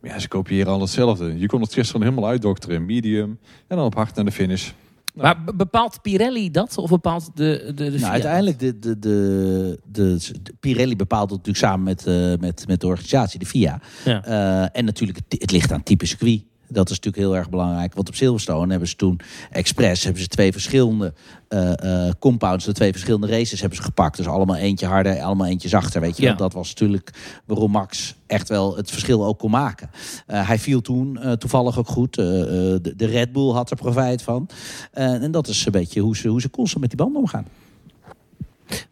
Maar 0.00 0.10
ja, 0.10 0.18
ze 0.18 0.28
kopiëren 0.28 0.72
al 0.72 0.80
hetzelfde. 0.80 1.38
Je 1.38 1.46
kon 1.46 1.60
het 1.60 1.74
gisteren 1.74 2.02
helemaal 2.02 2.28
uitdokteren. 2.28 2.84
Medium 2.84 3.38
en 3.66 3.76
dan 3.76 3.86
op 3.86 3.94
hard 3.94 4.14
naar 4.14 4.24
de 4.24 4.32
finish. 4.32 4.70
Nou. 5.16 5.28
Maar 5.28 5.44
be- 5.44 5.54
bepaalt 5.54 6.02
Pirelli 6.02 6.50
dat? 6.50 6.78
Of 6.78 6.90
bepaalt 6.90 7.30
de, 7.34 7.72
de, 7.74 7.90
de 7.90 7.98
Nou, 7.98 8.12
uiteindelijk, 8.12 8.58
de, 8.58 8.78
de, 8.78 8.98
de, 8.98 9.78
de, 9.84 10.18
Pirelli 10.60 10.96
bepaalt 10.96 11.30
het 11.30 11.38
natuurlijk 11.38 11.64
samen 11.64 11.84
met, 11.84 12.06
eh, 12.06 12.32
met, 12.40 12.64
met 12.66 12.80
de 12.80 12.86
organisatie, 12.86 13.38
de 13.38 13.46
FIA. 13.46 13.80
Ja. 14.04 14.24
Eh, 14.24 14.78
en 14.78 14.84
natuurlijk, 14.84 15.18
het, 15.28 15.40
het 15.40 15.50
ligt 15.50 15.72
aan 15.72 15.82
type 15.82 16.06
circuit. 16.06 16.42
Dat 16.68 16.90
is 16.90 16.96
natuurlijk 16.96 17.16
heel 17.16 17.36
erg 17.36 17.50
belangrijk. 17.50 17.94
Want 17.94 18.08
op 18.08 18.14
Silverstone 18.14 18.70
hebben 18.70 18.88
ze 18.88 18.96
toen 18.96 19.20
expres 19.50 20.04
hebben 20.04 20.22
ze 20.22 20.28
twee 20.28 20.52
verschillende 20.52 21.12
eh, 21.48 22.06
eh, 22.06 22.12
compounds, 22.18 22.64
de 22.64 22.72
twee 22.72 22.92
verschillende 22.92 23.26
races 23.26 23.60
hebben 23.60 23.78
ze 23.78 23.84
gepakt. 23.84 24.16
Dus 24.16 24.26
allemaal 24.26 24.56
eentje 24.56 24.86
harder, 24.86 25.20
allemaal 25.20 25.46
eentje 25.46 25.68
zachter. 25.68 26.00
Weet 26.00 26.16
je, 26.16 26.22
Ja. 26.22 26.32
Dat 26.32 26.52
was 26.52 26.68
natuurlijk 26.68 27.10
waarom 27.44 27.70
Max 27.70 28.14
echt 28.26 28.48
wel 28.48 28.76
het 28.76 28.90
verschil 28.90 29.24
ook 29.24 29.38
kon 29.38 29.50
maken. 29.50 29.90
Eh, 30.26 30.48
hij 30.48 30.58
viel 30.58 30.80
toen 30.80 31.18
toevallig 31.38 31.78
ook 31.78 31.88
goed. 31.88 32.14
De, 32.14 32.92
de 32.96 33.06
Red 33.06 33.32
Bull 33.32 33.52
had 33.52 33.70
er 33.70 33.76
profijt 33.76 34.22
van. 34.22 34.48
En 34.92 35.30
dat 35.30 35.48
is 35.48 35.66
een 35.66 35.72
beetje 35.72 36.00
hoe 36.00 36.16
ze, 36.16 36.28
hoe 36.28 36.40
ze 36.40 36.50
constant 36.50 36.80
met 36.80 36.90
die 36.90 36.98
banden 36.98 37.20
omgaan. 37.20 37.46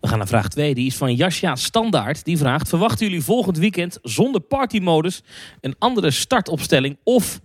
We 0.00 0.08
gaan 0.08 0.18
naar 0.18 0.26
vraag 0.26 0.48
2. 0.48 0.74
Die 0.74 0.86
is 0.86 0.96
van 0.96 1.14
Jasja 1.14 1.56
Standaard. 1.56 2.24
Die 2.24 2.38
vraagt: 2.38 2.68
Verwachten 2.68 3.06
jullie 3.06 3.22
volgend 3.22 3.58
weekend 3.58 3.98
zonder 4.02 4.40
partymodus 4.40 5.22
een 5.60 5.74
andere 5.78 6.10
startopstelling? 6.10 6.96
Of 7.02 7.40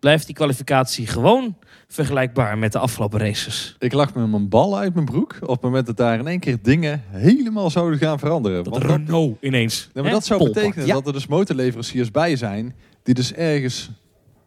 blijft 0.00 0.26
die 0.26 0.34
kwalificatie 0.34 1.06
gewoon 1.06 1.56
vergelijkbaar 1.88 2.58
met 2.58 2.72
de 2.72 2.78
afgelopen 2.78 3.20
races? 3.20 3.76
Ik 3.78 3.92
lag 3.92 4.14
met 4.14 4.30
mijn 4.30 4.48
bal 4.48 4.78
uit 4.78 4.94
mijn 4.94 5.06
broek 5.06 5.36
op 5.40 5.48
het 5.48 5.60
moment 5.60 5.86
dat 5.86 5.96
daar 5.96 6.18
in 6.18 6.26
één 6.26 6.40
keer 6.40 6.58
dingen 6.62 7.02
helemaal 7.08 7.70
zouden 7.70 7.98
gaan 7.98 8.18
veranderen. 8.18 8.64
Dat 8.64 8.78
Want 8.78 8.84
Renault 8.90 9.36
ineens. 9.40 9.90
Ja, 9.94 10.02
maar 10.02 10.10
dat 10.10 10.26
zou 10.26 10.44
betekenen 10.44 10.86
Ja. 10.86 10.94
dat 10.94 11.06
er 11.06 11.12
dus 11.12 11.26
motorleveranciers 11.26 12.10
bij 12.10 12.36
zijn 12.36 12.74
die 13.02 13.14
dus 13.14 13.32
ergens 13.32 13.90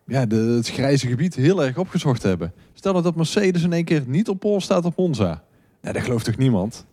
ja, 0.06 0.26
de, 0.26 0.36
het 0.36 0.70
grijze 0.70 1.08
gebied 1.08 1.36
heel 1.36 1.64
erg 1.64 1.78
opgezocht 1.78 2.24
hebben. 2.24 2.54
Stel 2.74 2.92
nou 2.92 3.04
dat 3.04 3.16
Mercedes 3.16 3.64
in 3.64 3.74
één 3.74 3.86
keer 3.86 4.04
niet 4.08 4.30
op 4.30 4.40
pol 4.40 4.62
staat 4.62 4.86
op 4.86 4.98
Monza. 4.98 5.44
Ja, 5.82 5.92
dat 5.92 6.02
gelooft 6.02 6.26
toch 6.26 6.38
niemand? 6.38 6.86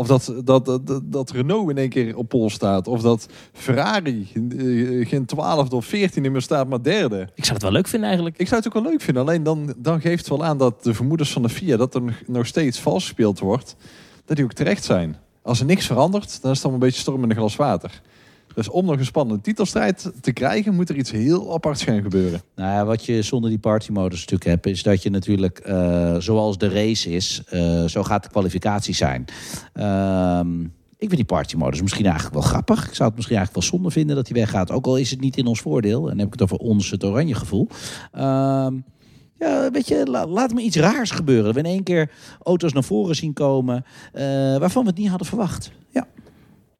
Of 0.00 0.06
dat, 0.06 0.32
dat, 0.44 0.64
dat, 0.64 1.00
dat 1.04 1.30
Renault 1.30 1.70
in 1.70 1.78
één 1.78 1.88
keer 1.88 2.16
op 2.16 2.28
pol 2.28 2.50
staat. 2.50 2.86
Of 2.86 3.02
dat 3.02 3.26
Ferrari 3.52 4.28
eh, 4.34 5.08
geen 5.08 5.24
twaalfde 5.24 5.76
of 5.76 5.84
veertiende 5.84 6.28
meer 6.30 6.40
staat, 6.40 6.68
maar 6.68 6.82
derde. 6.82 7.28
Ik 7.34 7.42
zou 7.44 7.54
het 7.54 7.62
wel 7.62 7.72
leuk 7.72 7.88
vinden 7.88 8.08
eigenlijk. 8.08 8.38
Ik 8.38 8.46
zou 8.48 8.62
het 8.62 8.66
ook 8.66 8.82
wel 8.82 8.92
leuk 8.92 9.00
vinden. 9.00 9.22
Alleen 9.22 9.42
dan, 9.42 9.74
dan 9.76 10.00
geeft 10.00 10.18
het 10.18 10.28
wel 10.28 10.44
aan 10.44 10.58
dat 10.58 10.82
de 10.84 10.94
vermoedens 10.94 11.32
van 11.32 11.42
de 11.42 11.48
FIA... 11.48 11.76
dat 11.76 11.94
er 11.94 12.02
nog- 12.02 12.22
nog 12.26 12.46
steeds 12.46 12.80
vals 12.80 13.02
gespeeld 13.04 13.38
wordt, 13.38 13.76
dat 14.24 14.36
die 14.36 14.44
ook 14.44 14.52
terecht 14.52 14.84
zijn. 14.84 15.16
Als 15.42 15.60
er 15.60 15.66
niks 15.66 15.86
verandert, 15.86 16.42
dan 16.42 16.50
is 16.50 16.56
het 16.56 16.66
allemaal 16.66 16.82
een 16.82 16.88
beetje 16.88 17.00
storm 17.00 17.22
in 17.22 17.30
een 17.30 17.36
glas 17.36 17.56
water. 17.56 18.00
Dus 18.54 18.68
om 18.68 18.84
nog 18.84 18.98
een 18.98 19.04
spannende 19.04 19.42
titelstrijd 19.42 20.12
te 20.20 20.32
krijgen... 20.32 20.74
moet 20.74 20.88
er 20.88 20.96
iets 20.96 21.10
heel 21.10 21.54
aparts 21.54 21.82
gaan 21.82 22.02
gebeuren. 22.02 22.42
Nou 22.56 22.70
ja, 22.70 22.84
wat 22.84 23.04
je 23.04 23.22
zonder 23.22 23.50
die 23.50 23.58
partymodus 23.58 24.18
natuurlijk 24.20 24.50
hebt, 24.50 24.66
is 24.66 24.82
dat 24.82 25.02
je 25.02 25.10
natuurlijk, 25.10 25.58
eh, 25.58 26.16
zoals 26.18 26.58
de 26.58 26.68
race 26.68 27.10
is, 27.10 27.42
eh, 27.48 27.84
zo 27.84 28.02
gaat 28.02 28.22
de 28.22 28.28
kwalificatie 28.30 28.94
zijn. 28.94 29.24
Ehm, 29.72 30.60
ik 31.00 31.08
vind 31.08 31.16
die 31.16 31.24
partymodus 31.24 31.82
misschien 31.82 32.04
eigenlijk 32.04 32.34
wel 32.34 32.42
grappig. 32.44 32.88
Ik 32.88 32.94
zou 32.94 33.08
het 33.08 33.16
misschien 33.16 33.36
eigenlijk 33.36 33.66
wel 33.66 33.78
zonde 33.78 33.90
vinden 33.94 34.16
dat 34.16 34.28
hij 34.28 34.36
weggaat. 34.36 34.70
Ook 34.70 34.86
al 34.86 34.96
is 34.96 35.10
het 35.10 35.20
niet 35.20 35.36
in 35.36 35.46
ons 35.46 35.60
voordeel. 35.60 36.00
En 36.02 36.08
dan 36.08 36.18
heb 36.18 36.26
ik 36.26 36.32
het 36.32 36.42
over 36.42 36.56
ons, 36.56 36.90
het 36.90 37.04
oranje 37.04 37.34
gevoel. 37.34 37.68
Ehm, 38.12 38.74
ja, 39.38 39.70
weet 39.70 39.88
je, 39.88 40.06
la- 40.06 40.26
laat 40.26 40.54
me 40.54 40.60
iets 40.60 40.76
raars 40.76 41.10
gebeuren. 41.10 41.44
Dat 41.44 41.54
we 41.54 41.60
in 41.60 41.66
één 41.74 41.82
keer 41.82 42.10
auto's 42.42 42.72
naar 42.72 42.84
voren 42.84 43.16
zien 43.16 43.32
komen 43.32 43.84
eh, 44.12 44.22
waarvan 44.58 44.82
we 44.82 44.88
het 44.88 44.98
niet 44.98 45.08
hadden 45.08 45.26
verwacht. 45.26 45.70
Ja. 45.90 46.06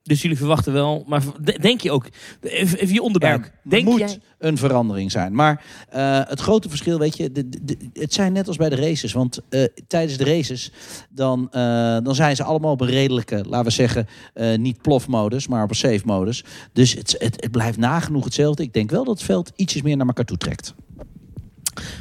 Dus 0.02 0.22
jullie 0.22 0.36
verwachten 0.36 0.72
wel. 0.72 1.04
Maar 1.06 1.22
de- 1.40 1.58
denk 1.60 1.80
je 1.80 1.90
ook. 1.90 2.06
Even, 2.40 2.92
je 2.92 3.02
onderbuik. 3.02 3.44
Er 3.44 3.52
Denk 3.70 3.84
moet 3.84 3.98
jij. 3.98 4.18
een 4.38 4.56
verandering 4.58 5.10
zijn. 5.10 5.34
Maar 5.34 5.64
eh, 5.88 6.20
het 6.24 6.40
grote 6.40 6.68
verschil, 6.68 6.98
weet 6.98 7.16
je, 7.16 7.32
de, 7.32 7.48
de- 7.48 7.76
het 7.92 8.12
zijn 8.14 8.32
net 8.32 8.48
als 8.48 8.56
bij 8.56 8.68
de 8.68 8.76
races. 8.76 9.12
Want 9.12 9.40
eh, 9.48 9.64
tijdens 9.86 10.18
de 10.18 10.24
races, 10.24 10.72
dan, 11.10 11.50
eh, 11.50 11.60
dan 12.02 12.14
zijn 12.14 12.36
ze 12.36 12.42
allemaal 12.44 12.72
op 12.72 12.80
een 12.80 12.86
redelijke, 12.88 13.44
laten 13.48 13.64
we 13.64 13.70
zeggen, 13.70 14.06
niet 14.56 14.82
plofmodus, 14.82 15.46
maar 15.48 15.62
op 15.62 15.70
een 15.70 15.76
safe 15.76 16.02
modus. 16.04 16.44
Dus 16.72 16.94
het, 16.94 17.14
het, 17.18 17.40
het 17.42 17.50
blijft 17.50 17.78
nagenoeg 17.78 18.24
hetzelfde. 18.24 18.62
Ik 18.62 18.72
denk 18.72 18.90
wel 18.90 19.04
dat 19.04 19.14
het 19.14 19.26
veld 19.26 19.52
ietsjes 19.56 19.82
meer 19.82 19.96
naar 19.96 20.06
elkaar 20.06 20.24
toe 20.24 20.36
trekt. 20.38 20.74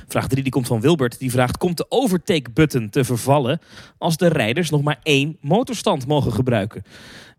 Vraag 0.07 0.27
3 0.27 0.43
die 0.43 0.51
komt 0.51 0.67
van 0.67 0.81
Wilbert. 0.81 1.19
Die 1.19 1.31
vraagt: 1.31 1.57
Komt 1.57 1.77
de 1.77 1.85
overtake-button 1.89 2.89
te 2.89 3.03
vervallen 3.03 3.59
als 3.97 4.17
de 4.17 4.27
rijders 4.27 4.69
nog 4.69 4.81
maar 4.81 4.99
één 5.03 5.37
motorstand 5.41 6.07
mogen 6.07 6.31
gebruiken? 6.31 6.83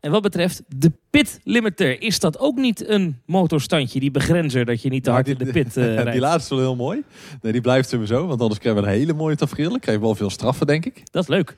En 0.01 0.11
wat 0.11 0.23
betreft 0.23 0.63
de 0.77 0.93
pit 1.11 1.41
limiter, 1.45 2.03
is 2.03 2.21
dat 2.21 2.39
ook 2.39 2.57
niet 2.57 2.89
een 2.89 3.19
motorstandje, 3.27 4.01
die 4.01 4.11
begrenzer, 4.11 4.65
dat 4.65 4.83
je 4.83 4.89
niet 4.89 5.05
te 5.05 5.11
hard 5.11 5.29
in 5.29 5.39
de 5.39 5.53
pit 5.53 5.77
eh, 5.77 5.85
rijdt? 5.95 6.13
die 6.13 6.21
laatste 6.21 6.55
wel 6.55 6.65
heel 6.65 6.77
mooi. 6.77 7.03
Nee, 7.43 7.53
die 7.53 7.61
blijft 7.61 7.89
sowieso, 7.89 8.27
want 8.27 8.41
anders 8.41 8.61
krijgen 8.61 8.83
we 8.83 8.89
een 8.89 8.95
hele 8.95 9.13
mooie 9.13 9.37
tafereel. 9.37 9.79
Krijgen 9.79 9.95
we 9.95 10.01
wel 10.01 10.15
veel 10.15 10.31
straffen, 10.31 10.67
denk 10.67 10.87
ik. 10.87 11.03
Dat 11.11 11.23
is 11.23 11.29
leuk. 11.29 11.57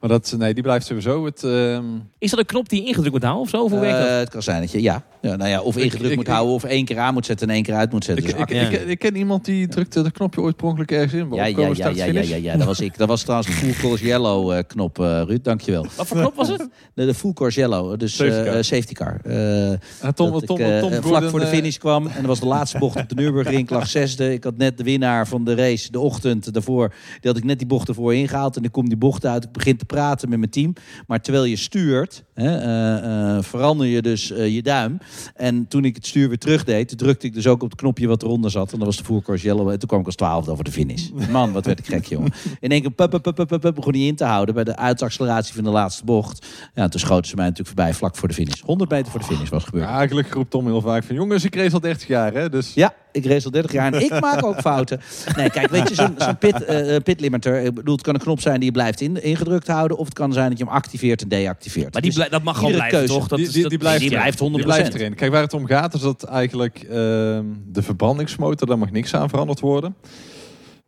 Maar 0.00 0.08
dat, 0.10 0.34
nee, 0.38 0.54
die 0.54 0.62
blijft 0.62 0.86
sowieso 0.86 1.24
het... 1.24 1.44
ehm, 1.44 1.84
Is 2.18 2.30
dat 2.30 2.38
een 2.38 2.46
knop 2.46 2.68
die 2.68 2.80
je 2.80 2.86
ingedrukt 2.86 3.12
moet 3.12 3.22
houden 3.22 3.42
of 3.44 3.48
zo? 3.50 3.62
Of 3.62 3.70
hoe 3.70 3.80
werkt 3.80 3.98
dat? 3.98 4.08
Eh, 4.08 4.16
het 4.16 4.28
kan 4.28 4.42
zijn 4.42 4.60
dat 4.60 4.70
je, 4.70 4.82
ja. 4.82 5.04
ja, 5.20 5.36
nou 5.36 5.50
ja 5.50 5.60
of 5.60 5.76
ingedrukt 5.76 6.10
ik- 6.10 6.16
moet 6.16 6.26
ik- 6.26 6.32
houden, 6.32 6.54
of 6.54 6.64
één 6.64 6.84
keer 6.84 6.98
aan 6.98 7.14
moet 7.14 7.26
zetten 7.26 7.48
en 7.48 7.54
één 7.54 7.62
keer 7.62 7.74
uit 7.74 7.92
moet 7.92 8.04
zetten. 8.04 8.24
ik, 8.24 8.30
Dus 8.30 8.40
ik, 8.40 8.46
act- 8.50 8.72
ik, 8.72 8.80
Ja. 8.80 8.86
ik, 8.90 8.98
ken 8.98 9.16
iemand 9.16 9.44
die 9.44 9.68
drukte 9.68 10.02
dat 10.02 10.12
knopje 10.12 10.40
ooit 10.40 10.56
per 10.56 10.66
ongeluk 10.66 10.90
ergens 10.90 11.12
in. 11.12 11.28
ja, 11.30 11.44
ja, 11.44 11.58
ja, 11.66 11.74
start, 11.74 11.96
ja, 11.96 12.04
ja, 12.04 12.20
ja, 12.20 12.36
ja, 12.36 12.56
dat 12.56 12.66
was 12.66 12.80
ik. 12.80 12.98
Dat 12.98 13.08
was 13.08 13.22
trouwens 13.22 13.48
de 13.50 13.54
full 13.56 13.72
course 13.82 14.04
yellow 14.04 14.52
eh, 14.52 14.58
knop, 14.66 14.98
eh, 15.00 15.22
Ruud. 15.26 15.44
Dankjewel. 15.44 15.86
Wat 15.96 16.06
voor 16.06 16.16
knop 16.18 16.34
was 16.34 16.48
het? 16.48 16.68
De, 16.94 17.06
de 17.06 17.14
full 17.14 17.32
course 17.32 17.60
yellow, 17.60 17.98
dus 17.98 18.16
Safety 18.16 18.36
eh, 18.46 18.52
car. 18.52 18.64
safety 18.64 18.92
car. 18.94 19.20
En 19.24 20.14
Tom, 20.14 20.32
dat 20.32 20.46
Tom, 20.46 20.58
ik, 20.60 20.80
Tom 20.80 20.90
vlak 20.90 21.02
Gordon, 21.04 21.30
voor 21.30 21.40
de 21.40 21.46
finish 21.46 21.76
kwam. 21.76 22.06
En 22.06 22.12
dat 22.16 22.24
was 22.26 22.40
de 22.40 22.46
laatste 22.46 22.78
bocht 22.78 22.96
op 22.96 23.08
de 23.08 23.14
Nürburgring. 23.14 23.60
Ik 23.60 23.70
lag 23.70 23.86
zesde. 23.98 24.32
Ik 24.32 24.44
had 24.44 24.56
net 24.56 24.76
de 24.78 24.84
winnaar 24.84 25.26
van 25.28 25.44
de 25.44 25.54
race 25.54 25.90
de 25.92 26.00
ochtend 26.00 26.52
daarvoor. 26.52 26.88
Die 27.20 27.30
had 27.30 27.36
ik 27.36 27.44
net 27.44 27.58
die 27.58 27.66
bocht 27.66 27.88
ervoor 27.88 28.14
ingehaald. 28.14 28.56
En 28.56 28.64
ik 28.64 28.72
kom 28.72 28.88
die 28.88 28.98
bocht 28.98 29.26
uit. 29.26 29.44
Ik 29.44 29.52
begin 29.52 29.76
te 29.76 29.84
praten 29.96 30.28
met 30.28 30.38
mijn 30.38 30.50
team. 30.50 30.72
Maar 31.06 31.20
terwijl 31.20 31.44
je 31.44 31.56
stuurt, 31.56 32.24
hè, 32.34 32.56
eh, 32.56 33.36
eh, 33.36 33.42
verander 33.42 33.86
je 33.86 34.02
dus 34.02 34.30
eh, 34.30 34.54
je 34.54 34.62
duim. 34.62 34.98
En 35.34 35.68
toen 35.68 35.84
ik 35.84 35.94
het 35.94 36.06
stuur 36.06 36.28
weer 36.28 36.38
terugdeed, 36.38 36.98
drukte 36.98 37.26
ik 37.26 37.34
dus 37.34 37.46
ook 37.46 37.62
op 37.62 37.70
het 37.70 37.80
knopje 37.80 38.06
wat 38.06 38.22
eronder 38.22 38.50
zat. 38.50 38.72
En 38.72 38.78
dat 38.78 38.86
was 38.86 38.96
de 38.96 39.22
Course 39.22 39.46
Yellow. 39.46 39.70
En 39.70 39.78
toen 39.78 39.88
kwam 39.88 40.00
ik 40.00 40.06
als 40.06 40.14
twaalfde 40.14 40.50
over 40.50 40.64
de 40.64 40.70
finish. 40.70 41.08
Man, 41.30 41.52
wat 41.52 41.66
werd 41.66 41.78
ik 41.78 41.86
gek, 41.86 42.04
jongen. 42.04 42.32
In 42.60 42.70
één 42.70 42.80
keer 42.80 42.90
pup, 42.90 43.10
pup, 43.10 43.22
pup, 43.22 43.46
pup, 43.46 43.60
pup, 43.60 43.74
begon 43.74 43.92
hij 43.92 44.02
in 44.02 44.16
te 44.16 44.24
houden 44.24 44.54
bij 44.54 44.64
de 44.64 44.76
uitacceleratie 44.76 45.54
van 45.54 45.64
de 45.64 45.70
laatste 45.70 46.04
bocht. 46.04 46.46
Ja, 46.74 46.88
toen 46.88 47.00
schoten 47.00 47.26
ze 47.26 47.36
mij 47.36 47.44
natuurlijk 47.44 47.76
voorbij 47.76 47.94
vlak 47.94 48.16
voor 48.16 48.28
de 48.28 48.34
finish. 48.34 48.60
100 48.60 48.90
meter 48.90 49.10
voor 49.10 49.20
de 49.20 49.26
finish 49.26 49.48
was 49.48 49.64
gebeurd. 49.64 49.88
Ja, 49.88 50.06
gelukkig 50.06 50.34
roept 50.34 50.50
Tom 50.50 50.66
heel 50.66 50.80
vaak 50.80 51.04
van... 51.04 51.14
Jongens, 51.14 51.44
ik 51.44 51.54
race 51.54 51.74
al 51.74 51.80
30 51.80 52.06
jaar, 52.06 52.32
hè. 52.32 52.48
Dus 52.48 52.74
Ja, 52.74 52.94
ik 53.16 53.26
race 53.26 53.44
al 53.44 53.50
30 53.50 53.72
jaar 53.72 53.92
en 53.92 54.00
ik 54.02 54.20
maak 54.20 54.44
ook 54.44 54.60
fouten. 54.60 55.00
Nee, 55.36 55.50
kijk, 55.50 55.70
weet 55.70 55.88
je, 55.88 55.94
zo'n 55.94 56.14
zo'n 56.18 56.38
pit, 56.38 56.64
eh, 56.64 56.96
pit 57.02 57.20
limiter. 57.20 57.60
Ik 57.62 57.74
bedoel, 57.74 57.94
het 57.94 58.04
kan 58.04 58.14
een 58.14 58.20
knop 58.20 58.40
zijn 58.40 58.54
die 58.56 58.64
je 58.64 58.72
blijft 58.72 59.00
in, 59.00 59.22
ingedrukt 59.22 59.66
houden. 59.66 59.96
Of 59.96 60.04
het 60.04 60.14
kan 60.14 60.32
zijn 60.32 60.48
dat 60.48 60.58
je 60.58 60.64
hem 60.64 60.72
activeert 60.72 61.22
en 61.22 61.28
deactiveert. 61.28 61.92
Maar 61.92 62.02
die 62.02 62.12
Dus 62.14 62.28
dat 62.28 62.42
mag 62.42 62.56
gewoon 62.56 62.72
blijven, 62.72 62.98
keuze. 62.98 63.12
toch? 63.14 63.28
Dat 63.28 63.38
die, 63.38 63.46
is- 63.46 63.52
die, 63.52 63.60
dat- 63.62 63.70
die 63.70 63.78
blijft, 63.78 64.00
die 64.00 64.08
erin. 64.08 64.20
blijft 64.20 64.38
100%. 64.38 64.54
Die 64.54 64.64
blijft 64.64 64.94
erin. 64.94 65.14
Kijk, 65.14 65.30
waar 65.32 65.42
het 65.42 65.54
om 65.54 65.66
gaat 65.66 65.94
is 65.94 66.00
dat 66.00 66.22
eigenlijk 66.22 66.78
ehm, 66.90 67.44
de 67.72 67.82
verbrandingsmotor... 67.82 68.66
daar 68.66 68.78
mag 68.78 68.90
niks 68.90 69.14
aan 69.14 69.28
veranderd 69.28 69.60
worden. 69.60 69.94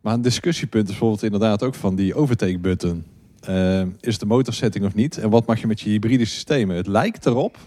Maar 0.01 0.13
een 0.13 0.21
discussiepunt 0.21 0.83
is 0.83 0.89
bijvoorbeeld 0.89 1.23
inderdaad 1.23 1.63
ook 1.63 1.75
van 1.75 1.95
die 1.95 2.15
overtake 2.15 2.59
button. 2.59 3.03
Ehm, 3.41 3.87
is 3.99 4.17
de 4.17 4.25
motorsetting 4.25 4.85
of 4.85 4.93
niet? 4.93 5.17
En 5.17 5.29
wat 5.29 5.45
mag 5.45 5.59
je 5.61 5.67
met 5.67 5.81
je 5.81 5.89
hybride 5.89 6.25
systemen? 6.25 6.75
Het 6.75 6.87
lijkt 6.87 7.25
erop 7.25 7.57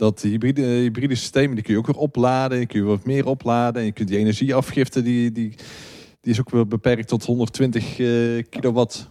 dat 0.00 0.20
de 0.20 0.28
hybride, 0.28 0.62
hybride 0.62 1.14
systemen... 1.14 1.54
die 1.54 1.64
kun 1.64 1.72
je 1.72 1.78
ook 1.78 1.86
weer 1.86 1.96
opladen. 1.96 2.58
Die 2.58 2.66
kun 2.66 2.80
je 2.80 2.86
wat 2.86 3.04
meer 3.04 3.26
opladen. 3.26 3.80
En 3.80 3.86
je 3.86 3.92
kunt 3.92 4.08
die 4.08 4.18
energieafgifte... 4.18 5.02
die, 5.02 5.32
die, 5.32 5.54
die 6.20 6.32
is 6.32 6.40
ook 6.40 6.50
weer 6.50 6.66
beperkt 6.66 7.08
tot 7.08 7.24
120 7.24 7.98
eh, 7.98 8.06
kilowatt 8.50 9.08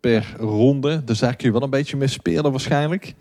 per 0.00 0.34
ronde. 0.38 1.04
Dus 1.04 1.18
daar 1.18 1.36
kun 1.36 1.46
je 1.46 1.52
wel 1.52 1.62
een 1.62 1.70
beetje 1.70 1.96
mee 1.96 2.08
spelen 2.08 2.50
waarschijnlijk. 2.50 3.14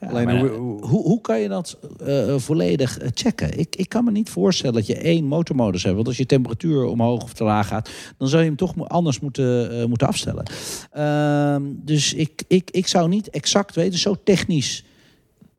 Ja, 0.00 0.08
Alleen 0.08 0.24
maar, 0.24 0.38
hoe- 0.38 0.48
eh, 0.48 0.56
hoe- 0.56 0.86
hoe, 0.86 1.02
hoe 1.02 1.20
kan 1.20 1.40
je 1.40 1.48
dat 1.48 1.78
eh, 2.06 2.34
volledig 2.38 2.98
eh, 2.98 3.08
checken? 3.14 3.58
Ik, 3.58 3.76
ik 3.76 3.88
kan 3.88 4.04
me 4.04 4.10
niet 4.10 4.30
voorstellen 4.30 4.74
dat 4.74 4.86
je 4.86 4.96
één 4.96 5.24
motormodus 5.24 5.82
hebt. 5.82 5.94
Want 5.94 6.06
als 6.06 6.16
je 6.16 6.26
temperatuur 6.26 6.84
omhoog 6.84 7.22
of 7.22 7.32
te 7.32 7.44
laag 7.44 7.66
gaat, 7.68 7.90
dan 8.18 8.28
zou 8.28 8.42
je 8.42 8.48
hem 8.48 8.56
toch 8.56 8.88
anders 8.88 9.20
moeten, 9.20 9.80
eh, 9.80 9.84
moeten 9.86 10.06
afstellen. 10.06 10.44
Ehm, 10.90 11.62
dus 11.70 12.14
ik, 12.14 12.42
ik, 12.48 12.70
ik 12.70 12.86
zou 12.86 13.08
niet 13.08 13.30
exact 13.30 13.74
weten, 13.74 13.98
zo 13.98 14.16
technisch 14.24 14.84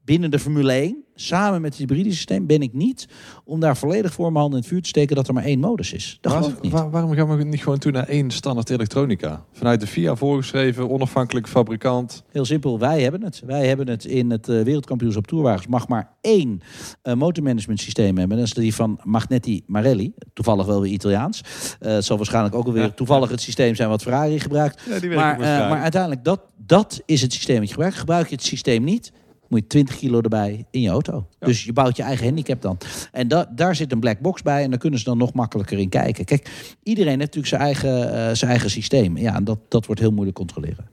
binnen 0.05 0.31
de 0.31 0.39
Formule 0.39 0.71
1, 0.71 1.03
samen 1.15 1.61
met 1.61 1.69
het 1.69 1.79
hybride 1.79 2.11
systeem, 2.11 2.45
ben 2.45 2.61
ik 2.61 2.73
niet 2.73 3.07
om 3.43 3.59
daar 3.59 3.77
volledig 3.77 4.13
voor 4.13 4.25
mijn 4.25 4.35
handen 4.37 4.57
in 4.57 4.63
het 4.63 4.73
vuur 4.73 4.81
te 4.81 4.87
steken 4.89 5.15
dat 5.15 5.27
er 5.27 5.33
maar 5.33 5.43
één 5.43 5.59
modus 5.59 5.93
is. 5.93 6.17
Dat 6.21 6.31
Waar- 6.33 6.49
ik 6.49 6.61
niet. 6.61 6.71
waar- 6.71 6.89
waarom 6.89 7.13
gaan 7.13 7.37
we 7.37 7.43
niet 7.43 7.63
gewoon 7.63 7.77
toe 7.77 7.91
naar 7.91 8.07
één 8.07 8.31
standaard 8.31 8.69
elektronica? 8.69 9.45
Vanuit 9.51 9.79
de 9.79 9.87
FIA 9.87 10.15
voorgeschreven, 10.15 10.89
onafhankelijke 10.89 11.49
fabrikant. 11.49 12.23
Heel 12.31 12.45
simpel, 12.45 12.79
wij 12.79 13.01
hebben 13.01 13.23
het. 13.23 13.41
Wij 13.45 13.67
hebben 13.67 13.87
het 13.87 14.05
in 14.05 14.29
het 14.29 14.49
eh, 14.49 14.61
wereldkampioenschap 14.61 15.27
Tourwagens. 15.27 15.67
Mag 15.67 15.87
maar 15.87 16.09
één 16.21 16.59
eh, 17.01 17.13
motormanagement 17.13 17.79
systeem 17.79 18.17
hebben. 18.17 18.37
Dat 18.37 18.45
is 18.45 18.53
die 18.53 18.75
van 18.75 18.99
Magnetti 19.03 19.63
Marelli. 19.67 20.13
Toevallig 20.33 20.65
wel 20.65 20.81
weer 20.81 20.91
Italiaans. 20.91 21.41
Eh, 21.79 21.91
het 21.93 22.05
zal 22.05 22.17
waarschijnlijk 22.17 22.55
ook 22.55 22.65
alweer 22.65 22.93
toevallig 22.93 23.29
het 23.29 23.41
systeem 23.41 23.75
zijn 23.75 23.89
wat 23.89 24.01
Ferrari 24.01 24.39
gebruikt. 24.39 24.81
Ja, 25.01 25.15
Maar, 25.15 25.37
maar 25.39 25.81
uiteindelijk, 25.81 26.23
dat, 26.23 26.41
dat 26.57 27.01
is 27.05 27.21
het 27.21 27.33
systeem 27.33 27.55
dat 27.57 27.65
je 27.65 27.73
gebruikt. 27.73 27.97
Gebruik 27.97 28.29
je 28.29 28.35
het 28.35 28.43
systeem 28.43 28.83
niet, 28.83 29.11
moet 29.49 29.59
je 29.59 29.67
20 29.67 29.97
kilo 29.97 30.21
erbij 30.21 30.65
in 30.71 30.81
je 30.81 30.89
auto. 30.89 31.27
Ja. 31.39 31.47
Dus 31.47 31.63
je 31.63 31.73
bouwt 31.73 31.97
je 31.97 32.03
eigen 32.03 32.25
handicap 32.25 32.61
dan. 32.61 32.77
En 33.11 33.27
da 33.27 33.51
daar 33.55 33.75
zit 33.75 33.91
een 33.91 33.99
black 33.99 34.19
box 34.19 34.41
bij 34.41 34.63
en 34.63 34.69
daar 34.69 34.79
kunnen 34.79 34.99
ze 34.99 35.05
dan 35.05 35.17
nog 35.17 35.33
makkelijker 35.33 35.79
in 35.79 35.89
kijken. 35.89 36.25
Kijk, 36.25 36.75
iedereen 36.83 37.19
heeft 37.19 37.35
natuurlijk 37.35 37.47
zijn 37.47 37.61
eigen, 37.61 38.27
eh, 38.27 38.35
zijn 38.35 38.51
eigen 38.51 38.69
systeem. 38.69 39.17
Ja, 39.17 39.35
en 39.35 39.43
dat, 39.43 39.59
dat 39.67 39.85
wordt 39.85 40.01
heel 40.01 40.11
moeilijk 40.11 40.37
controleren. 40.37 40.87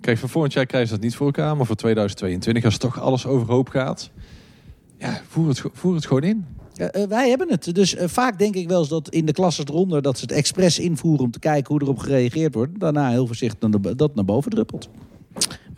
Kijk, 0.00 0.18
voor 0.18 0.28
volgend 0.28 0.52
jaar 0.52 0.66
krijgen 0.66 0.88
ze 0.88 0.94
dat 0.94 1.04
niet 1.04 1.14
voor 1.14 1.26
elkaar. 1.26 1.56
Maar 1.56 1.66
voor 1.66 1.76
2022, 1.76 2.64
als 2.64 2.76
toch 2.76 3.00
alles 3.00 3.26
overhoop 3.26 3.68
gaat. 3.68 4.10
Ja, 4.98 5.20
voer 5.28 5.48
het, 5.48 5.62
voer 5.72 5.94
het 5.94 6.06
gewoon 6.06 6.22
in. 6.22 6.46
Eh, 6.74 7.06
wij 7.08 7.28
hebben 7.28 7.50
het. 7.50 7.74
Dus 7.74 7.94
eh, 7.94 8.08
vaak 8.08 8.38
denk 8.38 8.54
ik 8.54 8.68
wel 8.68 8.78
eens 8.78 8.88
dat 8.88 9.08
in 9.08 9.26
de 9.26 9.32
klassen 9.32 9.68
eronder... 9.68 10.02
dat 10.02 10.18
ze 10.18 10.22
het 10.24 10.32
expres 10.32 10.78
invoeren 10.78 11.24
om 11.24 11.30
te 11.30 11.38
kijken 11.38 11.72
hoe 11.72 11.82
erop 11.82 11.98
gereageerd 11.98 12.54
wordt. 12.54 12.80
Daarna 12.80 13.10
heel 13.10 13.26
voorzichtig 13.26 13.70
dat 13.96 14.14
naar 14.14 14.24
boven 14.24 14.50
druppelt. 14.50 14.88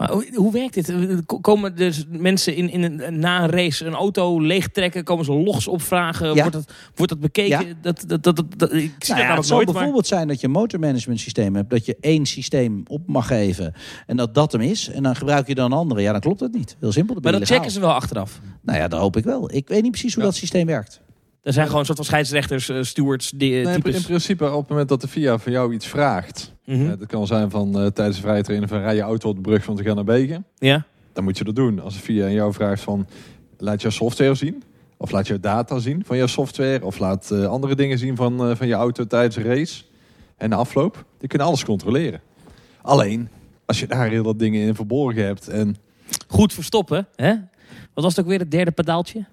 Maar 0.09 0.25
hoe, 0.35 0.53
werkt 0.53 0.75
dit? 0.75 0.93
Ko- 1.27 1.41
Komen 1.41 1.77
dus 1.77 2.05
mensen 2.09 2.55
in, 2.57 2.71
in 2.71 2.83
een, 2.83 3.19
na 3.19 3.43
een 3.43 3.51
race 3.51 3.85
een 3.87 3.95
auto 3.95 4.41
leegtrekken? 4.41 5.05
Komen 5.05 5.25
ze 5.25 5.33
logs 5.33 5.69
opvragen? 5.69 6.27
Ja. 6.27 6.35
Wordt, 6.35 6.53
dat, 6.53 6.73
wordt 6.95 7.13
dat 7.13 7.21
bekeken? 7.21 7.67
Ja. 7.67 7.75
Dat, 7.83 8.05
dat, 8.07 8.23
dat, 8.23 8.37
dat, 8.37 8.45
dat- 8.57 8.73
ik 8.73 8.79
zie 8.79 8.83
Nou 8.83 8.93
dat 8.99 9.09
ja, 9.09 9.15
namelijk 9.17 9.49
het. 9.49 9.49
Maar, 9.49 9.65
bijvoorbeeld 9.65 10.07
zijn 10.07 10.29
dat 10.29 10.41
je 10.41 10.47
een 10.47 10.53
motormanagement 10.53 11.21
systeem 11.21 11.55
hebt. 11.57 11.71
Dat 11.71 11.87
je 11.87 11.97
één 12.01 12.27
systeem 12.27 12.83
op 12.87 13.07
mag 13.07 13.27
geven. 13.27 13.75
En 14.07 14.17
dat 14.17 14.35
dat 14.35 14.53
hem 14.53 14.61
is. 14.61 14.89
En 14.89 15.03
dan 15.03 15.17
gebruik 15.17 15.47
je 15.47 15.55
dan 15.55 15.73
een 15.73 15.79
andere. 15.79 16.01
Ja, 16.01 16.13
dan 16.13 16.21
klopt 16.21 16.39
dat 16.39 16.53
niet. 16.53 16.77
Heel 16.81 16.93
simpel. 16.93 17.17
maar 17.21 17.33
dat 17.33 17.47
checken 17.47 17.71
ze 17.71 17.81
wel 17.81 17.93
achteraf. 17.93 18.41
Nou 18.63 18.79
ja, 18.79 18.89
dat 18.89 19.01
hoop 19.01 19.17
ik 19.17 19.25
wel. 19.25 19.55
Ik 19.55 19.69
weet 19.69 19.83
niet 19.83 19.91
precies 19.91 20.15
hoe 20.15 20.23
Ja. 20.23 20.29
dat 20.29 20.39
systeem 20.39 20.67
werkt. 20.67 21.01
Er 21.43 21.53
zijn 21.53 21.65
gewoon 21.67 21.81
een 21.81 21.87
soort 21.87 21.99
van 21.99 22.07
scheidsrechters, 22.07 22.69
eh, 22.69 22.83
stewards, 22.83 23.31
die, 23.31 23.51
Nee, 23.51 23.61
in, 23.61 23.73
types. 23.73 23.97
in 23.97 24.03
principe, 24.03 24.51
op 24.51 24.61
het 24.61 24.69
moment 24.69 24.89
dat 24.89 25.01
de 25.01 25.09
FIA 25.09 25.39
van 25.39 25.53
jou 25.53 25.75
iets 25.75 25.87
vraagt. 25.87 26.55
Eh, 26.65 26.89
dat 26.89 27.07
kan 27.07 27.27
zijn 27.27 27.51
van 27.51 27.79
eh, 27.81 27.87
tijdens 27.87 28.17
de 28.17 28.23
vrije 28.23 28.43
trainen 28.43 28.69
van 28.69 28.79
rij 28.81 28.95
je 28.95 29.01
auto 29.01 29.29
op 29.29 29.35
de 29.35 29.41
brug 29.41 29.65
van 29.65 29.77
te 29.77 29.83
gaan 29.83 29.95
naar 29.95 30.05
Begen. 30.05 30.45
Ja? 30.59 30.85
Dan 31.13 31.25
moet 31.25 31.39
je 31.39 31.45
dat 31.45 31.55
doen. 31.57 31.81
Als 31.81 31.95
de 31.95 32.01
FIA 32.01 32.25
aan 32.25 32.33
jou 32.33 32.53
vraagt 32.53 32.83
van 32.83 33.07
laat 33.59 33.83
jouw 33.83 33.91
software 33.91 34.35
zien. 34.35 34.63
Of 34.97 35.11
laat 35.11 35.27
jouw 35.27 35.41
data 35.41 35.79
zien 35.79 36.03
van 36.07 36.17
jouw 36.17 36.27
software. 36.27 36.85
Of 36.85 36.99
laat 36.99 37.31
eh, 37.31 37.47
andere 37.47 37.75
dingen 37.75 37.99
zien 37.99 38.17
van, 38.17 38.49
eh, 38.49 38.57
van 38.57 38.67
je 38.67 38.75
auto 38.75 39.07
tijdens 39.07 39.35
de 39.35 39.43
race. 39.43 39.83
En 40.37 40.51
de 40.51 40.57
afloop. 40.57 41.05
Die 41.19 41.29
kunnen 41.29 41.47
alles 41.47 41.65
controleren. 41.65 42.21
Alleen, 42.83 43.29
als 43.67 43.81
je 43.81 43.87
daar 43.87 44.09
heel 44.09 44.23
wat 44.23 44.39
dingen 44.39 44.67
in 44.67 44.75
verborgen 44.75 45.25
hebt. 45.25 45.49
En 45.49 45.77
Goed 46.29 46.53
verstoppen, 46.53 47.07
hè? 47.17 47.35
Wat 47.95 48.05
was 48.05 48.17
het 48.17 48.25
ook 48.25 48.31
weer, 48.31 48.39
het 48.39 48.51
derde 48.51 48.71
pedaaltje? 48.71 49.25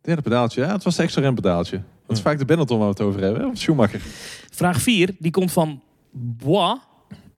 Derde 0.00 0.22
pedaaltje, 0.22 0.60
ja, 0.62 0.72
het 0.72 0.84
was 0.84 0.96
het 0.96 1.02
extra 1.04 1.22
rempedaaltje. 1.22 1.80
Dat 2.06 2.16
is 2.16 2.22
vaak 2.22 2.38
de 2.38 2.44
Benetton 2.44 2.78
waar 2.78 2.86
we 2.86 2.92
het 2.92 3.02
over 3.02 3.20
hebben. 3.22 3.40
hè, 3.42 3.48
Of 3.48 3.58
Schumacher. 3.58 4.00
Vraag 4.50 4.80
4, 4.80 5.14
die 5.18 5.30
komt 5.30 5.52
van 5.52 5.80
Bois. 6.10 6.78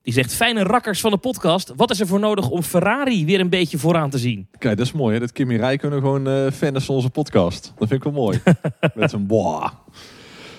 Die 0.03 0.13
zegt, 0.13 0.35
fijne 0.35 0.63
rakkers 0.63 1.01
van 1.01 1.11
de 1.11 1.17
podcast. 1.17 1.73
Wat 1.77 1.91
is 1.91 2.01
er 2.01 2.07
voor 2.07 2.21
nodig 2.21 2.49
om 2.51 2.63
Ferrari 2.63 3.25
weer 3.25 3.41
een 3.41 3.49
beetje 3.49 3.79
vooraan 3.79 4.11
te 4.11 4.19
zien? 4.19 4.47
Kijk, 4.59 4.77
dat 4.77 4.87
is 4.87 4.93
mooi 4.93 5.15
hè. 5.15 5.21
Dat 5.21 5.33
Kimi 5.33 5.57
Räikkönen 5.57 5.99
gewoon 6.01 6.29
eh 6.29 6.51
fan 6.51 6.77
is 6.77 6.85
van 6.85 6.95
onze 6.95 7.11
podcast. 7.11 7.73
Dat 7.79 7.89
vind 7.89 8.05
ik 8.05 8.13
wel 8.13 8.23
mooi. 8.23 8.41
Met 8.95 9.11
zijn 9.11 9.27
boah. 9.27 9.69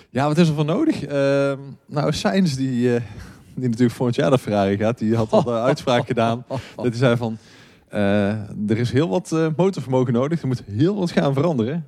Ja, 0.09 0.27
wat 0.27 0.37
is 0.37 0.47
er 0.47 0.53
voor 0.55 0.65
nodig? 0.65 1.03
Ehm, 1.05 1.57
nou, 1.87 2.13
Sainz 2.13 2.55
die, 2.55 2.95
eh, 2.95 3.01
die 3.55 3.67
natuurlijk 3.69 3.95
volgend 3.95 4.15
jaar 4.17 4.29
naar 4.29 4.39
Ferrari 4.39 4.77
gaat. 4.77 4.97
Die 4.97 5.15
had 5.15 5.31
al 5.31 5.43
de 5.43 5.51
uitspraak 5.71 6.05
gedaan. 6.07 6.45
Dat 6.75 6.85
hij 6.85 6.91
zei 6.95 7.17
van... 7.17 7.37
eh, 7.89 8.29
er 8.69 8.77
is 8.77 8.91
heel 8.91 9.09
wat 9.09 9.35
motorvermogen 9.55 10.13
nodig. 10.13 10.41
Er 10.41 10.47
moet 10.47 10.63
heel 10.71 10.95
wat 10.95 11.11
gaan 11.11 11.33
veranderen. 11.33 11.87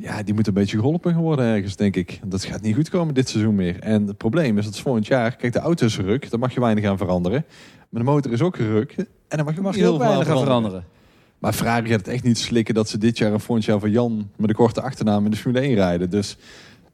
Ja, 0.00 0.22
die 0.22 0.34
moet 0.34 0.46
een 0.46 0.54
beetje 0.54 0.76
geholpen 0.76 1.16
worden 1.16 1.44
ergens, 1.44 1.76
denk 1.76 1.96
ik. 1.96 2.20
Dat 2.24 2.44
gaat 2.44 2.60
niet 2.60 2.74
goed 2.74 2.88
komen 2.90 3.14
dit 3.14 3.28
seizoen 3.28 3.54
meer. 3.54 3.78
En 3.80 4.06
het 4.06 4.16
probleem 4.16 4.58
is 4.58 4.64
dat 4.64 4.78
volgend 4.78 5.06
jaar... 5.06 5.36
Kijk, 5.36 5.52
de 5.52 5.58
auto 5.58 5.86
is 5.86 5.98
ruk. 5.98 6.30
Daar 6.30 6.38
mag 6.40 6.54
je 6.54 6.60
weinig 6.60 6.84
aan 6.84 6.98
veranderen. 6.98 7.44
Maar 7.88 8.02
de 8.02 8.10
motor 8.10 8.32
is 8.32 8.42
ook 8.42 8.56
ruk. 8.56 8.94
En 8.96 9.06
dan 9.28 9.44
mag 9.44 9.54
je, 9.54 9.60
Mag 9.60 9.74
je 9.74 9.80
heel 9.80 9.92
aan 9.92 9.98
weinig 9.98 10.26
gaan 10.26 10.38
veranderen. 10.38 10.70
veranderen. 10.70 10.84
Maar 11.38 11.52
Ferrari 11.52 11.88
gaat 11.88 11.98
het 11.98 12.08
echt 12.08 12.24
niet 12.24 12.38
slikken 12.38 12.74
dat 12.74 12.88
ze 12.88 12.98
dit 12.98 13.18
jaar 13.18 13.32
en 13.32 13.40
volgend 13.40 13.66
jaar 13.66 13.80
van 13.80 13.90
Jan 13.90 14.30
met 14.36 14.48
een 14.48 14.54
korte 14.56 14.80
achternaam 14.82 15.24
in 15.24 15.30
de 15.30 15.36
Formule 15.36 15.64
1 15.64 15.74
rijden. 15.74 16.10
Dus 16.10 16.36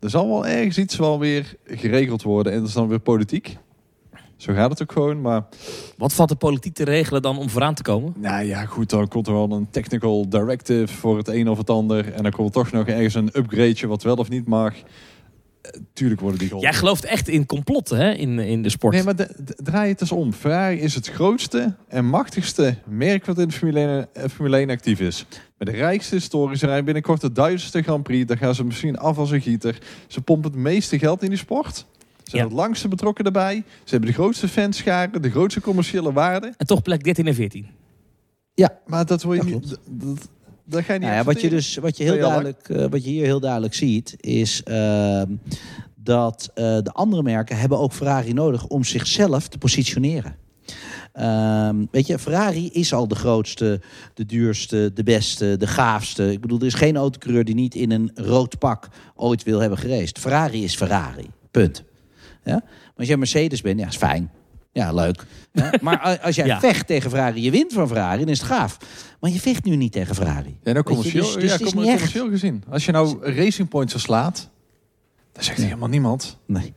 er 0.01 0.11
zal 0.11 0.29
wel 0.29 0.47
ergens 0.47 0.79
iets 0.79 0.97
wel 0.97 1.19
weer 1.19 1.57
geregeld 1.65 2.23
worden. 2.23 2.53
En 2.53 2.59
dat 2.59 2.69
is 2.69 2.75
dan 2.75 2.89
weer 2.89 3.01
politiek. 3.01 3.57
Zo 4.37 4.53
gaat 4.53 4.71
het 4.71 4.83
ook 4.83 4.93
gewoon. 4.93 5.21
Maar 5.21 5.43
Wat 5.97 6.13
valt 6.13 6.29
de 6.29 6.35
politiek 6.35 6.75
te 6.75 6.85
regelen 6.85 7.23
dan 7.23 7.39
om 7.39 7.51
vooraan 7.51 7.75
te 7.75 7.83
komen? 7.83 8.13
nou 8.17 8.45
ja, 8.45 8.65
goed, 8.65 8.91
dan 8.91 9.09
komt 9.09 9.27
er 9.27 9.33
wel 9.33 9.51
een 9.53 9.71
technical 9.71 10.29
directive 10.29 10.95
voor 10.95 11.17
het 11.17 11.29
een 11.29 11.49
of 11.49 11.59
het 11.59 11.71
ander. 11.71 12.13
En 12.13 12.23
dan 12.23 12.33
komt 12.33 12.49
er 12.49 12.55
toch 12.63 12.73
nog 12.73 12.87
ergens 12.87 13.15
een 13.15 13.31
upgradeje 13.33 13.87
wat 13.87 14.03
wel 14.03 14.15
of 14.17 14.29
niet 14.29 14.47
mag. 14.47 14.75
Eh, 14.75 15.81
tuurlijk 15.93 16.21
worden 16.21 16.39
die 16.39 16.49
geholpen. 16.49 16.71
Jij 16.71 16.79
gelooft 16.81 17.05
echt 17.05 17.29
in 17.29 17.47
complotten 17.47 17.99
hè, 17.99 18.11
in, 18.13 18.39
in 18.39 18.63
de 18.63 18.69
sport. 18.69 18.95
Nee, 18.95 19.03
maar 19.05 19.17
de- 19.17 19.35
de- 19.45 19.57
draai 19.63 19.91
het 19.91 20.01
eens 20.01 20.13
om. 20.13 20.33
Ferrari 20.33 20.81
is 20.81 20.95
het 20.95 21.09
grootste 21.09 21.75
en 21.89 22.05
machtigste 22.09 22.75
merk 22.87 23.27
wat 23.27 23.39
in 23.39 23.49
de 23.49 23.55
Formule 23.55 23.81
1, 23.81 24.09
eh, 24.25 24.29
Formule 24.31 24.57
1 24.59 24.71
actief 24.71 25.01
is. 25.01 25.27
Met 25.59 25.69
de 25.69 25.75
rijkste 25.75 26.15
historie. 26.15 26.57
Ze 26.57 26.67
rijden 26.67 26.85
binnenkort 26.85 27.21
de 27.21 27.33
duizendste 27.33 27.83
Grand 27.83 28.03
Prix. 28.03 28.27
Daar 28.27 28.37
gaan 28.39 28.55
ze 28.55 28.65
misschien 28.65 28.99
af 28.99 29.19
als 29.19 29.31
een 29.31 29.41
gieter. 29.41 29.79
Ze 30.07 30.21
pompen 30.21 30.51
het 30.51 30.61
meeste 30.61 30.99
geld 30.99 31.23
in 31.23 31.29
die 31.29 31.39
sport. 31.39 31.87
Ze 32.27 32.33
zijn 32.33 32.43
Ja. 32.43 32.49
het 32.49 32.59
langste 32.59 32.89
betrokken 32.89 33.25
erbij. 33.25 33.65
Ze 33.85 33.91
hebben 33.91 34.09
de 34.09 34.15
grootste 34.15 34.49
fanscharen, 34.49 35.23
de 35.23 35.31
grootste 35.31 35.61
commerciële 35.61 36.13
waarde. 36.13 36.53
En 36.57 36.67
toch 36.67 36.83
plek 36.83 37.05
13 37.05 37.27
en 37.27 37.35
14. 37.35 37.67
Maar 38.87 39.07
dat 39.07 39.23
wil 39.23 39.33
je 39.33 39.43
niet... 39.45 39.69
Dat, 39.69 39.81
dat, 39.91 40.29
dat 40.65 40.85
ga 40.85 40.93
je 40.93 40.99
niet 40.99 41.09
Nou 41.09 41.21
ja, 41.21 41.25
wat, 41.25 41.41
je 41.41 41.49
dus, 41.49 41.77
wat, 41.77 41.97
je 41.97 42.05
heel 42.05 42.19
duidelijk, 42.19 42.69
eh, 42.69 42.87
wat 42.91 43.05
je 43.05 43.11
hier 43.11 43.25
heel 43.25 43.41
duidelijk 43.41 43.75
ziet, 43.75 44.17
is 44.21 44.63
ehm, 44.63 45.31
dat 45.95 46.51
eh, 46.55 46.65
de 46.83 46.93
andere 46.93 47.23
merken 47.23 47.59
hebben 47.59 47.79
ook 47.79 47.93
Ferrari 47.93 48.33
nodig 48.33 48.67
om 48.67 48.85
zichzelf 48.85 49.49
te 49.49 49.59
positioneren. 49.59 50.37
Ehm, 51.13 51.85
weet 51.91 52.07
je, 52.07 52.19
Ferrari 52.19 52.71
is 52.73 52.93
al 52.93 53.09
de 53.09 53.15
grootste, 53.15 53.81
de 54.15 54.27
duurste, 54.27 54.91
de 54.95 55.03
beste, 55.03 55.57
de 55.57 55.67
gaafste. 55.67 56.33
Ik 56.33 56.41
bedoel, 56.41 56.59
er 56.59 56.67
is 56.67 56.75
geen 56.75 56.97
autocoureur 56.97 57.45
die 57.45 57.55
niet 57.55 57.75
in 57.75 57.91
een 57.91 58.11
rood 58.15 58.59
pak 58.59 58.89
ooit 59.15 59.43
wil 59.43 59.61
hebben 59.61 59.79
gereisd. 59.79 60.19
Ferrari 60.19 60.65
is 60.65 60.77
Ferrari. 60.77 61.31
Punt. 61.51 61.85
Ja? 62.47 62.61
Maar 62.65 62.93
als 62.97 63.07
jij 63.09 63.17
Mercedes 63.17 63.61
bent, 63.61 63.81
ja, 63.81 63.87
is 63.87 63.97
fijn. 63.97 64.31
Ja, 64.73 64.93
leuk. 64.93 65.25
Ja? 65.53 65.73
Maar 65.83 66.19
als 66.23 66.37
jij 66.37 66.47
Ja. 66.47 66.61
vecht 66.61 66.87
tegen 66.87 67.11
Ferrari, 67.11 67.43
je 67.43 67.51
wint 67.51 67.73
van 67.73 67.87
Ferrari, 67.89 68.19
dan 68.19 68.29
is 68.29 68.39
het 68.39 68.49
gaaf. 68.49 68.79
Maar 69.21 69.31
je 69.31 69.41
vecht 69.41 69.65
nu 69.65 69.77
niet 69.77 69.93
tegen 69.93 70.15
Ferrari. 70.15 70.59
Ja, 70.63 70.73
nou 70.73 70.75
Weet 70.75 70.75
je, 70.77 70.83
commercieel, 70.83 71.25
dus- 71.25 71.35
dus 71.35 71.59
ja, 71.59 71.65
is 71.67 71.73
commercieel 71.73 72.29
gezien. 72.29 72.65
Als 72.69 72.85
je 72.85 72.93
nou 72.93 73.35
Racing 73.35 73.69
Points 73.69 73.93
verslaat, 73.93 74.49
dan 75.33 75.45
zegt 75.45 75.59
helemaal 75.59 75.89
niemand. 75.89 76.39
Nee. 76.47 76.75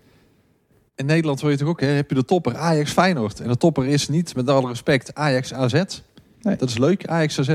In 0.95 1.05
Nederland 1.05 1.41
wil 1.41 1.49
je 1.49 1.57
toch 1.57 1.67
ook, 1.67 1.81
hè, 1.81 1.87
heb 1.87 2.09
je 2.09 2.15
de 2.15 2.25
topper 2.25 2.57
Ajax 2.57 2.91
Feyenoord. 2.91 3.39
En 3.39 3.47
de 3.47 3.57
topper 3.57 3.85
is 3.87 4.07
niet, 4.09 4.35
met 4.35 4.49
alle 4.49 4.67
respect, 4.67 5.15
Ajax 5.15 5.53
AZ. 5.53 5.83
Nee. 6.41 6.55
Dat 6.55 6.69
is 6.69 6.77
leuk, 6.77 7.07
Ajax 7.07 7.39
AZ. 7.39 7.49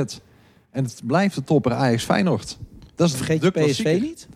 En 0.70 0.84
het 0.84 1.00
blijft 1.04 1.34
de 1.34 1.44
topper 1.44 1.72
Ajax 1.72 2.04
Feyenoord. 2.04 2.58
Dat 2.94 3.08
is 3.08 3.14
Vergeet 3.16 3.40
de 3.40 3.50
je 3.54 3.66
PSV 3.70 3.98
niet? 4.00 4.28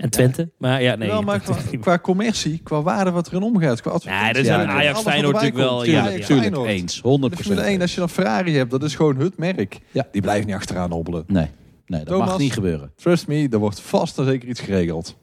En 0.00 0.10
Twente. 0.10 0.50
Maar 0.58 0.82
ja, 0.82 0.94
nee. 0.94 1.08
Wel, 1.08 1.22
maar 1.30 1.40
qua, 1.40 1.56
qua 1.80 1.98
commercie, 1.98 2.60
qua 2.62 2.82
waarde 2.82 3.10
wat 3.10 3.26
erin 3.26 3.42
omgaat. 3.42 3.80
Qua 3.80 3.90
Nee, 4.04 4.32
dat 4.32 4.42
is 4.42 4.48
Ja, 4.48 4.60
een 4.60 4.66
nee. 4.66 4.76
Ajax 4.76 5.00
Feyenoord 5.00 5.34
natuurlijk 5.34 5.60
wel. 5.62 5.84
Ja, 5.84 6.00
Tuurlijk, 6.02 6.20
ja. 6.20 6.26
tuurlijk. 6.26 6.54
Feyenoord. 6.54 6.68
Eens. 6.68 7.00
100 7.00 7.36
De 7.36 7.42
Formule 7.42 7.66
1, 7.66 7.80
als 7.80 7.92
je 7.94 7.98
dan 7.98 8.08
Ferrari 8.08 8.56
hebt, 8.56 8.70
dat 8.70 8.82
is 8.82 8.94
gewoon 8.94 9.16
het 9.16 9.36
merk. 9.38 9.78
Ja. 9.90 10.06
Die 10.12 10.22
blijft 10.22 10.46
niet 10.46 10.54
achteraan 10.54 10.90
hobbelen. 10.92 11.24
Nee, 11.26 11.46
nee 11.86 12.00
dat 12.04 12.08
Thomas? 12.08 12.28
mag 12.28 12.38
niet 12.38 12.52
gebeuren. 12.52 12.92
Trust 12.96 13.26
me, 13.26 13.48
er 13.50 13.58
wordt 13.58 13.80
vast 13.80 14.18
en 14.18 14.24
zeker 14.24 14.48
iets 14.48 14.60
geregeld. 14.60 15.16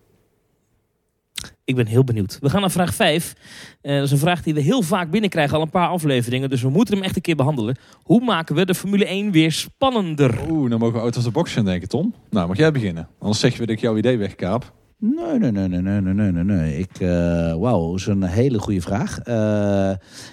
Ik 1.68 1.76
ben 1.76 1.88
heel 1.88 2.04
benieuwd. 2.04 2.38
We 2.42 2.50
gaan 2.50 2.62
naar 2.62 2.72
vraag 2.72 2.94
5. 2.94 3.34
Eh, 3.82 3.96
dat 3.96 4.04
is 4.04 4.12
een 4.12 4.18
vraag 4.18 4.44
die 4.44 4.54
we 4.54 4.62
heel 4.62 4.82
vaak 4.82 5.12
binnenkrijgen, 5.12 5.56
al 5.56 5.62
een 5.62 5.70
paar 5.70 5.88
afleveringen. 5.88 6.50
Dus 6.50 6.62
we 6.62 6.70
moeten 6.70 6.94
hem 6.96 7.04
echt 7.04 7.16
een 7.16 7.22
keer 7.22 7.36
behandelen. 7.36 7.78
Hoe 8.04 8.24
maken 8.24 8.56
we 8.56 8.66
de 8.66 8.76
Formule 8.76 9.06
1 9.06 9.32
weer 9.32 9.52
spannender? 9.52 10.40
Oeh, 10.50 10.70
dan 10.70 10.80
mogen 10.80 10.96
we 10.96 11.02
uit 11.02 11.16
als 11.16 11.24
de 11.24 11.32
box 11.32 11.54
gaan 11.54 11.66
denken, 11.66 11.88
Tom. 11.88 12.14
Nou, 12.30 12.48
mag 12.48 12.58
jij 12.58 12.72
beginnen? 12.72 13.08
Anders 13.20 13.40
zeg 13.40 13.52
je 13.52 13.58
weer 13.58 13.68
dat 13.68 13.76
ik 13.76 13.82
jouw 13.82 13.98
idee 13.98 14.18
wegkaap. 14.18 14.74
Nee, 15.00 15.40
nee, 15.40 15.52
nee, 15.52 15.68
nee, 15.68 15.82
nee, 15.82 16.14
nee, 16.14 16.32
nee, 16.32 16.44
nee. 16.44 16.78
Ik, 16.78 17.00
uh, 17.00 17.56
wauw, 17.56 17.90
dat 17.90 18.00
is 18.00 18.06
een 18.06 18.24
hele 18.24 18.60
goede 18.60 18.82
vraag. 18.82 19.20
Uh, 19.20 19.34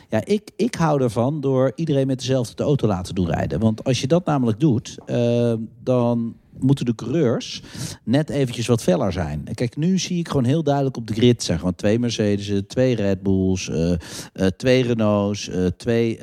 ja, 0.09 0.25
ik, 0.25 0.51
ik 0.57 0.75
hou 0.75 1.03
ervan 1.03 1.41
door 1.41 1.73
iedereen 1.75 2.07
met 2.07 2.19
dezelfde 2.19 2.55
de 2.55 2.63
auto 2.63 2.87
laten 2.87 3.15
doorrijden. 3.15 3.61
Want 3.61 3.85
als 3.85 4.01
je 4.01 4.07
dat 4.07 4.25
namelijk 4.25 4.61
doet, 4.61 4.99
uh, 5.07 5.55
dan 5.83 6.35
moeten 6.59 6.85
de 6.85 6.95
coureurs 6.95 7.63
net 8.05 8.31
eventjes 8.31 8.67
wat 8.67 8.83
feller 8.83 9.13
zijn. 9.13 9.45
Kijk, 9.55 9.77
nu 9.77 9.99
zie 9.99 10.19
ik 10.19 10.29
gewoon 10.29 10.45
heel 10.45 10.63
duidelijk 10.63 10.97
op 10.97 11.07
de 11.07 11.15
grid... 11.15 11.43
zijn 11.43 11.59
gewoon 11.59 11.75
twee 11.75 11.99
Mercedes, 11.99 12.63
twee 12.67 12.95
Red 12.95 13.23
Bulls, 13.23 13.69
uh, 13.69 13.91
uh, 13.91 14.47
twee 14.47 14.83
Renaults... 14.83 15.49
Uh, 15.49 15.67
twee 15.67 16.19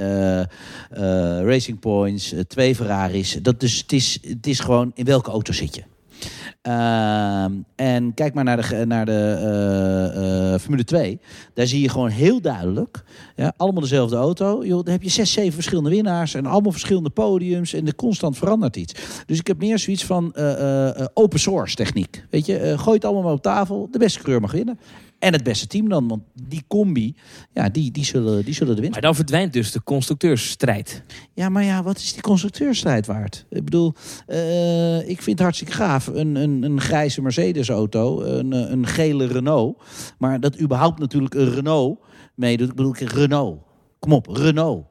Racing 1.43 1.79
Points, 1.79 2.33
twee 2.47 2.75
Ferraris. 2.75 3.39
Dat 3.41 3.59
dus, 3.59 3.77
het, 3.77 3.91
is, 3.91 4.19
het 4.21 4.47
is 4.47 4.59
gewoon 4.59 4.91
in 4.93 5.05
welke 5.05 5.31
auto 5.31 5.53
zit 5.53 5.75
je. 5.75 5.83
Ehm, 6.61 7.51
en 7.75 8.13
kijk 8.13 8.33
maar 8.33 8.43
naar 8.43 8.69
de, 8.69 8.85
naar 8.85 9.05
de 9.05 9.37
eh, 9.41 10.53
eh, 10.53 10.59
Formule 10.59 10.83
2. 10.83 11.19
Daar 11.53 11.67
zie 11.67 11.81
je 11.81 11.89
gewoon 11.89 12.09
heel 12.09 12.41
duidelijk. 12.41 13.03
Ja, 13.35 13.53
allemaal 13.57 13.81
dezelfde 13.81 14.15
auto. 14.15 14.65
Joh, 14.65 14.85
heb 14.85 15.03
je 15.03 15.09
zes, 15.09 15.31
zeven 15.31 15.53
verschillende 15.53 15.89
winnaars. 15.89 16.33
En 16.33 16.45
allemaal 16.45 16.71
verschillende 16.71 17.09
podiums. 17.09 17.73
En 17.73 17.87
er 17.87 17.95
constant 17.95 18.37
verandert 18.37 18.75
iets. 18.75 18.93
Dus 19.25 19.39
ik 19.39 19.47
heb 19.47 19.57
meer 19.57 19.79
zoiets 19.79 20.05
van 20.05 20.33
eh, 20.33 21.05
open 21.13 21.39
source 21.39 21.75
techniek. 21.75 22.25
Weet 22.29 22.45
je, 22.45 22.73
gooi 22.77 22.95
het 22.95 23.05
allemaal 23.05 23.23
maar 23.23 23.33
op 23.33 23.41
tafel. 23.41 23.87
De 23.91 23.99
beste 23.99 24.19
coureur 24.19 24.41
mag 24.41 24.51
winnen. 24.51 24.79
En 25.21 25.33
het 25.33 25.43
beste 25.43 25.67
team 25.67 25.89
dan. 25.89 26.07
Want 26.07 26.23
die 26.33 26.63
combi, 26.67 27.15
ja, 27.53 27.69
die, 27.69 27.91
die, 27.91 28.05
zullen, 28.05 28.45
die 28.45 28.53
zullen 28.53 28.75
de 28.75 28.81
winst 28.81 28.93
Maar 28.93 29.01
dan 29.01 29.15
verdwijnt 29.15 29.53
dus 29.53 29.71
de 29.71 29.83
constructeursstrijd. 29.83 31.03
ja, 31.33 31.49
maar 31.49 31.63
ja, 31.63 31.83
wat 31.83 31.97
is 31.97 32.13
die 32.13 32.21
constructeurstijd 32.21 33.05
waard? 33.05 33.45
Ik 33.49 33.63
bedoel, 33.63 33.93
eh, 34.27 35.09
ik 35.09 35.21
vind 35.21 35.25
het 35.25 35.39
hartstikke 35.39 35.73
gaaf. 35.73 36.07
Een, 36.07 36.35
een, 36.35 36.63
een 36.63 36.81
grijze 36.81 37.21
Mercedes-auto, 37.21 38.21
een, 38.21 38.53
eh, 38.53 38.69
een 38.69 38.87
gele 38.87 39.27
Renault. 39.27 39.83
Maar 40.17 40.39
dat 40.39 40.59
überhaupt 40.59 40.99
natuurlijk 40.99 41.33
een 41.33 41.53
Renault 41.53 41.99
meedoet. 42.35 42.69
Ik 42.69 42.75
bedoel, 42.75 42.95
Renault. 42.95 43.59
Kom 43.99 44.13
op, 44.13 44.27
Renault. 44.27 44.85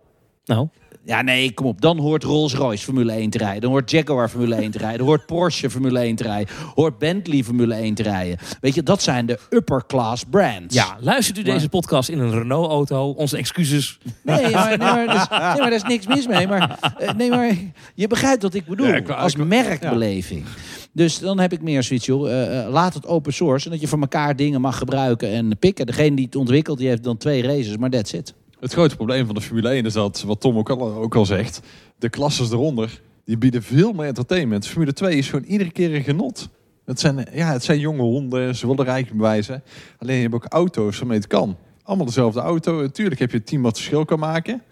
Nou, 0.44 0.68
Ja, 1.05 1.22
nee, 1.22 1.53
kom 1.55 1.66
op. 1.66 1.80
Dan 1.80 1.98
hoort 1.98 2.22
Rolls-Royce 2.24 2.84
Formule 2.84 3.12
1 3.12 3.30
te 3.30 3.38
rijden. 3.38 3.61
Dan 3.61 3.70
hoort 3.70 3.90
Jaguar 3.90 4.28
Formule 4.28 4.55
1 4.55 4.70
te 4.70 4.78
rijden. 4.78 4.98
Dan 4.98 5.07
hoort 5.07 5.26
Porsche 5.26 5.70
Formule 5.70 5.98
1 5.98 6.16
te 6.16 6.22
rijden. 6.22 6.55
Hoort 6.74 6.98
Bentley 6.98 7.44
Formule 7.44 7.74
1 7.74 7.94
te 7.94 8.03
rijden. 8.03 8.38
Weet 8.61 8.74
je, 8.74 8.82
dat 8.82 9.03
zijn 9.03 9.26
de 9.26 9.38
upper 9.51 9.86
class 9.86 10.24
brands. 10.30 10.74
ja, 10.74 10.96
luistert 11.01 11.38
u 11.38 11.42
deze 11.42 11.68
podcast 11.68 12.09
in 12.09 12.18
een 12.18 12.30
Renault-auto? 12.32 13.11
Onze 13.11 13.36
excuses. 13.36 13.98
Nee, 14.22 14.51
maar, 14.55 14.68
nee, 14.68 14.78
maar, 14.78 15.07
dat 15.07 15.14
is, 15.16 15.28
nee, 15.28 15.38
maar 15.38 15.57
daar 15.57 15.72
is 15.72 15.82
niks 15.82 16.07
mis 16.07 16.26
mee. 16.26 16.46
Maar, 16.46 16.78
eh, 16.98 17.12
nee, 17.12 17.30
maar 17.30 17.57
je 17.94 18.07
begrijpt 18.07 18.42
wat 18.42 18.55
ik 18.55 18.64
bedoel. 18.66 18.86
Ja, 18.86 18.94
ik- 18.94 19.09
ik- 19.09 19.14
als 19.16 19.36
merkbeleving. 19.36 20.44
Dus 20.92 21.18
dan 21.18 21.38
heb 21.38 21.53
ik 21.53 21.62
meer 21.62 21.82
zoiets, 21.82 22.07
joh. 22.07 22.30
eh, 22.30 22.61
eh, 22.64 22.70
laat 22.72 22.94
het 22.94 23.07
open 23.07 23.32
source. 23.32 23.64
En 23.64 23.70
dat 23.72 23.80
je 23.80 23.88
van 23.88 24.01
elkaar 24.01 24.36
dingen 24.36 24.61
mag 24.61 24.78
gebruiken 24.78 25.28
en 25.30 25.59
pikken. 25.59 25.86
Degene 25.86 26.16
die 26.16 26.24
het 26.24 26.36
ontwikkelt, 26.36 26.78
die 26.78 26.88
heeft 26.88 27.05
dan 27.05 27.16
twee 27.16 27.42
races. 27.42 27.76
Maar 27.76 27.90
that's 27.90 28.12
it. 28.12 28.34
Het 28.61 28.72
grote 28.72 28.96
probleem 28.96 29.26
van 29.26 29.34
de 29.34 29.40
Formule 29.40 29.68
1 29.68 29.84
is 29.84 29.92
dat, 29.92 30.22
wat 30.22 30.40
Tom 30.40 30.56
ook 30.56 30.70
al, 30.70 30.94
ook 30.94 31.14
al 31.14 31.26
zegt, 31.26 31.61
de 31.98 32.08
klasses 32.08 32.50
eronder, 32.50 33.00
die 33.24 33.38
bieden 33.38 33.62
veel 33.62 33.92
meer 33.92 34.06
entertainment. 34.06 34.66
Formule 34.66 34.92
2 34.92 35.16
is 35.16 35.28
gewoon 35.28 35.44
iedere 35.44 35.70
keer 35.70 35.94
een 35.94 36.02
genot. 36.02 36.48
Het 36.84 37.00
zijn, 37.00 37.26
ja, 37.32 37.52
het 37.52 37.64
zijn 37.64 37.78
jonge 37.78 38.02
honden, 38.02 38.56
ze 38.56 38.66
willen 38.66 38.84
rijk 38.84 39.12
bewijzen. 39.12 39.62
Alleen 39.98 40.16
je 40.16 40.22
hebt 40.22 40.34
ook 40.34 40.46
auto's 40.48 40.98
waarmee 40.98 41.18
het 41.18 41.26
kan. 41.26 41.56
Allemaal 41.82 42.06
dezelfde 42.06 42.40
auto. 42.40 42.80
Natuurlijk 42.80 43.20
heb 43.20 43.30
je 43.30 43.36
een 43.36 43.44
team 43.44 43.62
wat 43.62 43.76
verschil 43.76 44.04
kan 44.04 44.18
maken. 44.18 44.62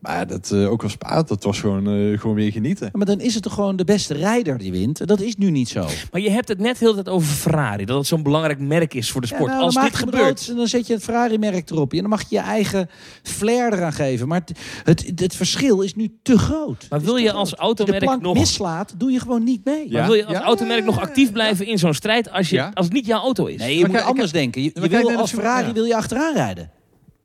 Maar 0.00 0.26
dat 0.26 0.50
eh, 0.50 0.70
ook 0.70 0.80
wel 0.80 0.90
spaart, 0.90 1.28
dat 1.28 1.44
was 1.44 1.60
gewoon, 1.60 1.86
eh, 1.86 2.18
gewoon 2.20 2.36
weer 2.36 2.52
genieten. 2.52 2.84
Ja, 2.86 2.90
maar 2.92 3.06
dan 3.06 3.20
is 3.20 3.34
het 3.34 3.42
toch 3.42 3.54
gewoon 3.54 3.76
de 3.76 3.84
beste 3.84 4.14
rijder 4.14 4.58
die 4.58 4.72
wint. 4.72 5.00
En 5.00 5.06
Dat 5.06 5.20
is 5.20 5.36
nu 5.36 5.50
niet 5.50 5.68
zo. 5.68 5.86
Maar 6.12 6.20
je 6.20 6.30
hebt 6.30 6.48
het 6.48 6.58
net 6.58 6.78
heel 6.78 6.88
de 6.88 6.94
tijd 7.02 7.08
over 7.08 7.28
Ferrari. 7.34 7.84
Dat 7.84 7.96
het 7.98 8.06
zo'n 8.06 8.22
belangrijk 8.22 8.58
merk 8.58 8.94
is 8.94 9.10
voor 9.10 9.20
de 9.20 9.26
Ja, 9.30 9.34
sport. 9.34 9.50
nou, 9.50 9.62
Als 9.62 9.74
dit 9.74 9.96
gebeurt. 9.96 10.56
dan 10.56 10.66
zet 10.66 10.86
je 10.86 10.92
het 10.92 11.02
Ferrari-merk 11.02 11.70
erop. 11.70 11.92
En 11.92 11.98
dan 12.00 12.08
mag 12.08 12.20
je 12.20 12.26
je 12.36 12.38
eigen 12.42 12.88
flair 13.22 13.72
eraan 13.72 13.92
geven. 13.92 14.28
Maar 14.28 14.40
het, 14.84 15.06
het, 15.06 15.20
het 15.20 15.36
verschil 15.36 15.80
is 15.80 15.94
nu 15.94 16.18
te 16.22 16.38
groot. 16.38 16.86
Maar 16.90 17.00
wil 17.00 17.16
je 17.16 17.32
als 17.32 17.54
automerk 17.54 17.98
de 18.00 18.04
plank 18.06 18.22
nog- 18.22 18.34
mislaat, 18.34 18.94
doe 18.96 19.10
je 19.10 19.20
gewoon 19.20 19.44
niet 19.44 19.64
mee. 19.64 19.88
Ja. 19.90 19.98
Maar 19.98 20.06
wil 20.06 20.14
je 20.16 20.24
als 20.26 20.36
Ja, 20.36 20.42
automerk 20.42 20.84
nog 20.84 21.00
actief 21.00 21.32
blijven 21.32 21.66
in 21.66 21.78
zo'n 21.78 21.94
strijd 21.94 22.30
als, 22.30 22.48
je, 22.50 22.56
Ja. 22.56 22.70
als 22.74 22.84
het 22.86 22.94
niet 22.94 23.06
jouw 23.06 23.20
auto 23.20 23.46
is? 23.46 23.58
Nee, 23.60 23.74
je 23.74 23.80
Maar 23.80 23.88
moet 23.88 23.96
kijk- 23.98 24.08
anders 24.10 24.32
denken. 24.32 24.62
Je, 24.62 24.70
wil 24.88 25.10
als 25.16 25.30
Ferrari 25.30 25.66
ja. 25.66 25.72
wil 25.72 25.84
je 25.84 25.96
achteraan 25.96 26.34
rijden. 26.34 26.70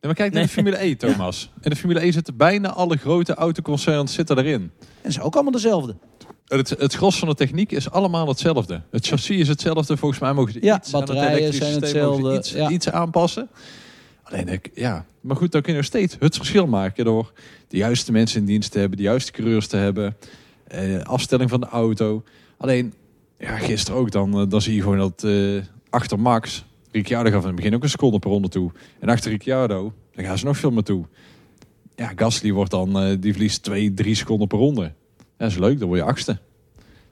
Ja, 0.05 0.11
maar 0.11 0.19
kijk 0.19 0.33
naar 0.33 0.39
Nee. 0.39 0.47
de 0.47 0.53
Formule 0.55 0.75
1, 0.89 0.97
Thomas. 0.97 1.51
In 1.61 1.69
de 1.69 1.75
Formule 1.75 1.99
1 1.99 2.13
zitten 2.13 2.37
bijna 2.37 2.69
alle 2.73 2.97
grote 2.97 3.33
autoconcerns 3.33 4.13
zitten 4.13 4.37
erin. 4.37 4.61
En 4.61 4.71
dat 5.01 5.11
is 5.11 5.19
ook 5.19 5.33
allemaal 5.33 5.51
dezelfde. 5.51 5.95
Het, 6.45 6.69
het 6.69 6.93
gros 6.93 7.19
van 7.19 7.27
de 7.27 7.35
techniek 7.35 7.71
is 7.71 7.91
allemaal 7.91 8.27
hetzelfde. 8.27 8.81
Het 8.91 9.07
chassis 9.07 9.37
is 9.37 9.47
hetzelfde. 9.47 9.97
Volgens 9.97 10.19
mij 10.21 10.33
mogen 10.33 10.53
ze 10.53 10.59
Ja, 10.61 10.77
iets 10.77 10.93
aan 10.93 10.99
het 10.99 11.09
batterijen 11.09 11.37
elektrische 11.37 11.63
zijn 11.65 11.73
ze 11.73 11.79
hetzelfde, 11.79 12.35
Iets, 12.37 12.51
ja. 12.51 12.69
iets 12.69 12.89
aanpassen. 12.89 13.49
Alleen, 14.23 14.47
ik, 14.47 14.69
ja. 14.73 15.05
Maar 15.21 15.35
goed, 15.35 15.51
dan 15.51 15.61
kun 15.61 15.71
je 15.71 15.77
nog 15.77 15.87
steeds 15.87 16.15
het 16.19 16.35
verschil 16.35 16.67
maken 16.67 17.05
door 17.05 17.31
de 17.67 17.77
juiste 17.77 18.11
mensen 18.11 18.39
in 18.39 18.45
dienst 18.45 18.71
te 18.71 18.79
hebben, 18.79 18.97
de 18.97 19.03
juiste 19.03 19.31
coureurs 19.31 19.67
te 19.67 19.77
hebben, 19.77 20.17
eh, 20.67 21.01
afstelling 21.01 21.49
van 21.49 21.59
de 21.59 21.67
auto. 21.67 22.23
Alleen, 22.57 22.93
ja, 23.37 23.57
gisteren 23.57 23.99
ook 23.99 24.11
dan, 24.11 24.39
eh, 24.39 24.45
dan 24.49 24.61
zie 24.61 24.75
je 24.75 24.81
gewoon 24.81 24.97
dat 24.97 25.23
eh, 25.23 25.61
achter 25.89 26.19
Max, 26.19 26.65
Ricciardo 26.95 27.29
gaf 27.31 27.41
in 27.41 27.47
het 27.47 27.55
begin 27.55 27.75
ook 27.75 27.83
een 27.83 27.89
seconde 27.89 28.19
per 28.19 28.29
ronde 28.29 28.47
toe. 28.49 28.71
En 28.99 29.09
achter 29.09 29.31
Ricciardo, 29.31 29.93
dan 30.15 30.25
gaan 30.25 30.37
ze 30.37 30.45
nog 30.45 30.57
veel 30.57 30.71
meer 30.71 30.83
toe. 30.83 31.05
Ja, 31.95 32.11
Gasly 32.15 32.51
wordt 32.51 32.71
dan, 32.71 32.99
eh, 32.99 33.15
die 33.19 33.31
verliest 33.31 33.63
twee, 33.63 33.93
drie 33.93 34.15
seconden 34.15 34.47
per 34.47 34.57
ronde. 34.57 34.93
Dat 35.37 35.49
is 35.51 35.57
leuk, 35.57 35.79
dan 35.79 35.87
word 35.87 35.99
je 35.99 36.05
achtste. 36.05 36.39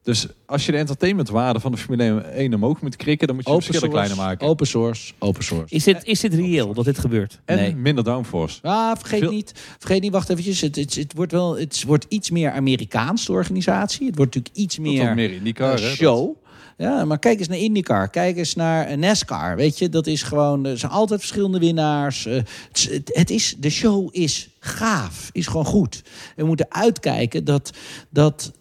Dus 0.02 0.28
als 0.46 0.66
je 0.66 0.72
de 0.72 0.78
entertainmentwaarde 0.78 1.60
van 1.60 1.72
de 1.72 1.78
Formule 1.78 2.24
1 2.36 2.54
omhoog 2.54 2.82
moet 2.82 2.96
krikken, 2.96 3.28
dan 3.28 3.36
moet 3.36 3.46
je 3.48 3.56
de 3.56 3.62
verschillen 3.62 3.90
kleiner 3.90 4.18
maken. 4.18 4.48
open 4.48 4.68
source, 4.68 5.14
open 5.20 5.44
source. 5.44 5.76
Is 5.76 5.84
dit, 5.84 6.04
is 6.04 6.20
dit 6.20 6.34
reëel 6.34 6.74
dat 6.74 6.86
dit 6.86 6.98
gebeurt? 7.00 7.40
En 7.46 7.56
Nee. 7.58 7.76
minder 7.76 8.04
downforce. 8.04 8.60
Ah, 8.62 8.92
vergeet 8.98 9.20
Veel- 9.20 9.32
niet, 9.32 9.52
vergeet 9.80 10.02
niet, 10.02 10.12
wacht 10.12 10.30
eventjes. 10.30 10.62
Het, 10.62 10.76
het, 10.76 10.96
het 10.96 11.14
wordt 11.16 11.32
wel, 11.32 11.58
het 11.58 11.84
wordt 11.88 12.06
iets 12.10 12.30
meer 12.32 12.52
Amerikaans, 12.52 13.26
de 13.26 13.32
organisatie. 13.32 14.06
Het 14.08 14.16
wordt 14.16 14.36
natuurlijk 14.36 14.64
iets 14.64 14.80
meer... 14.80 15.14
meer 15.16 15.32
IndyCar, 15.32 15.76
hè, 15.76 15.82
dat- 15.82 15.92
show. 15.96 16.36
Ja, 16.78 17.06
maar 17.06 17.20
kijk 17.20 17.40
eens 17.40 17.48
naar 17.48 17.58
IndyCar. 17.58 18.10
Kijk 18.10 18.38
eens 18.38 18.56
naar 18.56 18.86
eh, 18.88 18.98
NASCAR. 18.98 19.56
Weet 19.56 19.78
je, 19.80 19.90
dat 19.90 20.08
is 20.08 20.24
gewoon... 20.24 20.66
Er 20.66 20.78
zijn 20.78 20.92
altijd 20.92 21.20
verschillende 21.20 21.60
winnaars. 21.60 22.26
Eh, 22.26 22.34
het, 22.36 22.48
is- 22.78 22.90
het, 22.90 23.10
het 23.14 23.30
is, 23.30 23.56
de 23.58 23.70
show 23.70 24.08
is 24.12 24.50
gaaf. 24.60 25.30
Is 25.32 25.48
gewoon 25.48 25.66
goed. 25.66 26.02
We 26.36 26.46
moeten 26.46 26.66
uitkijken 26.70 27.46
dat... 27.46 27.72
dat 28.10 28.52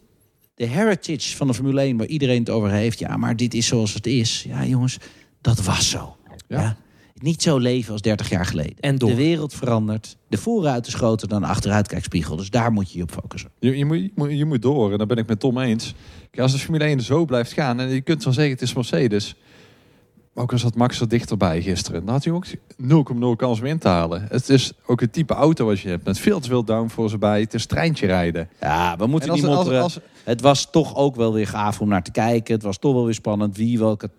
de 0.54 0.66
heritage 0.66 1.36
van 1.36 1.46
de 1.46 1.54
Formule 1.54 1.80
1, 1.80 1.96
waar 1.96 2.06
iedereen 2.06 2.38
het 2.38 2.50
over 2.50 2.70
heeft... 2.70 2.98
ja, 2.98 3.16
maar 3.16 3.36
dit 3.36 3.54
is 3.54 3.66
zoals 3.66 3.94
het 3.94 4.06
is. 4.06 4.44
Ja, 4.48 4.64
jongens, 4.64 4.98
dat 5.40 5.62
was 5.64 5.90
zo. 5.90 6.16
Ja. 6.48 6.60
Ja. 6.60 6.76
Niet 7.22 7.42
zo 7.42 7.58
leven 7.58 7.92
als 7.92 8.02
30 8.02 8.28
jaar 8.28 8.46
geleden. 8.46 8.76
En 8.80 8.98
door. 8.98 9.08
De 9.08 9.14
wereld 9.14 9.54
verandert. 9.54 10.16
De 10.28 10.38
vooruit 10.38 10.86
is 10.86 10.94
groter 10.94 11.28
dan 11.28 11.40
de 11.40 11.46
achteruitkijkspiegel. 11.46 12.36
Dus 12.36 12.50
daar 12.50 12.72
moet 12.72 12.92
je 12.92 12.98
je 12.98 13.04
op 13.04 13.10
focussen. 13.10 13.50
Je, 13.58 13.78
je, 13.78 13.84
moet, 13.84 13.98
je, 13.98 14.10
moet, 14.14 14.30
je 14.30 14.44
moet 14.44 14.62
door, 14.62 14.92
en 14.92 14.98
daar 14.98 15.06
ben 15.06 15.16
ik 15.16 15.26
met 15.26 15.40
Tom 15.40 15.58
eens. 15.58 15.94
Kijk, 16.30 16.42
als 16.42 16.52
de 16.52 16.58
Formule 16.58 16.84
1 16.84 17.00
zo 17.00 17.24
blijft 17.24 17.52
gaan, 17.52 17.80
en 17.80 17.88
je 17.88 18.00
kunt 18.00 18.24
wel 18.24 18.32
zeggen 18.32 18.52
het 18.52 18.62
is 18.62 18.74
Mercedes. 18.74 19.36
Maar 20.32 20.44
ook 20.44 20.52
al 20.52 20.58
zat 20.58 20.74
Max 20.74 21.00
er 21.00 21.08
dichterbij 21.08 21.62
gisteren, 21.62 22.04
dan 22.04 22.14
had 22.14 22.24
hij 22.24 22.32
ook 22.32 22.46
0,0 22.46 22.52
kans 23.36 23.60
om 23.60 23.66
in 23.66 23.78
te 23.78 23.88
halen. 23.88 24.26
Het 24.28 24.48
is 24.48 24.72
ook 24.86 25.00
het 25.00 25.12
type 25.12 25.34
auto 25.34 25.66
wat 25.66 25.80
je 25.80 25.88
hebt, 25.88 26.04
met 26.04 26.18
veel 26.18 26.40
te 26.40 26.48
veel 26.48 26.64
downforce 26.64 27.12
erbij. 27.12 27.40
Het 27.40 27.54
is 27.54 27.66
treintje 27.66 28.06
rijden. 28.06 28.48
Ja, 28.60 28.96
we 28.96 29.06
moeten 29.06 29.32
niet 29.32 29.44
als, 29.44 29.68
als, 29.68 29.98
Het 30.24 30.40
was 30.40 30.70
toch 30.70 30.96
ook 30.96 31.16
wel 31.16 31.32
weer 31.32 31.46
gaaf 31.46 31.80
om 31.80 31.88
naar 31.88 32.02
te 32.02 32.10
kijken. 32.10 32.54
Het 32.54 32.62
was 32.62 32.78
toch 32.78 32.94
wel 32.94 33.04
weer 33.04 33.14
spannend 33.14 33.56
wie 33.56 33.78
welke 33.78 34.10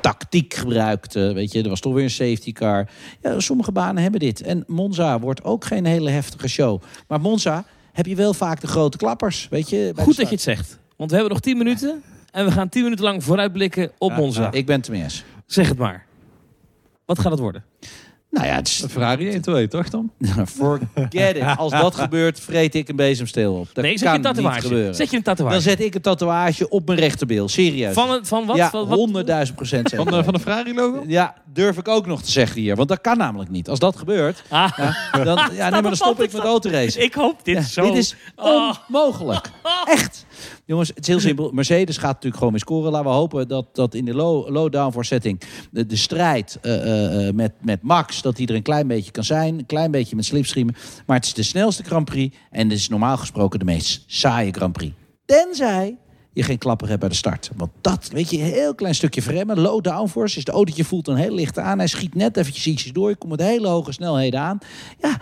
tactiek 0.00 0.54
gebruikte. 0.54 1.32
Weet 1.32 1.52
je, 1.52 1.62
er 1.62 1.68
was 1.68 1.80
toch 1.80 1.94
weer 1.94 2.04
een 2.04 2.10
safety 2.10 2.52
car. 2.52 2.88
Ja, 3.20 3.40
sommige 3.40 3.72
banen 3.72 4.02
hebben 4.02 4.20
dit. 4.20 4.42
En 4.42 4.64
Monza 4.66 5.20
wordt 5.20 5.44
ook 5.44 5.64
geen 5.64 5.84
hele 5.84 6.10
heftige 6.10 6.48
show. 6.48 6.82
Maar 7.08 7.20
Monza 7.20 7.64
heb 7.92 8.06
je 8.06 8.14
wel 8.14 8.34
vaak 8.34 8.60
de 8.60 8.66
grote 8.66 8.96
klappers. 8.96 9.46
Weet 9.50 9.70
je, 9.70 9.92
Goed 9.96 10.16
dat 10.16 10.26
je 10.28 10.34
het 10.34 10.42
zegt. 10.42 10.78
Want 10.96 11.10
we 11.10 11.16
hebben 11.16 11.34
nog 11.34 11.42
10 11.42 11.56
minuten. 11.56 12.02
En 12.30 12.44
we 12.44 12.50
gaan 12.50 12.68
10 12.68 12.82
minuten 12.82 13.04
lang 13.04 13.24
vooruitblikken 13.24 13.90
op. 13.98 14.12
Monza. 14.12 14.52
Ik 14.52 14.66
ben 14.66 14.76
het 14.76 14.88
eens. 14.88 15.24
Zeg 15.46 15.68
het 15.68 15.78
maar. 15.78 16.06
Wat 17.04 17.18
gaat 17.18 17.30
het 17.30 17.40
worden? 17.40 17.64
Nou 18.32 18.46
ja, 18.46 18.54
het 18.54 18.68
is, 18.68 18.82
een 18.82 18.88
Ferrari 18.88 19.28
1, 19.30 19.40
2, 19.40 19.68
toch 19.68 19.88
Tom? 19.88 20.10
forget 20.56 21.36
it. 21.36 21.56
Als 21.56 21.72
dat 21.72 21.94
gebeurt, 21.94 22.40
vreet 22.40 22.74
ik 22.74 22.88
een 22.88 22.96
bezemsteel 22.96 23.54
op. 23.54 23.68
Dat 23.72 23.84
nee, 23.84 23.92
zet 23.98 24.00
je 24.00 24.06
een 24.06 24.12
niet 24.14 24.22
tatoeage. 24.22 24.60
gebeuren. 24.60 24.94
Zet 24.94 25.10
je 25.10 25.16
een 25.16 25.22
tatoeage. 25.22 25.54
Dan 25.54 25.64
zet 25.64 25.80
ik 25.80 25.94
een 25.94 26.00
tatoeage 26.00 26.68
op 26.68 26.86
mijn 26.86 26.98
rechterbeel. 26.98 27.48
Serieus. 27.48 27.94
Van, 27.94 28.10
een- 28.10 28.26
van 28.26 28.46
wat? 28.46 28.56
ja, 28.56 28.70
Van 28.70 28.86
wat? 28.88 28.98
100.000 29.48 29.54
procent 29.54 29.88
zeker. 29.88 30.04
Van, 30.04 30.18
de, 30.18 30.24
van 30.24 30.32
de 30.34 30.40
Ferrari 30.40 30.74
logo? 30.74 31.04
Ja, 31.06 31.34
durf 31.52 31.76
ik 31.78 31.88
ook 31.88 32.06
nog 32.06 32.22
te 32.22 32.30
zeggen 32.30 32.60
hier. 32.60 32.76
Want 32.76 32.88
dat 32.88 33.00
kan 33.00 33.16
namelijk 33.18 33.50
niet. 33.50 33.68
Als 33.68 33.78
dat 33.78 33.96
gebeurt, 33.96 34.42
Ah, 34.48 34.70
ja, 34.76 35.24
dan, 35.24 35.36
ja, 35.52 35.62
nee, 35.62 35.70
maar 35.70 35.82
dan 35.82 35.96
stop 35.96 36.22
ik 36.22 36.32
met 36.32 36.42
autoracen. 36.42 37.02
ik 37.02 37.14
hoop 37.14 37.44
dit 37.44 37.56
Ja, 37.56 37.62
zo. 37.62 37.82
Dit 37.82 37.96
is 37.96 38.16
Oh. 38.36 38.72
onmogelijk. 38.88 39.50
Echt. 39.84 40.24
Jongens, 40.64 40.88
het 40.88 40.98
is 40.98 41.06
heel 41.06 41.20
simpel. 41.20 41.50
Mercedes 41.62 41.96
gaat 41.96 42.12
natuurlijk 42.12 42.36
gewoon 42.36 42.50
weer 42.50 42.60
scoren. 42.60 42.90
Laten 42.90 43.10
we 43.10 43.14
hopen 43.14 43.48
dat, 43.48 43.66
dat 43.72 43.94
in 43.94 44.04
de 44.04 44.14
low, 44.14 44.48
low 44.48 44.72
downforce 44.72 45.14
setting 45.14 45.40
de, 45.70 45.86
de 45.86 45.96
strijd 45.96 46.58
eh, 46.62 46.74
eh, 46.74 47.28
eh, 47.28 47.34
met, 47.34 47.52
met 47.60 47.82
Max, 47.82 48.22
dat 48.22 48.36
hij 48.36 48.46
er 48.46 48.54
een 48.54 48.62
klein 48.62 48.86
beetje 48.86 49.10
kan 49.10 49.24
zijn. 49.24 49.58
Een 49.58 49.66
klein 49.66 49.90
beetje 49.90 50.16
met 50.16 50.24
slipstreamen. 50.24 50.74
Maar 51.06 51.16
het 51.16 51.26
is 51.26 51.34
de 51.34 51.42
snelste 51.42 51.82
Grand 51.82 52.04
Prix. 52.04 52.36
En 52.50 52.68
het 52.68 52.78
is 52.78 52.88
normaal 52.88 53.16
gesproken 53.16 53.58
de 53.58 53.64
meest 53.64 54.04
saaie 54.06 54.52
Grand 54.52 54.72
Prix. 54.72 54.94
Tenzij 55.24 55.96
je 56.32 56.42
geen 56.42 56.58
klapper 56.58 56.88
hebt 56.88 57.00
bij 57.00 57.08
de 57.08 57.14
start. 57.14 57.50
Want 57.56 57.70
dat, 57.80 58.08
weet 58.12 58.30
je, 58.30 58.38
een 58.38 58.44
heel 58.44 58.74
klein 58.74 58.94
stukje 58.94 59.22
verremmen. 59.22 59.60
Low 59.60 59.82
downforce. 59.82 60.34
Dus 60.34 60.44
de 60.44 60.52
autootje 60.52 60.84
voelt 60.84 61.04
dan 61.04 61.16
heel 61.16 61.34
licht 61.34 61.58
aan. 61.58 61.78
Hij 61.78 61.86
schiet 61.86 62.14
net 62.14 62.36
eventjes 62.36 62.66
ietsjes 62.66 62.92
door. 62.92 63.08
Je 63.08 63.16
komt 63.16 63.30
met 63.30 63.40
hele 63.40 63.68
hoge 63.68 63.92
snelheden 63.92 64.40
aan. 64.40 64.58
Ja, 65.00 65.20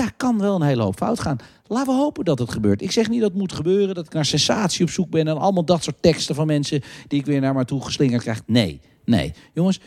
daar 0.00 0.12
kan 0.16 0.38
wel 0.38 0.54
een 0.54 0.62
hele 0.62 0.82
hoop 0.82 0.96
fout 0.96 1.20
gaan. 1.20 1.36
Laten 1.66 1.92
we 1.94 2.00
hopen 2.00 2.24
dat 2.24 2.38
het 2.38 2.50
gebeurt. 2.50 2.82
Ik 2.82 2.90
zeg 2.90 3.08
niet 3.08 3.20
dat 3.20 3.30
het 3.30 3.38
moet 3.38 3.52
gebeuren, 3.52 3.94
dat 3.94 4.06
ik 4.06 4.12
naar 4.12 4.24
sensatie 4.24 4.84
op 4.84 4.90
zoek 4.90 5.10
ben 5.10 5.28
en 5.28 5.38
allemaal 5.38 5.64
dat 5.64 5.82
soort 5.82 6.02
teksten 6.02 6.34
van 6.34 6.46
mensen 6.46 6.82
die 7.08 7.20
ik 7.20 7.26
weer 7.26 7.40
naar 7.40 7.54
me 7.54 7.64
toe 7.64 7.82
geslingerd 7.82 8.22
krijg. 8.22 8.42
Nee, 8.46 8.80
nee. 9.04 9.32
Jongens, 9.52 9.80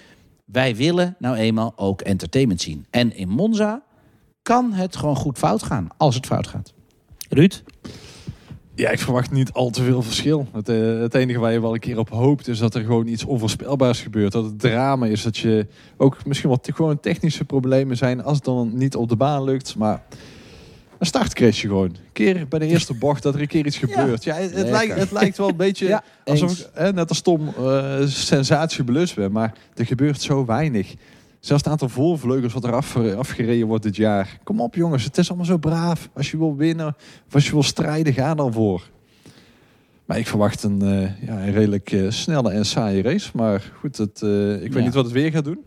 wij 0.45 0.75
willen 0.75 1.15
nou 1.19 1.35
eenmaal 1.35 1.73
ook 1.75 2.01
entertainment 2.01 2.61
zien. 2.61 2.85
En 2.89 3.15
in 3.15 3.29
Monza 3.29 3.83
kan 4.41 4.73
het 4.73 4.95
gewoon 4.95 5.15
goed 5.15 5.37
fout 5.37 5.63
gaan, 5.63 5.87
als 5.97 6.15
het 6.15 6.25
fout 6.25 6.47
gaat. 6.47 6.73
Ruud? 7.29 7.63
Ja, 8.75 8.89
ik 8.89 8.99
verwacht 8.99 9.31
niet 9.31 9.51
al 9.51 9.69
te 9.69 9.83
veel 9.83 10.01
verschil. 10.01 10.47
Het, 10.53 10.69
eh, 10.69 10.99
het 10.99 11.13
enige 11.15 11.39
waar 11.39 11.51
je 11.51 11.61
wel 11.61 11.73
een 11.73 11.79
keer 11.79 11.97
op 11.97 12.09
hoopt 12.09 12.47
is 12.47 12.59
dat 12.59 12.75
er 12.75 12.81
gewoon 12.81 13.07
iets 13.07 13.23
onvoorspelbaars 13.23 14.01
gebeurt. 14.01 14.31
Dat 14.31 14.43
het 14.43 14.59
drama 14.59 15.05
is, 15.05 15.21
dat 15.23 15.37
je 15.37 15.67
ook 15.97 16.25
misschien 16.25 16.49
wel 16.49 16.59
te- 16.59 16.73
gewoon 16.73 16.99
technische 16.99 17.45
problemen 17.45 17.97
zijn 17.97 18.23
als 18.23 18.35
het 18.35 18.45
dan 18.45 18.71
niet 18.77 18.95
op 18.95 19.09
de 19.09 19.15
baan 19.15 19.43
lukt. 19.43 19.75
Maar 19.75 20.01
een 20.99 21.05
startcrashje 21.05 21.67
gewoon. 21.67 21.85
Een 21.85 21.95
keer 22.13 22.47
bij 22.47 22.59
de 22.59 22.65
eerste 22.67 22.93
bocht 22.93 23.23
dat 23.23 23.33
er 23.35 23.41
een 23.41 23.47
keer 23.47 23.65
iets 23.65 23.77
gebeurt. 23.85 24.23
Ja, 24.23 24.35
het, 24.35 24.69
lijkt, 24.69 24.95
het 24.95 25.11
lijkt 25.11 25.37
wel 25.37 25.49
een 25.49 25.55
beetje 25.55 25.87
Ja, 25.95 26.03
alsof 26.25 26.59
ik 26.59 26.93
net 26.93 27.09
als 27.09 27.21
Tom 27.21 27.47
eh 27.57 28.01
sensatie 28.05 28.83
belust 28.83 29.15
ben. 29.15 29.31
Maar 29.31 29.53
er 29.75 29.85
gebeurt 29.85 30.21
zo 30.21 30.45
weinig. 30.45 30.93
Zelfs 31.43 31.63
het 31.63 31.71
aantal 31.71 31.89
voorvleugels 31.89 32.53
wat 32.53 32.63
er 32.63 32.73
af, 32.73 32.97
afgereden 32.97 33.67
wordt 33.67 33.83
dit 33.83 33.95
jaar. 33.95 34.39
Kom 34.43 34.61
op 34.61 34.75
jongens, 34.75 35.03
het 35.03 35.17
is 35.17 35.27
allemaal 35.27 35.45
zo 35.45 35.57
braaf. 35.57 36.09
Als 36.13 36.31
je 36.31 36.37
wil 36.37 36.55
winnen 36.55 36.95
of 37.27 37.33
als 37.33 37.45
je 37.45 37.51
wil 37.51 37.63
strijden, 37.63 38.13
ga 38.13 38.35
dan 38.35 38.53
voor. 38.53 38.89
Maar 40.05 40.17
ik 40.17 40.27
verwacht 40.27 40.63
een, 40.63 40.81
eh, 40.81 41.25
ja, 41.27 41.45
een 41.45 41.51
redelijk 41.51 41.91
eh, 41.91 42.09
snelle 42.09 42.51
en 42.51 42.65
saaie 42.65 43.01
race. 43.01 43.29
Maar 43.33 43.71
goed, 43.79 43.97
het, 43.97 44.21
eh, 44.21 44.53
ik 44.53 44.59
weet 44.61 44.73
Ja. 44.73 44.79
niet 44.79 44.93
wat 44.93 45.03
het 45.03 45.13
weer 45.13 45.31
gaat 45.31 45.43
doen. 45.43 45.59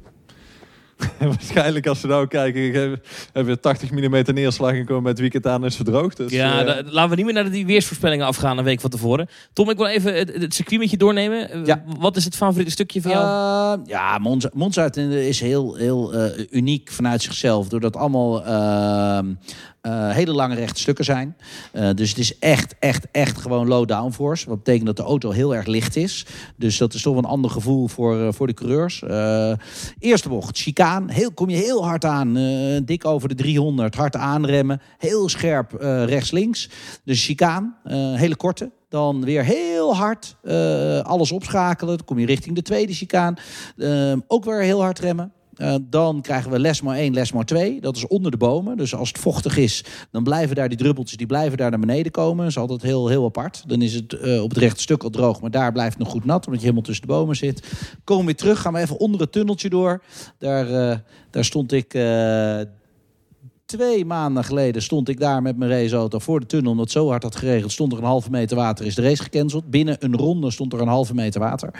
Waarschijnlijk 1.18 1.86
als 1.86 2.00
we 2.00 2.08
nou 2.08 2.26
kijken, 2.26 2.62
hebben 2.72 3.00
hebben 3.32 3.54
we 3.54 3.60
80 3.60 3.90
mm 3.90 4.22
neerslag 4.34 4.72
en 4.72 4.84
komen 4.84 5.02
met 5.02 5.12
het 5.12 5.20
weekend 5.20 5.46
aan 5.46 5.60
en 5.60 5.68
is 5.68 5.76
verdroogd. 5.76 6.16
Dus, 6.16 6.32
ja, 6.32 6.60
eh, 6.60 6.66
da- 6.66 6.82
laten 6.90 7.10
we 7.10 7.16
niet 7.16 7.24
meer 7.24 7.34
naar 7.34 7.50
die 7.50 7.66
weersvoorspellingen 7.66 8.26
afgaan 8.26 8.58
een 8.58 8.64
week 8.64 8.80
van 8.80 8.90
tevoren. 8.90 9.28
Tom, 9.52 9.70
ik 9.70 9.76
wil 9.76 9.86
even 9.86 10.14
het, 10.14 10.32
het 10.34 10.54
circuit 10.54 10.80
met 10.80 10.90
je 10.90 10.96
doornemen. 10.96 11.50
Eh, 11.50 11.64
Ja. 11.64 11.82
Wat 11.98 12.16
is 12.16 12.24
het 12.24 12.36
favoriete 12.36 12.70
stukje 12.70 13.02
van 13.02 13.10
jou? 13.10 13.24
Uh, 13.80 13.86
ja, 13.86 14.18
Monza, 14.18 14.50
Monza 14.54 14.90
is 14.94 15.40
heel, 15.40 15.74
heel 15.74 16.12
eh, 16.14 16.44
uniek 16.50 16.90
vanuit 16.90 17.22
zichzelf. 17.22 17.68
Doordat 17.68 17.96
allemaal 17.96 18.42
eh, 19.86 20.10
hele 20.10 20.32
lange 20.32 20.54
rechte 20.54 20.80
stukken 20.80 21.04
zijn. 21.04 21.36
Eh, 21.72 21.90
dus 21.94 22.08
het 22.08 22.18
is 22.18 22.38
echt, 22.38 22.74
echt, 22.78 23.06
echt 23.10 23.38
gewoon 23.38 23.68
low 23.68 23.88
downforce. 23.88 24.48
Wat 24.48 24.56
betekent 24.56 24.86
dat 24.86 24.96
de 24.96 25.02
auto 25.02 25.30
heel 25.30 25.54
erg 25.54 25.66
licht 25.66 25.96
is. 25.96 26.26
Dus 26.56 26.78
dat 26.78 26.94
is 26.94 27.02
toch 27.02 27.16
een 27.16 27.24
ander 27.24 27.50
gevoel 27.50 27.88
voor, 27.88 28.20
eh, 28.20 28.28
voor 28.32 28.46
de 28.46 28.54
coureurs. 28.54 29.02
Eerste 29.98 30.28
bocht, 30.28 30.58
chicaan. 30.58 31.08
Heel, 31.08 31.32
kom 31.32 31.48
je 31.48 31.56
heel 31.56 31.84
hard 31.84 32.04
aan. 32.04 32.34
dik 32.84 33.04
over 33.04 33.28
de 33.28 33.34
300. 33.34 33.94
Hard 33.94 34.16
aanremmen. 34.16 34.80
Heel 34.98 35.28
scherp 35.28 35.72
rechts-links. 36.06 36.70
Dus 37.04 37.24
chicaan. 37.24 37.76
hele 38.14 38.36
korte. 38.36 38.70
Dan 38.88 39.24
weer 39.24 39.44
heel 39.44 39.96
hard 39.96 40.36
alles 41.02 41.32
opschakelen. 41.32 41.96
Dan 41.96 42.06
kom 42.06 42.18
je 42.18 42.26
richting 42.26 42.54
de 42.54 42.62
tweede 42.62 42.92
chicaan. 42.92 43.36
Ook 44.26 44.44
weer 44.44 44.60
heel 44.60 44.80
hard 44.80 44.98
remmen. 44.98 45.32
Eh, 45.56 45.74
dan 45.80 46.20
krijgen 46.20 46.50
we 46.50 46.58
lesmo 46.58 46.92
1, 46.92 47.14
lesmo 47.14 47.42
2. 47.42 47.80
Dat 47.80 47.96
is 47.96 48.06
onder 48.06 48.30
de 48.30 48.36
bomen. 48.36 48.76
Dus 48.76 48.94
als 48.94 49.08
het 49.08 49.18
vochtig 49.18 49.56
is, 49.56 49.84
dan 50.10 50.22
blijven 50.22 50.56
daar 50.56 50.68
die 50.68 50.78
druppeltjes 50.78 51.16
die 51.16 51.26
blijven 51.26 51.58
daar 51.58 51.70
naar 51.70 51.80
beneden 51.80 52.12
komen. 52.12 52.38
Dat 52.38 52.46
is 52.46 52.58
altijd 52.58 52.82
heel, 52.82 53.08
heel 53.08 53.24
apart. 53.24 53.62
Dan 53.66 53.82
is 53.82 53.94
het 53.94 54.12
eh, 54.12 54.42
op 54.42 54.48
het 54.48 54.58
rechte 54.58 54.80
stuk 54.80 55.02
al 55.02 55.10
droog, 55.10 55.40
maar 55.40 55.50
daar 55.50 55.72
blijft 55.72 55.92
het 55.92 56.02
nog 56.02 56.12
goed 56.12 56.24
nat, 56.24 56.46
omdat 56.46 56.60
je 56.60 56.66
helemaal 56.66 56.86
tussen 56.86 57.06
de 57.06 57.12
bomen 57.12 57.36
zit. 57.36 57.66
Komen 58.04 58.24
we 58.24 58.30
weer 58.30 58.40
terug, 58.40 58.60
gaan 58.60 58.72
we 58.72 58.78
even 58.78 58.98
onder 58.98 59.20
het 59.20 59.32
tunneltje 59.32 59.68
door. 59.68 60.02
Daar, 60.38 60.90
eh, 60.90 60.98
daar 61.30 61.44
stond 61.44 61.72
ik 61.72 61.94
twee 63.66 64.04
maanden 64.04 64.44
geleden 64.44 64.82
stond 64.82 65.08
ik 65.08 65.20
daar 65.20 65.42
met 65.42 65.56
mijn 65.56 65.70
raceauto 65.70 66.18
voor 66.18 66.40
de 66.40 66.46
tunnel. 66.46 66.70
Omdat 66.70 66.84
het 66.84 66.94
zo 66.94 67.08
hard 67.08 67.22
had 67.22 67.36
geregeld, 67.36 67.72
stond 67.72 67.92
er 67.92 67.98
een 67.98 68.04
halve 68.04 68.30
meter 68.30 68.56
water. 68.56 68.86
Is 68.86 68.94
de 68.94 69.02
race 69.02 69.22
gecanceld. 69.22 69.70
Binnen 69.70 69.96
een 69.98 70.16
ronde 70.16 70.50
stond 70.50 70.72
er 70.72 70.80
een 70.80 70.88
halve 70.88 71.14
meter 71.14 71.40
water. 71.40 71.70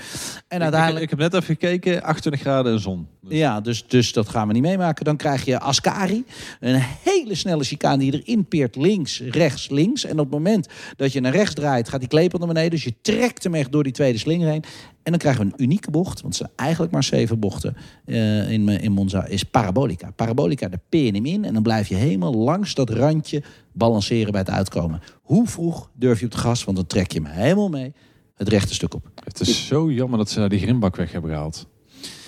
En 0.48 0.56
ik, 0.56 0.62
uiteindelijk... 0.62 1.04
ik 1.04 1.10
heb 1.10 1.18
net 1.18 1.34
even 1.34 1.46
gekeken, 1.46 2.02
28 2.02 2.40
graden 2.40 2.72
en 2.72 2.80
zon. 2.80 3.08
Dus 3.20 3.38
Ja, 3.38 3.60
dus, 3.60 3.86
dus 3.86 4.12
dat 4.12 4.28
gaan 4.28 4.46
we 4.46 4.52
niet 4.52 4.62
meemaken. 4.62 5.04
Dan 5.04 5.16
krijg 5.16 5.44
je 5.44 5.60
Ascari. 5.60 6.24
Een 6.60 6.82
hele 7.02 7.34
snelle 7.34 7.64
chicane 7.64 7.98
die 7.98 8.22
erin 8.22 8.44
peert. 8.48 8.76
Links, 8.76 9.20
rechts, 9.20 9.68
links. 9.68 10.04
En 10.04 10.12
op 10.12 10.24
het 10.24 10.30
moment 10.30 10.68
dat 10.96 11.12
je 11.12 11.20
naar 11.20 11.32
rechts 11.32 11.54
draait, 11.54 11.88
gaat 11.88 12.00
die 12.00 12.08
klepel 12.08 12.38
naar 12.38 12.48
beneden. 12.48 12.70
Dus 12.70 12.84
je 12.84 12.94
trekt 13.02 13.44
hem 13.44 13.54
echt 13.54 13.72
door 13.72 13.82
die 13.82 13.92
tweede 13.92 14.18
slinger 14.18 14.48
heen. 14.48 14.64
En 15.06 15.12
dan 15.12 15.20
krijgen 15.20 15.46
we 15.46 15.52
een 15.52 15.62
unieke 15.62 15.90
bocht. 15.90 16.20
Want 16.20 16.24
het 16.24 16.36
zijn 16.36 16.50
eigenlijk 16.56 16.92
maar 16.92 17.04
zeven 17.04 17.38
bochten 17.38 17.76
eh, 18.04 18.50
in, 18.50 18.68
in 18.68 18.92
Monza. 18.92 19.26
Is 19.26 19.42
parabolica. 19.42 20.10
Parabolica, 20.10 20.68
daar 20.68 20.80
peer 20.88 21.04
je 21.04 21.12
hem 21.12 21.26
in. 21.26 21.44
En 21.44 21.52
dan 21.54 21.62
blijf 21.62 21.88
je 21.88 21.94
helemaal 21.94 22.34
langs 22.34 22.74
dat 22.74 22.90
randje 22.90 23.42
balanceren 23.72 24.32
bij 24.32 24.40
het 24.40 24.50
uitkomen. 24.50 25.00
Hoe 25.22 25.46
vroeg 25.46 25.90
durf 25.94 26.18
je 26.20 26.26
op 26.26 26.32
het 26.32 26.40
gas? 26.40 26.64
Want 26.64 26.76
dan 26.76 26.86
trek 26.86 27.12
je 27.12 27.22
hem 27.22 27.30
helemaal 27.30 27.68
mee 27.68 27.92
het 28.34 28.48
rechte 28.48 28.74
stuk 28.74 28.94
op. 28.94 29.10
Het 29.24 29.40
is 29.40 29.66
zo 29.66 29.90
jammer 29.92 30.18
dat 30.18 30.30
ze 30.30 30.38
daar 30.38 30.48
die 30.48 30.60
grimbak 30.60 30.96
weg 30.96 31.12
hebben 31.12 31.30
gehaald. 31.30 31.66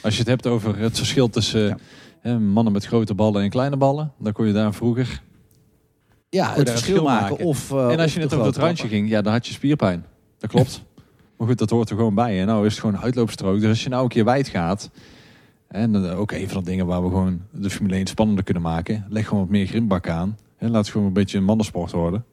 Als 0.02 0.12
je 0.12 0.18
het 0.20 0.28
hebt 0.28 0.46
over 0.46 0.78
het 0.78 0.96
verschil 0.96 1.28
tussen 1.28 1.60
Ja. 1.60 1.76
hè, 2.20 2.38
mannen 2.38 2.72
met 2.72 2.84
grote 2.84 3.14
ballen 3.14 3.42
en 3.42 3.50
kleine 3.50 3.76
ballen, 3.76 4.12
dan 4.18 4.32
kon 4.32 4.46
je 4.46 4.52
daar 4.52 4.74
vroeger. 4.74 5.22
Ja, 6.28 6.46
het 6.54 6.54
verschil 6.54 6.72
verschil 6.72 7.02
maken. 7.02 7.38
Of, 7.38 7.70
uh, 7.70 7.90
en 7.90 7.98
als 7.98 8.12
je 8.14 8.18
net 8.18 8.34
over 8.34 8.46
het 8.46 8.56
randje 8.56 8.88
ging, 8.88 9.08
ja, 9.08 9.22
dan 9.22 9.32
had 9.32 9.46
je 9.46 9.52
spierpijn. 9.52 10.04
Dat 10.38 10.50
klopt. 10.50 10.82
maar 11.38 11.48
goed, 11.48 11.58
dat 11.58 11.70
hoort 11.70 11.90
er 11.90 11.96
gewoon 11.96 12.14
bij. 12.14 12.40
En 12.40 12.46
nou 12.46 12.66
is 12.66 12.72
het 12.72 12.80
gewoon 12.80 12.94
een 12.94 13.02
uitloopstrook. 13.02 13.60
Dus 13.60 13.68
als 13.68 13.82
je 13.82 13.88
nou 13.88 14.02
een 14.02 14.08
keer 14.08 14.24
wijd 14.24 14.48
gaat, 14.48 14.90
en 15.68 15.92
dan 15.92 16.10
ook 16.10 16.32
een 16.32 16.48
van 16.48 16.58
de 16.64 16.70
dingen 16.70 16.86
waar 16.86 17.02
we 17.02 17.08
gewoon 17.08 17.40
de 17.50 17.70
Formule 17.70 17.94
1 17.94 18.06
spannender 18.06 18.44
kunnen 18.44 18.62
maken, 18.62 19.06
leg 19.08 19.26
gewoon 19.26 19.42
wat 19.42 19.52
meer 19.52 19.66
grimbak 19.66 20.08
aan. 20.08 20.38
En 20.56 20.70
laat 20.70 20.82
het 20.82 20.92
gewoon 20.92 21.06
een 21.06 21.12
beetje 21.12 21.38
een 21.38 21.44
mannensport 21.44 21.92
worden. 21.92 22.24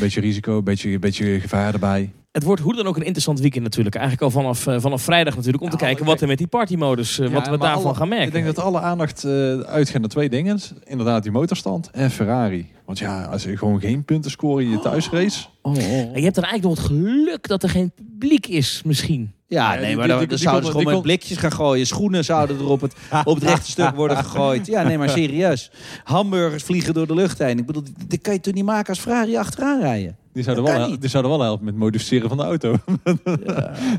Beetje 0.00 0.20
risico, 0.20 0.62
beetje, 0.62 0.98
beetje 0.98 1.40
gevaar 1.40 1.72
erbij. 1.72 2.12
Het 2.38 2.46
wordt 2.46 2.62
hoe 2.62 2.74
dan 2.74 2.86
ook 2.86 2.96
een 2.96 3.02
interessant 3.02 3.40
weekend 3.40 3.62
natuurlijk. 3.64 3.94
Eigenlijk 3.94 4.24
al 4.24 4.40
vanaf, 4.40 4.66
eh, 4.66 4.76
vanaf 4.80 5.02
vrijdag 5.02 5.34
natuurlijk. 5.36 5.62
Om 5.62 5.70
te 5.70 5.76
Ja, 5.76 5.82
kijken 5.84 6.04
wat 6.04 6.20
er 6.20 6.26
met 6.26 6.38
die 6.38 6.46
partymodus, 6.46 7.18
eh, 7.18 7.24
wat 7.24 7.44
Ja, 7.44 7.50
we 7.50 7.56
maar 7.56 7.58
daarvan 7.68 7.84
alle- 7.84 7.94
gaan 7.94 8.08
merken. 8.08 8.26
Ik 8.26 8.32
denk 8.32 8.46
dat 8.46 8.58
alle 8.58 8.80
aandacht 8.80 9.24
eh, 9.24 9.58
uitgaat 9.60 10.00
naar 10.00 10.10
twee 10.10 10.28
dingen. 10.28 10.58
Inderdaad, 10.84 11.22
die 11.22 11.32
motorstand 11.32 11.90
en 11.92 12.10
Ferrari. 12.10 12.66
Want 12.84 12.98
ja, 12.98 13.24
als 13.24 13.42
je 13.42 13.56
gewoon 13.56 13.80
geen 13.80 14.04
punten 14.04 14.30
scoren 14.30 14.64
in 14.64 14.70
je 14.70 14.78
thuisrace. 14.80 15.46
Oh, 15.62 15.72
oh, 15.72 15.78
oh. 15.78 15.84
En 15.92 16.14
je 16.14 16.22
hebt 16.22 16.34
dan 16.34 16.44
eigenlijk 16.44 16.62
nog 16.62 16.76
het 16.76 16.86
geluk 16.86 17.48
dat 17.48 17.62
er 17.62 17.68
geen 17.68 17.90
publiek 17.94 18.46
is 18.46 18.82
misschien. 18.84 19.32
Ja, 19.46 19.74
nee, 19.74 19.96
maar 19.96 20.08
dan, 20.08 20.26
zouden 20.38 20.64
ze 20.64 20.78
gewoon 20.78 20.92
met 20.92 21.02
blikjes 21.02 21.36
gaan 21.38 21.52
gooien. 21.52 21.86
Schoenen 21.86 22.24
zouden 22.24 22.58
er 22.58 22.68
op 22.68 22.80
het, 22.80 22.94
op 23.24 23.34
het 23.34 23.44
rechte 23.44 23.70
stuk 23.70 23.94
worden 23.94 24.16
gegooid. 24.16 24.66
Ja, 24.66 24.82
nee, 24.82 24.98
maar 24.98 25.08
serieus. 25.08 25.70
Hamburgers 26.04 26.62
vliegen 26.62 26.94
door 26.94 27.06
de 27.06 27.14
lucht 27.14 27.38
heen. 27.38 27.58
Ik 27.58 27.66
bedoel, 27.66 27.82
dit 28.06 28.20
kan 28.20 28.32
je 28.32 28.40
toch 28.40 28.54
niet 28.54 28.64
maken 28.64 28.88
als 28.88 28.98
Ferrari 28.98 29.36
achteraan 29.36 29.80
rijden? 29.80 30.16
Die 30.38 30.46
zouden, 30.46 30.64
Dat 30.64 30.72
wel, 30.72 30.72
kan 30.72 30.82
hel- 30.82 30.90
niet. 30.90 31.00
die 31.00 31.10
zouden 31.10 31.32
wel 31.32 31.42
helpen 31.42 31.64
met 31.64 31.76
modificeren 31.76 32.28
van 32.28 32.36
de 32.36 32.42
auto. 32.42 32.76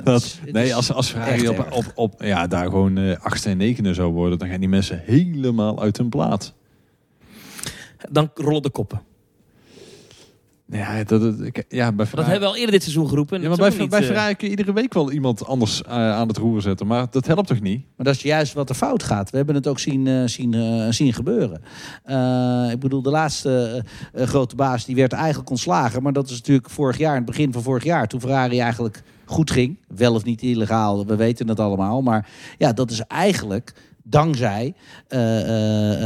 Dat, 0.03 0.37
het 0.41 0.51
nee, 0.51 0.75
als, 0.75 0.93
als 0.93 1.09
Ferrari 1.09 1.47
op, 1.47 1.67
op, 1.71 1.91
op, 1.95 2.23
ja, 2.23 2.47
daar 2.47 2.63
gewoon 2.65 2.97
eh 2.97 3.17
achtste 3.21 3.49
en 3.49 3.57
negende 3.57 3.93
zou 3.93 4.13
worden, 4.13 4.37
dan 4.39 4.47
gaan 4.49 4.59
die 4.59 4.69
mensen 4.69 5.01
helemaal 5.05 5.81
uit 5.81 5.97
hun 5.97 6.09
plaat. 6.09 6.53
Dan 8.09 8.31
rollen 8.35 8.61
de 8.61 8.69
koppen. 8.69 9.01
Ja, 10.71 11.03
dat, 11.03 11.21
dat, 11.21 11.41
ik- 11.41 11.65
ja 11.69 11.87
bij 11.87 11.97
Dat 11.97 12.07
Ferrari, 12.07 12.29
hebben 12.31 12.47
we 12.49 12.53
al 12.53 12.55
eerder 12.55 12.71
dit 12.71 12.83
seizoen 12.83 13.07
geroepen. 13.09 13.35
en 13.37 13.41
ja, 13.43 13.49
dat 13.49 13.57
maar 13.77 13.87
bij, 13.87 14.03
Ferrari 14.03 14.35
kun 14.35 14.45
je 14.49 14.55
iedere 14.55 14.73
week 14.73 14.93
wel 14.93 15.11
iemand 15.11 15.45
anders 15.45 15.81
eh, 15.83 15.91
aan 15.91 16.27
het 16.27 16.37
roer 16.37 16.61
zetten. 16.61 16.87
Maar 16.87 17.07
dat 17.11 17.27
helpt 17.27 17.47
toch 17.47 17.61
niet? 17.61 17.81
Maar 17.95 18.05
dat 18.05 18.15
is 18.15 18.21
juist 18.21 18.53
wat 18.53 18.69
er 18.69 18.75
fout 18.75 19.03
gaat. 19.03 19.29
We 19.29 19.37
hebben 19.37 19.55
het 19.55 19.67
ook 19.67 19.79
zien, 19.79 20.07
eh, 20.07 20.23
zien, 20.25 20.53
eh, 20.53 20.85
zien 20.89 21.13
gebeuren. 21.13 21.61
Eh, 22.03 22.67
ik 22.71 22.79
bedoel, 22.79 23.01
de 23.01 23.09
laatste 23.09 23.83
grote 24.15 24.55
baas 24.55 24.85
die 24.85 24.95
werd 24.95 25.13
eigenlijk 25.13 25.49
ontslagen. 25.49 26.03
Maar 26.03 26.13
dat 26.13 26.29
is 26.29 26.37
natuurlijk 26.37 26.69
vorig 26.69 26.97
jaar, 26.97 27.11
in 27.11 27.21
het 27.21 27.25
begin 27.31 27.53
van 27.53 27.61
vorig 27.63 27.83
jaar, 27.83 28.07
toen 28.07 28.19
Ferrari 28.21 28.59
eigenlijk 28.59 29.01
goed 29.25 29.51
ging. 29.51 29.77
Wel 29.87 30.13
of 30.13 30.23
niet 30.23 30.41
illegaal, 30.41 31.05
we 31.05 31.15
weten 31.15 31.47
het 31.47 31.59
allemaal. 31.59 32.01
Maar 32.01 32.27
ja, 32.57 32.73
dat 32.73 32.91
is 32.91 33.01
eigenlijk 33.01 33.73
dankzij 34.09 34.73
eh, 35.07 35.19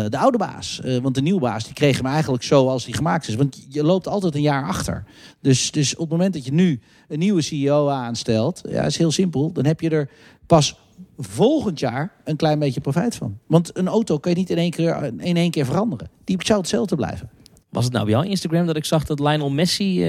de 0.09 0.17
oude 0.17 0.37
baas. 0.37 0.81
Eh, 0.81 0.97
want 0.97 1.15
de 1.15 1.21
nieuwe 1.21 1.39
baas, 1.39 1.63
die 1.63 1.73
kreeg 1.73 1.97
hem 1.97 2.05
eigenlijk 2.05 2.43
zo 2.43 2.67
als 2.67 2.85
die 2.85 2.93
gemaakt 2.93 3.27
is. 3.27 3.35
Want 3.35 3.65
je 3.69 3.83
loopt 3.83 4.07
altijd 4.07 4.35
een 4.35 4.41
jaar 4.41 4.67
achter. 4.67 5.03
Dus, 5.41 5.71
dus 5.71 5.93
op 5.93 5.99
het 5.99 6.09
moment 6.09 6.33
dat 6.33 6.45
je 6.45 6.53
nu 6.53 6.79
een 7.07 7.19
nieuwe 7.19 7.41
CEO 7.41 7.89
aanstelt, 7.89 8.61
ja, 8.69 8.83
is 8.83 8.97
heel 8.97 9.11
simpel. 9.11 9.51
Dan 9.51 9.65
heb 9.65 9.81
je 9.81 9.89
er 9.89 10.09
pas 10.45 10.79
volgend 11.17 11.79
jaar 11.79 12.11
een 12.23 12.35
klein 12.35 12.59
beetje 12.59 12.81
profijt 12.81 13.15
van. 13.15 13.37
Want 13.47 13.77
een 13.77 13.87
auto 13.87 14.17
kan 14.17 14.31
je 14.31 14.37
niet 14.37 14.49
in 14.49 14.57
één 14.57 14.71
keer, 14.71 15.13
in 15.17 15.37
één 15.37 15.51
keer 15.51 15.65
veranderen. 15.65 16.09
Die 16.23 16.37
zou 16.39 16.59
hetzelfde 16.59 16.95
blijven. 16.95 17.29
Was 17.69 17.83
het 17.83 17.93
nou 17.93 18.05
bij 18.05 18.13
jouw 18.13 18.23
Instagram 18.23 18.65
dat 18.65 18.75
ik 18.75 18.85
zag 18.85 19.05
dat 19.05 19.19
Lionel 19.19 19.49
Messi... 19.49 20.03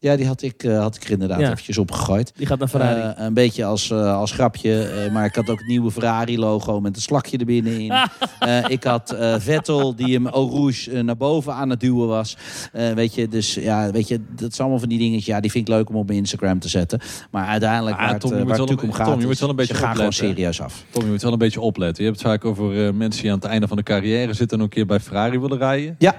Ja, 0.00 0.16
die 0.16 0.26
had 0.26 0.42
ik, 0.42 0.62
eh, 0.62 0.78
had 0.80 0.96
ik 0.96 1.04
er 1.04 1.10
inderdaad 1.10 1.40
Ja. 1.40 1.50
eventjes 1.50 1.78
opgegooid. 1.78 2.32
die 2.36 2.46
gaat 2.46 2.58
naar 2.58 2.68
Ferrari. 2.68 3.00
Eh, 3.00 3.24
een 3.24 3.34
beetje 3.34 3.64
als, 3.64 3.90
eh, 3.90 4.16
als 4.16 4.32
grapje. 4.32 4.82
eh, 4.82 5.12
maar 5.12 5.24
ik 5.24 5.34
had 5.34 5.48
ook 5.48 5.58
het 5.58 5.66
nieuwe 5.68 5.90
Ferrari-logo 5.90 6.80
met 6.80 6.96
een 6.96 7.02
slakje 7.02 7.38
er 7.38 7.44
binnenin. 7.44 7.92
Eh, 8.38 8.64
ik 8.68 8.84
had 8.84 9.10
eh, 9.10 9.34
Vettel 9.38 9.96
die 9.96 10.14
hem 10.14 10.26
Eau 10.26 10.50
Rouge 10.50 11.02
naar 11.02 11.16
boven 11.16 11.52
aan 11.54 11.70
het 11.70 11.80
duwen 11.80 12.08
was. 12.08 12.36
Eh, 12.72 12.92
weet 12.92 13.14
je, 13.14 13.28
dus 13.28 13.54
ja, 13.54 13.90
weet 13.90 14.08
je, 14.08 14.20
dat 14.36 14.52
is 14.52 14.60
allemaal 14.60 14.78
van 14.78 14.88
die 14.88 14.98
dingetjes. 14.98 15.26
Ja, 15.26 15.40
die 15.40 15.50
vind 15.50 15.68
ik 15.68 15.74
leuk 15.74 15.88
om 15.88 15.96
op 15.96 16.06
mijn 16.06 16.18
Instagram 16.18 16.58
te 16.58 16.68
zetten. 16.68 17.00
Maar 17.30 17.46
uiteindelijk 17.46 17.96
Maar 17.96 18.04
waar 18.04 18.12
het, 18.14 18.20
Tom, 18.22 18.30
waar 18.30 18.40
om 18.40 18.46
gaat, 18.92 19.06
Tom, 19.06 19.20
je 19.20 19.26
moet 19.26 19.38
wel 19.38 19.48
een 19.48 19.56
beetje 19.56 19.74
ze 19.74 19.80
gaan 19.80 19.92
gewoon 19.92 20.06
opletten. 20.06 20.34
serieus 20.36 20.60
af. 20.60 20.84
Tom, 20.90 21.04
je 21.04 21.10
moet 21.10 21.22
wel 21.22 21.32
een 21.32 21.38
beetje 21.38 21.60
opletten. 21.60 22.04
Je 22.04 22.10
hebt 22.10 22.22
het 22.22 22.30
vaak 22.30 22.44
over 22.44 22.94
mensen 22.94 23.22
die 23.22 23.30
aan 23.32 23.38
het 23.38 23.46
einde 23.46 23.68
van 23.68 23.76
de 23.76 23.82
carrière 23.82 24.32
zitten 24.34 24.58
en 24.58 24.64
een 24.64 24.70
keer 24.70 24.86
bij 24.86 25.00
Ferrari 25.00 25.38
willen 25.38 25.58
rijden. 25.58 25.94
Ja, 25.98 26.14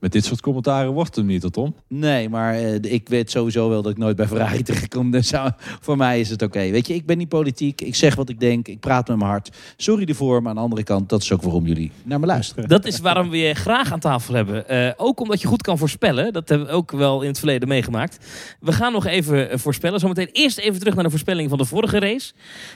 Met 0.00 0.12
dit 0.12 0.24
soort 0.24 0.40
commentaren 0.40 0.92
wordt 0.92 1.16
het 1.16 1.24
niet, 1.24 1.42
hoor, 1.42 1.50
Tom. 1.50 1.74
Nee, 1.88 2.28
maar 2.28 2.54
eh, 2.54 2.74
ik 2.74 3.08
weet 3.08 3.30
sowieso 3.30 3.68
wel 3.68 3.82
dat 3.82 3.92
ik 3.92 3.98
nooit 3.98 4.16
bij 4.16 4.26
Ferrari 4.32 4.62
terechtkom. 4.62 5.10
Dus 5.10 5.32
voor 5.80 5.96
mij 5.96 6.20
is 6.20 6.30
het 6.30 6.42
oké. 6.42 6.70
Weet 6.70 6.86
je, 6.86 6.94
ik 6.94 7.06
ben 7.06 7.18
niet 7.18 7.28
politiek. 7.28 7.80
Ik 7.80 7.94
zeg 7.94 8.14
wat 8.14 8.28
ik 8.28 8.40
denk. 8.40 8.68
Ik 8.68 8.80
praat 8.80 9.08
met 9.08 9.16
mijn 9.16 9.30
hart. 9.30 9.56
Sorry 9.76 10.04
ervoor, 10.08 10.42
maar 10.42 10.50
aan 10.50 10.56
de 10.56 10.62
andere 10.62 10.82
kant, 10.82 11.08
dat 11.08 11.22
is 11.22 11.32
ook 11.32 11.42
waarom 11.42 11.66
jullie 11.66 11.92
naar 12.04 12.20
me 12.20 12.26
luisteren. 12.26 12.68
Dat 12.68 12.84
is 12.84 12.98
waarom 12.98 13.30
we 13.30 13.36
je 13.38 13.54
graag 13.54 13.92
aan 13.92 14.00
tafel 14.00 14.34
hebben. 14.34 14.68
Eh, 14.68 14.92
ook 14.96 15.20
omdat 15.20 15.40
je 15.40 15.48
goed 15.48 15.62
kan 15.62 15.78
voorspellen. 15.78 16.32
Dat 16.32 16.48
hebben 16.48 16.66
we 16.66 16.72
ook 16.72 16.90
wel 16.90 17.22
in 17.22 17.28
het 17.28 17.38
verleden 17.38 17.68
meegemaakt. 17.68 18.26
We 18.60 18.72
gaan 18.72 18.92
nog 18.92 19.06
even 19.06 19.50
eh, 19.50 19.58
voorspellen. 19.58 20.00
Zometeen 20.00 20.28
eerst 20.32 20.58
even 20.58 20.78
terug 20.78 20.94
naar 20.94 21.04
de 21.04 21.10
voorspelling 21.10 21.48
van 21.48 21.58
de 21.58 21.64
vorige 21.64 21.98
race. 21.98 22.32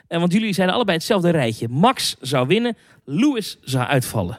Want 0.08 0.32
jullie 0.32 0.52
zeiden 0.52 0.74
allebei 0.74 0.96
hetzelfde 0.96 1.30
rijtje. 1.30 1.68
Max 1.68 2.16
zou 2.20 2.46
winnen. 2.46 2.76
Lewis 3.04 3.58
zou 3.62 3.86
uitvallen. 3.86 4.38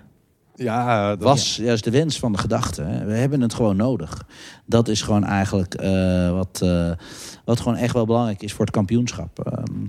Ja, 0.55 1.09
dat 1.09 1.23
was 1.23 1.55
juist 1.55 1.83
de 1.83 1.91
wens 1.91 2.19
van 2.19 2.31
de 2.31 2.37
gedachte. 2.37 2.81
Hè. 2.81 3.05
We 3.05 3.13
hebben 3.13 3.41
het 3.41 3.53
gewoon 3.53 3.75
nodig. 3.75 4.23
Dat 4.65 4.87
is 4.87 5.01
gewoon 5.01 5.23
eigenlijk 5.23 5.73
eh, 5.73 6.31
wat, 6.31 6.59
eh, 6.63 6.91
wat 7.45 7.59
gewoon 7.59 7.77
echt 7.77 7.93
wel 7.93 8.05
belangrijk 8.05 8.41
is 8.41 8.53
voor 8.53 8.65
het 8.65 8.73
kampioenschap. 8.73 9.39
Ehm, 9.39 9.85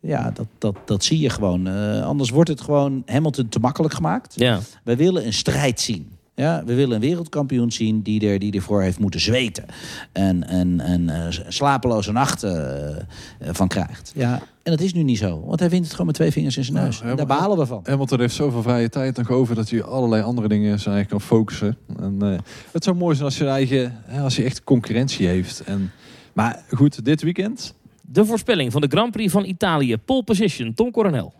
ja, 0.00 0.30
dat, 0.30 0.46
dat, 0.58 0.76
dat 0.84 1.04
zie 1.04 1.18
je 1.18 1.30
gewoon. 1.30 1.66
Eh, 1.66 2.02
anders 2.02 2.30
wordt 2.30 2.48
het 2.50 2.60
gewoon 2.60 3.02
Hamilton 3.06 3.48
te 3.48 3.58
makkelijk 3.58 3.94
gemaakt. 3.94 4.34
Ja. 4.36 4.60
Wij 4.84 4.96
willen 4.96 5.26
een 5.26 5.32
strijd 5.32 5.80
zien. 5.80 6.17
Ja, 6.38 6.62
we 6.64 6.74
willen 6.74 6.94
een 6.94 7.00
wereldkampioen 7.00 7.72
zien 7.72 8.02
die, 8.02 8.28
er, 8.28 8.38
die 8.38 8.52
ervoor 8.52 8.82
heeft 8.82 8.98
moeten 8.98 9.20
zweten. 9.20 9.64
En, 10.12 10.46
en, 10.48 10.80
en 10.80 11.08
eh, 11.08 11.26
slapeloze 11.48 12.12
nachten 12.12 12.86
eh, 12.96 13.48
eh, 13.48 13.54
van 13.54 13.68
krijgt. 13.68 14.12
Ja, 14.14 14.34
en 14.62 14.72
dat 14.72 14.80
is 14.80 14.92
nu 14.92 15.02
niet 15.02 15.18
zo. 15.18 15.44
Want 15.46 15.60
hij 15.60 15.68
wint 15.70 15.82
het 15.82 15.90
gewoon 15.90 16.06
met 16.06 16.14
twee 16.14 16.30
vingers 16.32 16.56
in 16.56 16.64
zijn 16.64 16.84
neus. 16.84 16.98
ja, 16.98 17.14
Daar 17.14 17.26
maar- 17.26 17.38
balen 17.38 17.58
we 17.58 17.66
van. 17.66 17.80
Hamilton 17.84 18.20
heeft 18.20 18.34
zoveel 18.34 18.62
vrije 18.62 18.88
tijd 18.88 19.16
nog 19.16 19.30
over 19.30 19.54
dat 19.54 19.70
hij 19.70 19.82
allerlei 19.82 20.22
andere 20.22 20.48
dingen 20.48 20.78
zijn 20.78 20.94
eigen 20.94 21.10
kan 21.10 21.20
focussen. 21.20 21.76
En, 22.00 22.16
eh, 22.20 22.38
het 22.72 22.84
zou 22.84 22.96
mooi 22.96 23.14
zijn 23.14 23.26
als 23.26 23.38
je 23.38 23.46
eigen, 23.46 24.02
hè, 24.04 24.20
als 24.20 24.36
hij 24.36 24.44
echt 24.44 24.64
concurrentie 24.64 25.26
heeft. 25.26 25.60
En, 25.60 25.90
maar 26.32 26.64
goed, 26.70 27.04
dit 27.04 27.22
weekend. 27.22 27.74
De 28.02 28.24
voorspelling 28.24 28.72
van 28.72 28.80
de 28.80 28.88
Grand 28.88 29.12
Prix 29.12 29.32
van 29.32 29.44
Italië. 29.44 29.96
Pole 29.96 30.22
position. 30.22 30.74
Tom 30.74 30.90
Coronel. 30.90 31.32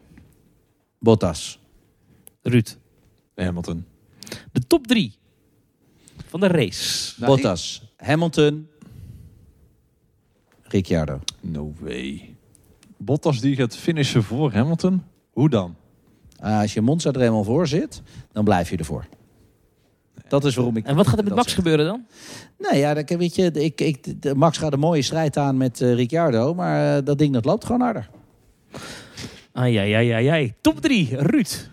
Bottas. 0.99 1.59
Ruud. 2.43 2.77
Hamilton. 3.35 3.85
De 4.53 4.61
top 4.67 4.87
drie 4.87 5.15
van 6.27 6.41
de 6.41 6.47
race. 6.47 7.15
Nou, 7.21 7.33
Bottas. 7.35 7.83
Hamilton. 7.97 8.69
Ricciardo. 10.63 11.21
no 11.41 11.73
way. 11.81 12.35
Bottas 12.97 13.41
die 13.41 13.57
gaat 13.57 13.77
finishen 13.77 14.23
voor 14.23 14.53
Hamilton. 14.53 15.03
Hoe 15.33 15.49
dan? 15.49 15.77
Ah, 16.41 16.61
als 16.61 16.75
je 16.75 16.81
Monza 16.81 17.13
er 17.13 17.19
helemaal 17.21 17.45
voor 17.45 17.67
zit, 17.67 18.03
dan 18.33 18.45
blijf 18.45 18.71
je 18.71 18.77
ervoor. 18.77 19.07
Dat 20.29 20.45
is 20.45 20.55
waarom 20.55 20.77
ik... 20.77 20.87
En 20.87 20.97
wat 20.97 21.07
gaat 21.07 21.19
er 21.19 21.25
met 21.25 21.35
Max 21.35 21.47
zeg. 21.47 21.55
gebeuren 21.55 21.87
dan? 21.87 22.07
Nee, 22.59 22.81
ja, 22.81 22.95
dat, 22.95 23.09
weet 23.09 23.35
je, 23.35 23.51
ik, 23.51 23.81
ik, 23.81 24.23
de- 24.23 24.35
Max 24.35 24.59
gaat 24.59 24.73
een 24.73 24.79
mooie 24.79 25.03
strijd 25.03 25.37
aan 25.37 25.57
met 25.57 25.81
eh, 25.81 25.95
Ricciardo. 25.95 26.55
Maar 26.55 26.97
eh, 26.97 27.05
dat 27.05 27.19
ding 27.19 27.33
dat 27.33 27.45
loopt 27.45 27.65
gewoon 27.65 27.81
harder. 27.81 28.11
Ai, 29.53 29.77
ai, 29.77 29.93
ai, 29.93 30.11
ai, 30.11 30.27
ai. 30.27 30.55
Top 30.61 30.81
drie. 30.81 31.17
Ruud. 31.17 31.71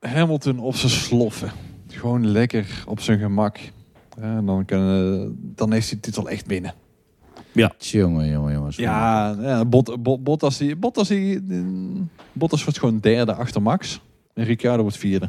Hamilton 0.00 0.58
op 0.58 0.74
zijn 0.74 0.92
sloffen. 0.92 1.50
Gewoon 2.02 2.26
lekker 2.26 2.84
op 2.86 3.00
zijn 3.00 3.18
gemak. 3.18 3.58
Ja, 4.16 4.36
en 4.36 4.46
dan, 4.46 4.64
kan, 4.64 4.78
eh, 4.78 5.28
dan 5.56 5.72
heeft 5.72 5.90
hij 5.90 5.96
de 6.00 6.02
titel 6.02 6.28
echt 6.28 6.46
binnen. 6.46 6.74
Jongen, 7.78 8.28
jongen, 8.28 8.52
jongens. 8.52 8.76
Ja, 8.76 9.36
ja 9.40 9.64
Bot, 9.64 10.02
Bot, 10.02 10.24
Bottas, 10.24 10.56
die, 10.56 10.76
Bottas, 10.76 11.08
die, 11.08 11.42
Bottas 12.32 12.64
wordt 12.64 12.78
gewoon 12.78 12.98
derde 12.98 13.34
achter 13.34 13.62
Max. 13.62 14.00
En 14.34 14.44
Ricciardo 14.44 14.82
wordt 14.82 14.96
vierde. 14.96 15.28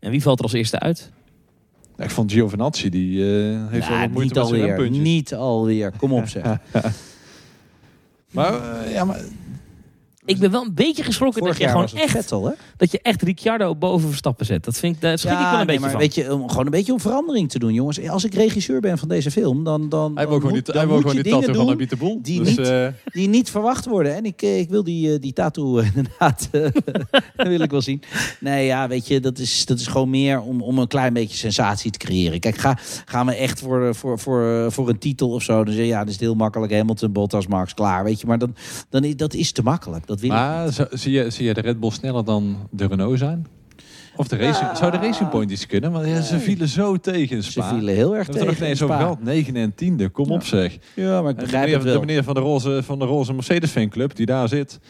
En 0.00 0.10
wie 0.10 0.22
valt 0.22 0.38
er 0.38 0.44
als 0.44 0.52
eerste 0.52 0.78
uit? 0.78 1.10
Ja, 1.96 2.04
ik 2.04 2.10
vond 2.10 2.32
Giovinazzi, 2.32 2.88
die 2.88 3.20
eh, 3.22 3.66
heeft 3.68 3.88
wel 3.88 3.96
Ja, 3.96 4.02
wat 4.02 4.12
moeite 4.12 4.40
niet 4.40 4.50
met 4.50 4.58
zijn 4.58 4.70
alweer. 4.72 4.90
Niet 4.90 5.34
alweer. 5.34 5.92
Kom 5.96 6.12
op 6.12 6.28
zeg. 6.28 6.58
Maar, 8.30 8.84
eh, 8.84 8.92
ja, 8.92 9.04
maar 9.04 9.20
Ik 10.24 10.38
ben 10.38 10.50
wel 10.50 10.62
een 10.64 10.74
beetje 10.74 11.02
geschrokken 11.02 11.44
dat 11.44 11.56
je 11.56 11.68
gewoon 11.68 11.88
echt, 11.94 12.10
Vettel, 12.10 12.44
hè? 12.46 12.52
dat 12.76 12.90
je 12.92 12.98
echt 13.02 13.22
Ricciardo 13.22 13.76
boven 13.76 14.08
Verstappen 14.08 14.46
zet. 14.46 14.64
Dat 14.64 14.78
vind 14.78 14.94
ik, 14.94 15.00
daar 15.00 15.18
schrik 15.18 15.32
ik 15.32 15.38
wel 15.38 15.46
een 15.50 15.56
nee, 15.56 15.64
beetje 15.66 15.80
maar 15.80 15.90
van. 15.90 16.00
weet 16.00 16.14
je, 16.14 16.34
om, 16.34 16.48
gewoon 16.48 16.64
een 16.64 16.70
beetje 16.70 16.92
om 16.92 17.00
verandering 17.00 17.50
te 17.50 17.58
doen, 17.58 17.72
jongens. 17.72 18.08
Als 18.08 18.24
ik 18.24 18.34
regisseur 18.34 18.80
ben 18.80 18.98
van 18.98 19.08
deze 19.08 19.30
film, 19.30 19.64
dan, 19.64 19.88
dan, 19.88 20.12
hij 20.14 20.22
dan 20.26 20.32
wil 20.32 20.40
gewoon 20.48 20.60
dan 20.64 20.76
hij 20.76 20.86
wil 20.86 20.96
gewoon 20.96 21.16
je 21.16 21.22
die 21.22 21.32
dingen 21.32 21.38
tattoo 21.46 21.54
van 21.56 21.64
doen 21.66 21.74
Abit 21.74 21.90
de 21.90 21.96
Boel. 21.96 22.18
die 22.22 22.38
dus, 22.38 22.48
niet- 22.48 22.58
eh, 22.58 22.86
die 23.04 23.28
niet 23.28 23.50
verwacht 23.50 23.86
worden. 23.86 24.14
En 24.14 24.24
ik, 24.24 24.42
eh, 24.42 24.58
ik 24.58 24.68
wil 24.68 24.84
die, 24.84 25.12
eh, 25.14 25.20
die 25.20 25.32
tattoo 25.32 25.78
inderdaad 25.94 26.48
eh, 26.52 26.62
dat 27.36 27.46
wil 27.54 27.60
ik 27.60 27.70
wel 27.70 27.80
zien. 27.82 28.02
Nee, 28.40 28.66
ja, 28.66 28.88
weet 28.88 29.06
je, 29.06 29.20
dat 29.20 29.38
is, 29.38 29.66
dat 29.66 29.78
is 29.80 29.86
gewoon 29.86 30.10
meer 30.10 30.40
om, 30.40 30.62
om 30.62 30.78
een 30.78 30.88
klein 30.88 31.12
beetje 31.12 31.36
sensatie 31.36 31.90
te 31.90 31.98
creëren. 31.98 32.40
Kijk, 32.40 32.56
ga, 32.56 32.78
gaan 33.04 33.26
we 33.26 33.34
echt 33.34 33.60
voor, 33.60 33.94
voor, 33.94 34.18
voor, 34.18 34.72
voor 34.72 34.88
een 34.88 34.98
titel 34.98 35.30
of 35.30 35.42
zo, 35.42 35.64
dan 35.64 35.74
zeg 35.74 35.82
je, 35.82 35.88
ja, 35.88 35.98
dat 36.04 36.08
is 36.14 36.20
heel 36.20 36.34
makkelijk. 36.34 36.72
Hamilton, 36.72 37.12
Bottas, 37.12 37.46
Max, 37.46 37.74
klaar, 37.74 38.04
weet 38.04 38.20
je. 38.20 38.26
Maar 38.26 38.38
dan, 38.38 38.54
dan, 38.88 39.04
is- 39.04 39.16
dat 39.16 39.34
is 39.34 39.52
te 39.52 39.62
makkelijk, 39.62 40.06
dat 40.12 40.20
wil 40.20 40.30
ik 40.30 40.36
maar 40.36 40.72
zo- 40.72 40.86
zie, 40.90 41.12
je, 41.12 41.30
zie 41.30 41.44
je 41.46 41.54
de 41.54 41.60
Red 41.60 41.80
Bull 41.80 41.90
sneller 41.90 42.24
dan 42.24 42.56
de 42.70 42.86
Renault 42.86 43.18
zijn? 43.18 43.46
Of 44.16 44.28
de 44.28 44.36
Racing, 44.36 44.76
zou 44.76 44.90
de 44.90 44.96
Racing 44.96 45.28
Point 45.28 45.50
iets 45.50 45.66
kunnen? 45.66 45.92
Want 45.92 46.06
ja, 46.06 46.20
ze 46.20 46.38
vielen 46.38 46.68
zo 46.68 46.96
tegen 46.96 47.36
in 47.36 47.42
Ze 47.42 47.50
Spa. 47.50 47.68
vielen 47.68 47.94
heel 47.94 48.16
erg 48.16 48.26
We 48.26 48.32
hebben 48.32 48.32
tegen 48.32 48.38
het 48.38 48.40
er 48.40 48.46
nog 48.46 48.56
ineens 48.62 48.82
over 48.82 48.94
Spa. 48.94 49.04
gehad. 49.04 49.22
9 49.22 49.56
en 49.56 49.74
10 49.74 50.10
kom 50.12 50.28
Ja. 50.28 50.34
op 50.34 50.44
zeg. 50.44 50.78
Ja, 50.94 51.22
maar 51.22 51.30
ik 51.30 51.36
En 51.36 51.36
de 51.36 51.42
begrijp 51.42 51.62
meneer, 51.64 51.74
het 51.74 51.82
de 51.86 51.90
wel. 51.92 52.00
meneer 52.00 52.24
van 52.24 52.34
de 52.34 52.40
roze, 52.40 52.80
van 52.82 52.98
de 52.98 53.04
roze 53.04 53.32
Mercedes 53.32 53.70
fanclub 53.70 54.14
die 54.16 54.26
daar 54.26 54.48
zit. 54.48 54.80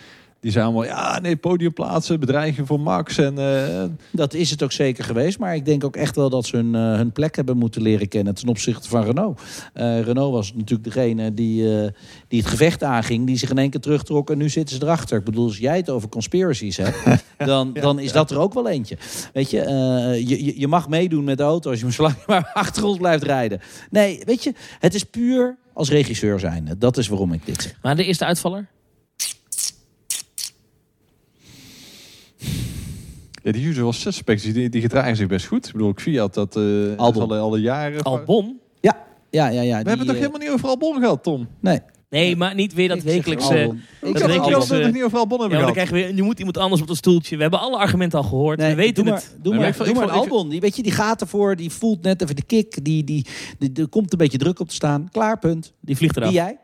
Die 0.43 0.51
zei 0.51 0.65
allemaal, 0.65 0.85
ja 0.85 1.21
nee, 1.21 1.37
podiumplaatsen, 1.37 2.21
bedreiging 2.21 2.67
voor 2.67 2.81
Max. 2.81 3.19
En, 3.19 3.39
eh, 3.39 3.85
Dat 4.11 4.35
is 4.35 4.51
het 4.51 4.63
ook 4.63 4.73
zeker 4.73 5.05
geweest. 5.05 5.39
Maar 5.39 5.55
ik 5.55 5.65
denk 5.65 5.85
ook 5.85 5.97
echt 5.97 6.17
wel 6.17 6.31
dat 6.31 6.47
ze 6.47 6.57
hun, 6.57 6.75
eh, 6.75 6.81
hun 6.95 7.13
plek 7.13 7.37
hebben 7.37 7.57
moeten 7.57 7.83
leren 7.83 8.09
kennen 8.09 8.35
ten 8.35 8.49
opzichte 8.49 8.89
van 8.89 9.05
Renault. 9.05 9.41
Eh, 9.73 10.01
Renault 10.01 10.33
was 10.33 10.55
natuurlijk 10.55 10.85
degene 10.95 11.35
die, 11.35 11.79
eh, 11.83 11.89
die 12.29 12.41
het 12.41 12.49
gevecht 12.49 12.83
aanging, 12.83 13.27
die 13.27 13.37
zich 13.37 13.51
in 13.51 13.59
één 13.59 13.71
keer 13.71 13.81
terugtrok 13.81 14.31
en 14.31 14.39
nu 14.39 14.49
zitten 14.49 14.77
ze 14.77 14.83
erachter. 14.83 15.19
Ik 15.19 15.25
bedoel, 15.25 15.45
als 15.47 15.59
jij 15.59 15.77
het 15.77 15.91
over 15.91 16.09
conspiracies 16.09 16.77
hebt, 16.77 16.97
dan, 17.39 17.73
dan 17.73 17.99
is 17.99 18.13
dat 18.13 18.31
er 18.31 18.39
ook 18.39 18.55
wel 18.55 18.69
eentje. 18.69 18.97
Weet 19.33 19.51
je, 19.51 19.61
eh, 19.61 20.29
je, 20.29 20.61
je- 20.61 20.69
mag 20.69 20.89
meedoen 20.89 21.25
met 21.25 21.37
de 21.37 21.43
auto 21.45 21.71
als 21.71 21.79
je 21.79 21.85
maar 21.85 21.95
zolang 21.95 22.15
je 22.15 22.23
maar 22.33 22.51
achter 22.55 22.85
ons 22.85 22.99
blijft 22.99 23.23
rijden. 23.25 23.61
Nee, 23.91 24.23
weet 24.25 24.43
je, 24.45 24.53
het 24.79 24.95
is 24.95 25.05
puur 25.05 25.57
als 25.73 25.91
regisseur 25.91 26.41
zijn. 26.41 26.75
Dat 26.79 26.97
is 26.97 27.09
waarom 27.09 27.33
ik 27.33 27.47
dit 27.47 27.63
zeg. 27.63 27.79
Maar 27.83 27.97
de 27.97 28.05
eerste 28.05 28.25
uitvaller? 28.25 28.67
Ja, 33.43 33.53
die 33.53 33.67
usual 33.67 33.93
suspects, 33.93 34.43
die, 34.43 34.69
die 34.69 34.81
gedragen 34.81 35.17
zich 35.17 35.27
best 35.27 35.47
goed. 35.47 35.67
Ik 35.67 35.73
bedoel, 35.73 35.93
Fiat, 35.97 36.35
dat 36.35 36.57
eh 36.57 36.63
is 36.91 36.97
Albon. 36.97 37.31
al, 37.31 37.35
al 37.37 37.57
jaren... 37.57 38.03
Albon? 38.03 38.61
Ja, 38.81 39.49
ja, 39.49 39.61
ja. 39.63 39.69
We 39.83 39.89
hebben 39.89 39.99
het 39.99 40.07
toch 40.07 40.17
helemaal 40.17 40.39
niet 40.41 40.51
over 40.51 40.69
Albon 40.69 41.01
gehad, 41.01 41.23
Tom? 41.23 41.49
Nee. 41.61 41.81
Nee, 42.11 42.37
maar 42.37 42.55
niet 42.55 42.75
weer 42.75 42.89
dat 42.89 42.97
Ik 42.97 43.03
wekelijkse... 43.03 43.55
Ik 44.01 44.19
Dat 44.19 44.27
wel. 44.27 44.81
nog 44.81 44.93
niet 44.93 45.03
over 45.03 45.19
Albon 45.19 45.39
Ja, 45.39 45.43
hebben 45.43 45.49
maar 45.49 45.75
dan 45.75 45.85
krijgen 45.87 46.07
we, 46.09 46.13
nu 46.13 46.23
moet 46.23 46.39
iemand 46.39 46.57
anders 46.57 46.83
op 46.83 46.89
het 46.89 46.97
stoeltje. 46.97 47.37
We 47.37 47.43
hebben 47.43 47.61
alle 47.61 47.77
argumenten 47.77 48.19
al 48.19 48.25
gehoord. 48.25 48.61
we 48.61 48.75
weten 48.75 49.05
doe 49.05 49.15
het. 49.15 49.23
Maar, 49.23 49.43
doe 49.43 49.53
Nee, 49.53 49.53
maar, 49.53 49.61
maar 49.61 49.69
ik 49.69 49.75
vond- 49.75 49.89
doe 49.89 50.07
maar 50.07 50.15
Albon. 50.15 50.49
Die, 50.49 50.61
weet 50.61 50.77
je, 50.77 50.83
die 50.83 50.93
gaat 50.93 51.21
ervoor, 51.21 51.57
die 51.57 51.71
voelt 51.71 52.03
net 52.03 52.23
even 52.23 52.37
de 52.37 52.43
kick. 52.43 52.85
Die, 52.85 53.05
die, 53.05 53.27
die, 53.59 53.73
er 53.75 53.89
komt 53.89 54.13
een 54.13 54.19
beetje 54.19 54.39
druk 54.39 54.61
op 54.61 54.69
te 54.69 54.75
staan. 54.75 55.09
Klaar, 55.13 55.39
punt. 55.39 55.73
Die 55.81 55.97
vliegt 55.97 56.17
eraf. 56.17 56.29
Wie 56.29 56.37
jij? 56.39 56.59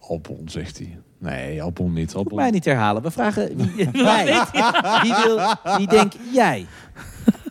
Albon, 0.00 0.42
zegt 0.46 0.78
hij. 0.78 0.98
Nee, 1.22 1.62
Albon 1.62 1.92
niet. 1.92 2.06
Moet 2.06 2.14
Albon. 2.14 2.38
mij 2.38 2.50
niet 2.50 2.64
herhalen. 2.64 3.02
We 3.02 3.10
vragen 3.10 3.56
wie. 3.56 3.72
Wie, 5.02 5.14
wil, 5.24 5.40
wie 5.76 5.86
denk 5.86 6.12
jij? 6.32 6.66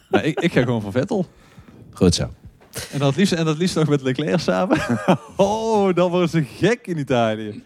Nee, 0.09 0.23
ik, 0.23 0.39
ik 0.39 0.51
ga 0.53 0.61
gewoon 0.61 0.81
voor 0.81 0.91
Vettel. 0.91 1.25
Goed 1.93 2.15
zo. 2.15 2.29
En 2.91 2.99
dat 2.99 3.15
liefst, 3.15 3.33
en 3.33 3.45
dat 3.45 3.57
liefst 3.57 3.75
nog 3.75 3.87
met 3.87 4.01
Leclerc 4.01 4.39
samen. 4.39 4.77
Oh, 5.37 5.95
dan 5.95 6.09
worden 6.11 6.29
ze 6.29 6.43
gek 6.57 6.87
in 6.87 6.97
Italië. 6.97 7.63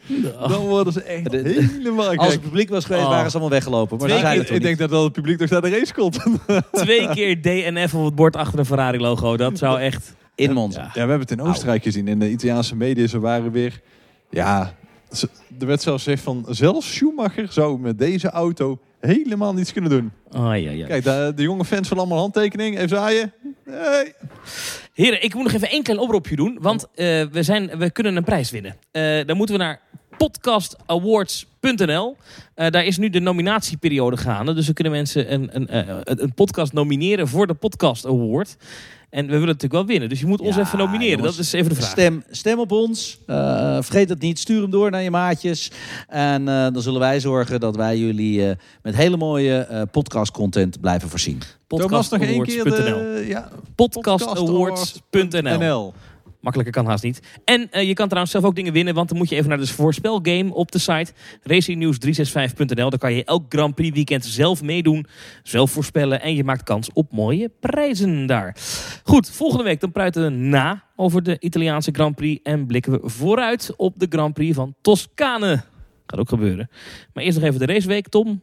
Dan 0.47 0.60
worden 0.62 0.93
ze 0.93 1.01
echt 1.03 1.32
De- 1.32 1.41
de- 1.41 1.68
helemaal 1.78 2.10
gek. 2.10 2.20
Als 2.20 2.32
het 2.32 2.41
publiek 2.41 2.70
was 2.70 2.86
geweest, 2.86 3.03
Oh. 3.06 3.10
waren 3.10 3.26
ze 3.32 3.38
allemaal 3.38 3.53
weggelopen. 3.53 3.97
Maar 3.97 4.10
ze 4.10 4.16
Twee 4.16 4.20
zijn 4.26 4.32
keer- 4.34 4.39
het 4.41 4.47
toch 4.47 4.58
ik 4.72 4.78
denk 4.78 4.89
dat 4.91 5.03
het 5.03 5.12
publiek 5.12 5.38
toch 5.38 5.49
naar 5.49 5.62
de 5.62 5.70
race 5.70 5.93
komt. 5.93 6.20
Twee 6.72 7.10
keer 7.10 7.41
DNF 7.41 7.93
op 7.93 8.06
het 8.06 8.16
bord 8.16 8.36
achter 8.36 8.60
een 8.60 8.66
Ferrari-logo. 8.66 9.38
Dat 9.38 9.58
zou 9.58 9.80
echt... 9.80 10.14
In 10.36 10.53
Monza. 10.53 10.82
Ja. 10.82 10.91
We 10.93 10.99
hebben 10.99 11.20
het 11.20 11.32
in 11.32 11.41
Oostenrijk 11.41 11.84
gezien. 11.84 12.08
In 12.08 12.20
de 12.20 12.30
Italiaanse 12.30 12.76
media, 12.76 13.08
ze 13.08 13.20
waren 13.20 13.51
weer... 13.51 13.82
Ja, 14.30 14.74
er 15.59 15.66
werd 15.68 15.82
zelfs 15.82 16.03
gezegd 16.03 16.24
van... 16.24 16.45
Zelfs 16.49 16.93
Schumacher 16.93 17.47
zou 17.51 17.80
met 17.80 17.97
deze 17.99 18.30
auto 18.30 18.80
helemaal 18.99 19.53
niets 19.53 19.74
kunnen 19.74 19.89
doen. 19.89 20.11
Oh, 20.32 20.57
ja, 20.61 20.72
ja. 20.72 20.86
Kijk, 20.88 21.03
de, 21.03 21.32
de 21.36 21.41
jonge 21.41 21.66
fans 21.66 21.88
van 21.88 21.97
allemaal 21.97 22.18
handtekening. 22.18 22.76
Even 22.76 22.89
zaaien. 22.89 23.34
Nee. 23.66 24.13
Heren, 24.93 25.24
ik 25.24 25.34
moet 25.34 25.43
nog 25.43 25.53
even 25.53 25.70
één 25.70 25.84
klein 25.84 25.99
oproepje 25.99 26.36
doen. 26.36 26.57
Want 26.61 26.88
eh, 26.95 27.26
we, 27.32 27.43
zijn, 27.43 27.78
we 27.78 27.91
kunnen 27.91 28.16
een 28.16 28.24
prijs 28.24 28.51
winnen. 28.51 28.78
Eh, 28.91 29.26
dan 29.26 29.38
moeten 29.38 29.55
we 29.55 29.61
naar 29.61 29.82
podcastawards.nl. 30.18 31.55
Eh, 32.55 32.70
daar 32.70 32.86
is 32.86 32.97
nu 32.97 33.09
de 33.09 33.20
nominatieperiode 33.20 34.18
gaande. 34.18 34.53
Dus 34.53 34.68
we 34.68 34.74
kunnen 34.74 34.93
mensen 34.93 35.34
een, 35.34 35.49
een, 35.51 35.68
eh, 35.68 35.95
een 36.03 36.34
podcast 36.34 36.74
nomineren 36.74 37.28
voor 37.28 37.47
de 37.47 37.53
Podcast 37.53 38.05
Award. 38.05 38.57
En 39.09 39.26
we 39.26 39.32
willen 39.32 39.47
het 39.47 39.61
natuurlijk 39.61 39.74
wel 39.74 39.86
winnen. 39.86 40.09
Dus 40.09 40.20
je 40.20 40.26
moet 40.26 40.39
ons 40.39 40.55
Ja, 40.55 40.61
even 40.61 40.78
nomineren. 40.78 41.18
jongens. 41.18 41.36
dat 41.36 41.45
is 41.45 41.53
even 41.53 41.70
de 41.70 41.76
vraag. 41.76 41.89
Stem, 41.89 42.24
stem 42.30 42.59
op 42.59 42.72
ons. 42.72 43.20
Eh, 43.28 43.36
vergeet 43.82 44.09
het 44.09 44.22
niet. 44.22 44.39
Stuur 44.39 44.61
hem 44.61 44.70
door 44.72 44.91
naar 44.91 45.01
je 45.01 45.11
maatjes. 45.11 45.72
En 46.07 46.47
eh, 46.47 46.68
dan 46.74 46.82
zullen 46.82 46.99
wij 46.99 47.20
zorgen 47.20 47.59
dat 47.59 47.76
wij 47.76 47.97
jullie 47.97 48.49
eh, 48.49 48.55
met 48.82 48.95
hele 48.95 49.18
mooie 49.18 49.57
eh, 49.57 49.82
podcast 49.91 50.32
content 50.32 50.82
blijven 50.82 51.09
voorzien. 51.09 51.41
Thomas, 51.68 52.09
nog 52.09 52.22
één 52.22 52.43
keer 52.43 52.63
Podcastawards.nl. 52.63 53.13
de... 53.16 53.26
Ja, 53.28 53.49
Podcastawards.nl 53.76 55.57
NL. 55.57 55.93
Makkelijker 56.45 56.81
kan 56.81 56.91
haast 56.91 57.03
niet. 57.03 57.19
En 57.45 57.71
eh, 57.71 57.87
je 57.87 57.93
kan 57.93 58.05
trouwens 58.05 58.31
zelf 58.31 58.45
ook 58.45 58.55
dingen 58.55 58.73
winnen, 58.73 58.93
want 58.93 59.09
dan 59.09 59.17
moet 59.17 59.29
je 59.29 59.35
even 59.35 59.49
naar 59.49 59.57
de 59.57 59.67
voorspelgame 59.67 60.53
op 60.53 60.71
de 60.71 60.79
site 60.79 61.11
racingnews365.nl. 61.41 62.89
Daar 62.89 62.99
kan 62.99 63.13
je 63.13 63.23
elk 63.23 63.45
Grand 63.49 63.75
Prix 63.75 63.95
weekend 63.95 64.25
zelf 64.25 64.61
meedoen, 64.61 65.05
zelf 65.43 65.71
voorspellen 65.71 66.21
en 66.21 66.35
je 66.35 66.43
maakt 66.43 66.63
kans 66.63 66.89
op 66.93 67.11
mooie 67.11 67.51
prijzen 67.59 68.25
daar. 68.25 68.57
Goed, 69.03 69.29
volgende 69.29 69.63
week 69.63 69.79
dan 69.79 69.91
praten 69.91 70.23
we 70.23 70.29
na 70.29 70.83
over 70.95 71.23
de 71.23 71.37
Italiaanse 71.39 71.91
Grand 71.91 72.15
Prix 72.15 72.41
en 72.43 72.65
blikken 72.65 72.91
we 72.91 73.09
vooruit 73.09 73.73
op 73.77 73.99
de 73.99 74.07
Grand 74.09 74.33
Prix 74.33 74.55
van 74.55 74.75
Toscane. 74.81 75.63
Gaat 76.05 76.19
ook 76.19 76.29
gebeuren. 76.29 76.69
Maar 77.13 77.23
eerst 77.23 77.37
nog 77.39 77.47
even 77.47 77.67
de 77.67 77.73
raceweek, 77.73 78.07
Tom. 78.07 78.41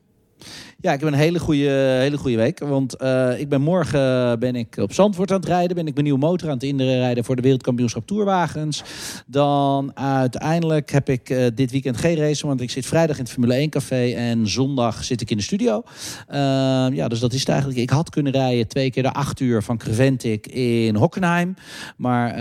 Ja, 0.82 0.92
ik 0.92 1.00
heb 1.00 1.08
een 1.08 1.18
hele 1.18 1.38
goede, 1.38 1.68
hele 2.00 2.16
goede 2.16 2.36
week. 2.36 2.58
Want 2.58 2.96
eh, 2.96 3.40
ik 3.40 3.48
ben 3.48 3.60
morgen 3.60 4.30
eh, 4.30 4.38
ben 4.38 4.56
ik 4.56 4.76
op 4.76 4.92
Zandvoort 4.92 5.30
aan 5.30 5.36
het 5.36 5.48
rijden. 5.48 5.76
Ben 5.76 5.86
ik 5.86 5.92
mijn 5.92 6.04
nieuwe 6.04 6.20
motor 6.20 6.48
aan 6.48 6.54
het 6.54 6.62
inrijden 6.62 7.24
voor 7.24 7.36
de 7.36 7.42
wereldkampioenschap 7.42 8.06
Tourwagens. 8.06 8.82
Dan 9.26 9.90
uiteindelijk 9.94 10.90
heb 10.90 11.08
ik 11.08 11.30
eh, 11.30 11.46
dit 11.54 11.70
weekend 11.70 11.96
geen 11.96 12.16
race. 12.16 12.46
Want 12.46 12.60
ik 12.60 12.70
zit 12.70 12.86
vrijdag 12.86 13.16
in 13.16 13.22
het 13.22 13.32
Formule 13.32 13.54
1 13.54 13.70
café. 13.70 14.12
En 14.12 14.48
zondag 14.48 15.04
zit 15.04 15.20
ik 15.20 15.30
in 15.30 15.36
de 15.36 15.42
studio. 15.42 15.82
Ehm, 16.28 16.94
ja, 16.94 17.08
dus 17.08 17.20
dat 17.20 17.32
is 17.32 17.40
het 17.40 17.48
eigenlijk. 17.48 17.80
Ik 17.80 17.90
had 17.90 18.10
kunnen 18.10 18.32
rijden 18.32 18.68
twee 18.68 18.90
keer 18.90 19.02
de 19.02 19.12
acht 19.12 19.40
uur 19.40 19.62
van 19.62 19.78
Creventic 19.78 20.46
in 20.46 20.94
Hockenheim. 20.94 21.54
Maar 21.96 22.38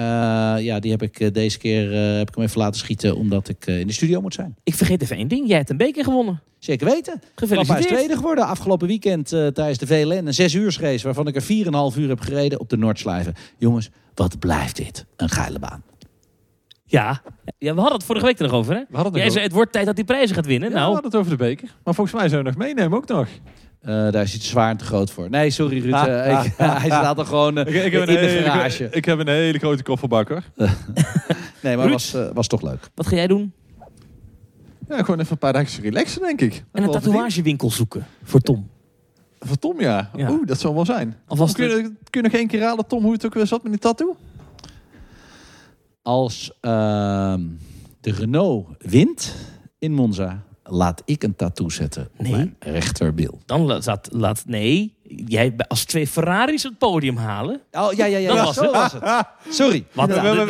ja, 0.62 0.80
die 0.80 0.92
heb 0.92 1.02
ik 1.02 1.34
deze 1.34 1.58
keer 1.58 1.92
heb 2.18 2.30
ik 2.30 2.36
hem 2.36 2.44
even 2.44 2.60
laten 2.60 2.80
schieten. 2.80 3.16
Omdat 3.16 3.50
ik 3.50 3.66
in 3.66 3.88
de 3.88 3.94
studio 3.94 4.22
moet 4.22 4.34
zijn. 4.34 4.56
Ik 4.64 4.76
vergeet 4.76 5.02
even 5.02 5.16
één 5.16 5.28
ding. 5.28 5.48
Jij 5.48 5.58
hebt 5.58 5.70
een 5.70 5.78
beker 5.78 6.04
gewonnen. 6.04 6.42
Zeker 6.64 6.88
weten. 6.88 7.20
Papa 7.20 7.26
is 7.34 7.50
Gefeliciteerd. 7.50 7.88
tweede 7.88 8.16
geworden 8.16 8.31
afgelopen 8.40 8.88
weekend 8.88 9.34
eh, 9.34 9.48
tijdens 9.48 9.78
de 9.78 9.88
VLN. 9.88 10.28
Een 10.28 10.34
zes 10.34 10.54
uur 10.54 10.78
race 10.82 11.04
waarvan 11.04 11.28
ik 11.28 11.36
er 11.36 11.42
4,5 11.44 11.98
uur 11.98 12.10
heb 12.10 12.20
gereden 12.20 12.60
op 12.60 12.70
de 12.70 12.78
Noordslijven. 12.78 13.34
Jongens, 13.58 13.90
wat 14.14 14.40
blijft 14.40 14.76
dit? 14.76 15.06
Een 15.16 15.30
geile 15.30 15.60
baan. 15.60 15.84
Ja. 16.86 17.22
ja, 17.58 17.74
we 17.74 17.80
hadden 17.80 17.98
het 17.98 18.06
vorige 18.06 18.26
week 18.26 18.38
er 18.40 18.44
nog 18.44 18.54
over, 18.54 18.74
hè? 18.74 18.80
We 18.90 18.96
hadden 18.96 19.14
het 19.14 19.22
Jij 19.22 19.32
zei, 19.32 19.44
het 19.44 19.54
wordt 19.54 19.72
tijd 19.72 19.86
dat 19.86 19.96
hij 19.96 20.04
prijzen 20.06 20.36
gaat 20.36 20.46
winnen. 20.46 20.70
Ja, 20.70 20.74
we 20.74 20.80
nou, 20.82 20.94
hadden 20.94 21.12
het 21.12 21.20
over 21.20 21.38
de 21.38 21.44
beker. 21.44 21.76
Maar 21.84 21.94
volgens 21.96 22.16
mij 22.20 22.30
zou 22.30 22.42
je 22.44 22.48
nog 22.48 22.58
meenemen 22.58 22.98
ook 22.98 23.08
nog. 23.08 23.28
Eh, 23.82 24.12
daar 24.12 24.22
is 24.22 24.40
te 24.40 24.46
zwaar 24.46 24.70
en 24.70 24.78
te 24.78 24.86
groot 24.86 25.12
voor. 25.12 25.30
Nee, 25.30 25.50
sorry 25.50 25.80
Ruud. 25.82 25.94
Ah, 25.94 26.28
eh, 26.30 26.38
ah, 26.38 26.46
ik- 26.46 26.54
hij 26.82 26.90
staat 26.90 27.20
er 27.20 27.26
gewoon 27.26 27.58
Ik, 27.58 27.68
ik, 27.68 27.92
heb 27.92 27.94
in 27.94 28.00
een 28.00 28.06
de 28.22 28.28
hele, 28.30 28.44
garage. 28.44 28.88
ik 28.92 29.06
heb 29.06 29.20
een 29.20 29.28
hele 29.28 29.58
grote 29.60 29.84
kofferbak 29.84 30.30
hoor. 30.30 30.44
Nee, 31.62 31.76
maar 31.78 31.86
Ruud? 31.86 31.94
was, 31.94 32.16
was 32.34 32.48
toch 32.48 32.62
leuk. 32.62 32.90
wat 32.96 33.08
ga 33.08 33.16
jij 33.16 33.28
doen? 33.28 33.54
Ja, 34.92 35.04
gewoon 35.04 35.20
even 35.20 35.32
een 35.32 35.38
paar 35.38 35.54
dagjes 35.54 35.80
relaxen 35.80 36.22
denk 36.22 36.42
ik. 36.42 36.64
En 36.72 36.84
een 36.84 36.92
tatoeagewinkel 36.92 37.72
zoeken 37.72 38.06
voor 38.24 38.40
Tom. 38.40 38.70
Voor 39.40 39.60
Tom 39.60 39.80
ja. 39.82 40.10
Ja. 40.16 40.32
Oeh, 40.32 40.48
dat 40.48 40.60
zal 40.60 40.74
wel 40.74 40.86
zijn. 40.86 41.16
Alvast 41.28 41.56
kun, 41.56 41.68
je, 41.70 41.82
kun 41.82 42.22
je 42.22 42.22
nog 42.22 42.32
één 42.32 42.48
keer 42.48 42.60
raden 42.60 42.88
Tom 42.88 43.04
hoe 43.04 43.12
het 43.14 43.26
ook 43.26 43.34
weer 43.34 43.48
zat 43.48 43.64
met 43.64 43.72
die 43.72 43.82
tattoo? 43.82 44.16
Als 46.02 46.52
ehm, 46.62 47.42
de 48.02 48.12
Renault 48.12 48.68
wint 48.80 49.36
in 49.80 49.94
Monza, 49.94 50.44
laat 50.64 51.02
ik 51.06 51.24
een 51.24 51.36
tattoo 51.36 51.70
zetten 51.70 52.10
op 52.18 52.22
Nee. 52.26 52.32
mijn 52.32 52.56
rechterbil. 52.60 53.40
Dan 53.46 53.62
la- 53.62 53.80
laat, 53.86 54.08
laat 54.12 54.44
nee, 54.46 54.96
jij 55.26 55.54
als 55.68 55.84
twee 55.84 56.08
Ferraris 56.08 56.64
het 56.64 56.78
podium 56.78 57.18
halen. 57.18 57.62
Oh, 57.72 57.94
ja, 57.94 58.06
ja, 58.06 58.18
ja. 58.18 58.28
Dat 58.28 58.38
ja, 58.38 58.44
was 58.44 58.56
zo 58.56 58.62
het. 58.62 58.72
was 58.72 58.92
het. 58.92 59.26
Sorry. 59.50 59.86
Wat 59.92 60.08
we, 60.08 60.14
hebben, 60.14 60.48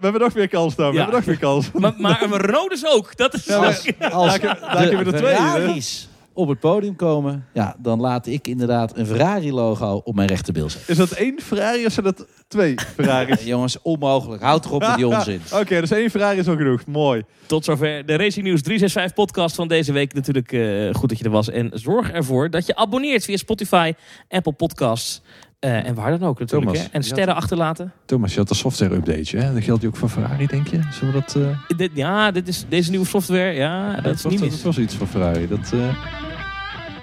we, 0.00 0.10
we, 0.12 0.18
nog 0.18 0.32
weer 0.32 0.48
kans 0.48 0.74
dan. 0.74 0.90
We 0.90 0.96
hebben 0.96 1.14
nog 1.14 1.24
weer 1.24 1.38
kans. 1.38 1.70
Maar, 1.78 1.94
maar 1.96 2.22
een 2.22 2.36
Renault 2.36 2.70
dus 2.70 2.86
ook. 2.86 3.16
Dat 3.16 3.34
is 3.34 3.44
Ja, 3.44 3.60
maar- 3.60 3.82
Als 4.12 4.40
Daar 4.40 4.56
er 4.92 5.06
twee? 5.06 5.34
Ferraris 5.34 6.08
op 6.32 6.48
het 6.48 6.60
podium 6.60 6.96
komen, 6.96 7.46
ja, 7.52 7.76
dan 7.78 8.00
laat 8.00 8.26
ik 8.26 8.46
inderdaad 8.46 8.96
een 8.96 9.06
Ferrari-logo 9.06 10.00
op 10.04 10.14
mijn 10.14 10.28
rechterbil 10.28 10.70
zetten. 10.70 10.90
Is 10.90 10.96
dat 10.96 11.10
één 11.10 11.40
Ferrari 11.40 11.86
of 11.86 11.92
zijn 11.92 12.06
dat 12.06 12.26
twee 12.48 12.74
Ferraris? 12.94 13.44
Jongens, 13.44 13.82
onmogelijk. 13.82 14.42
Houd 14.42 14.62
toch 14.62 14.72
op 14.72 14.80
met 14.80 14.96
die 14.96 15.06
onzin. 15.16 15.40
Oké, 15.52 15.80
dus 15.80 15.90
één 15.90 16.10
Ferrari 16.10 16.38
is 16.38 16.48
al 16.48 16.56
genoeg. 16.56 16.86
Mooi. 16.86 17.22
Tot 17.46 17.64
zover 17.64 18.06
de 18.06 18.16
Racing 18.16 18.46
News 18.46 18.62
365 18.62 19.14
podcast 19.24 19.54
van 19.54 19.68
deze 19.68 19.92
week. 19.92 20.14
Natuurlijk 20.14 20.52
eh, 20.52 20.94
goed 20.94 21.08
dat 21.08 21.18
je 21.18 21.24
er 21.24 21.30
was. 21.30 21.50
En 21.50 21.70
zorg 21.74 22.10
ervoor 22.10 22.50
dat 22.50 22.66
je 22.66 22.76
abonneert 22.76 23.24
via 23.24 23.36
Spotify, 23.36 23.92
Apple 24.28 24.52
Podcasts. 24.52 25.22
eh, 25.58 25.86
en 25.86 25.94
waar 25.94 26.18
dan 26.18 26.28
ook 26.28 26.38
natuurlijk. 26.38 26.70
Thomas, 26.72 26.86
hè. 26.86 26.92
En 26.92 27.02
sterren 27.02 27.34
achterlaten. 27.34 27.92
Thomas, 28.06 28.32
je 28.32 28.38
had 28.38 28.50
een 28.50 28.56
software 28.56 28.94
update, 28.94 29.36
hè? 29.36 29.52
Dat 29.54 29.62
geldt 29.64 29.84
ook 29.86 29.96
voor 29.96 30.08
Ferrari, 30.08 30.46
denk 30.46 30.68
je? 30.68 30.80
Zullen 30.92 31.14
we 31.14 31.20
dat... 31.20 31.34
eh, 31.36 31.76
Dit, 31.76 31.90
ja, 31.94 32.30
dit 32.30 32.48
is, 32.48 32.64
deze 32.68 32.90
nieuwe 32.90 33.06
software. 33.06 33.52
Ja, 33.52 34.00
dat 34.00 34.14
is 34.14 34.22
was, 34.22 34.32
niet 34.32 34.50
dat 34.50 34.62
was 34.62 34.78
iets 34.78 34.94
voor 34.96 35.06
Ferrari. 35.06 35.48
Dat, 35.48 35.70
eh, 35.74 35.94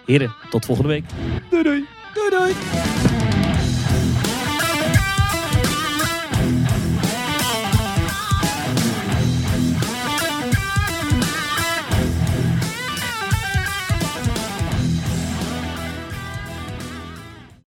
Heren, 0.06 0.34
tot 0.50 0.66
volgende 0.66 0.90
week. 0.90 1.04
Doei 1.50 1.64
doei. 1.64 1.86
Doei 2.14 2.30
doei. 2.30 3.25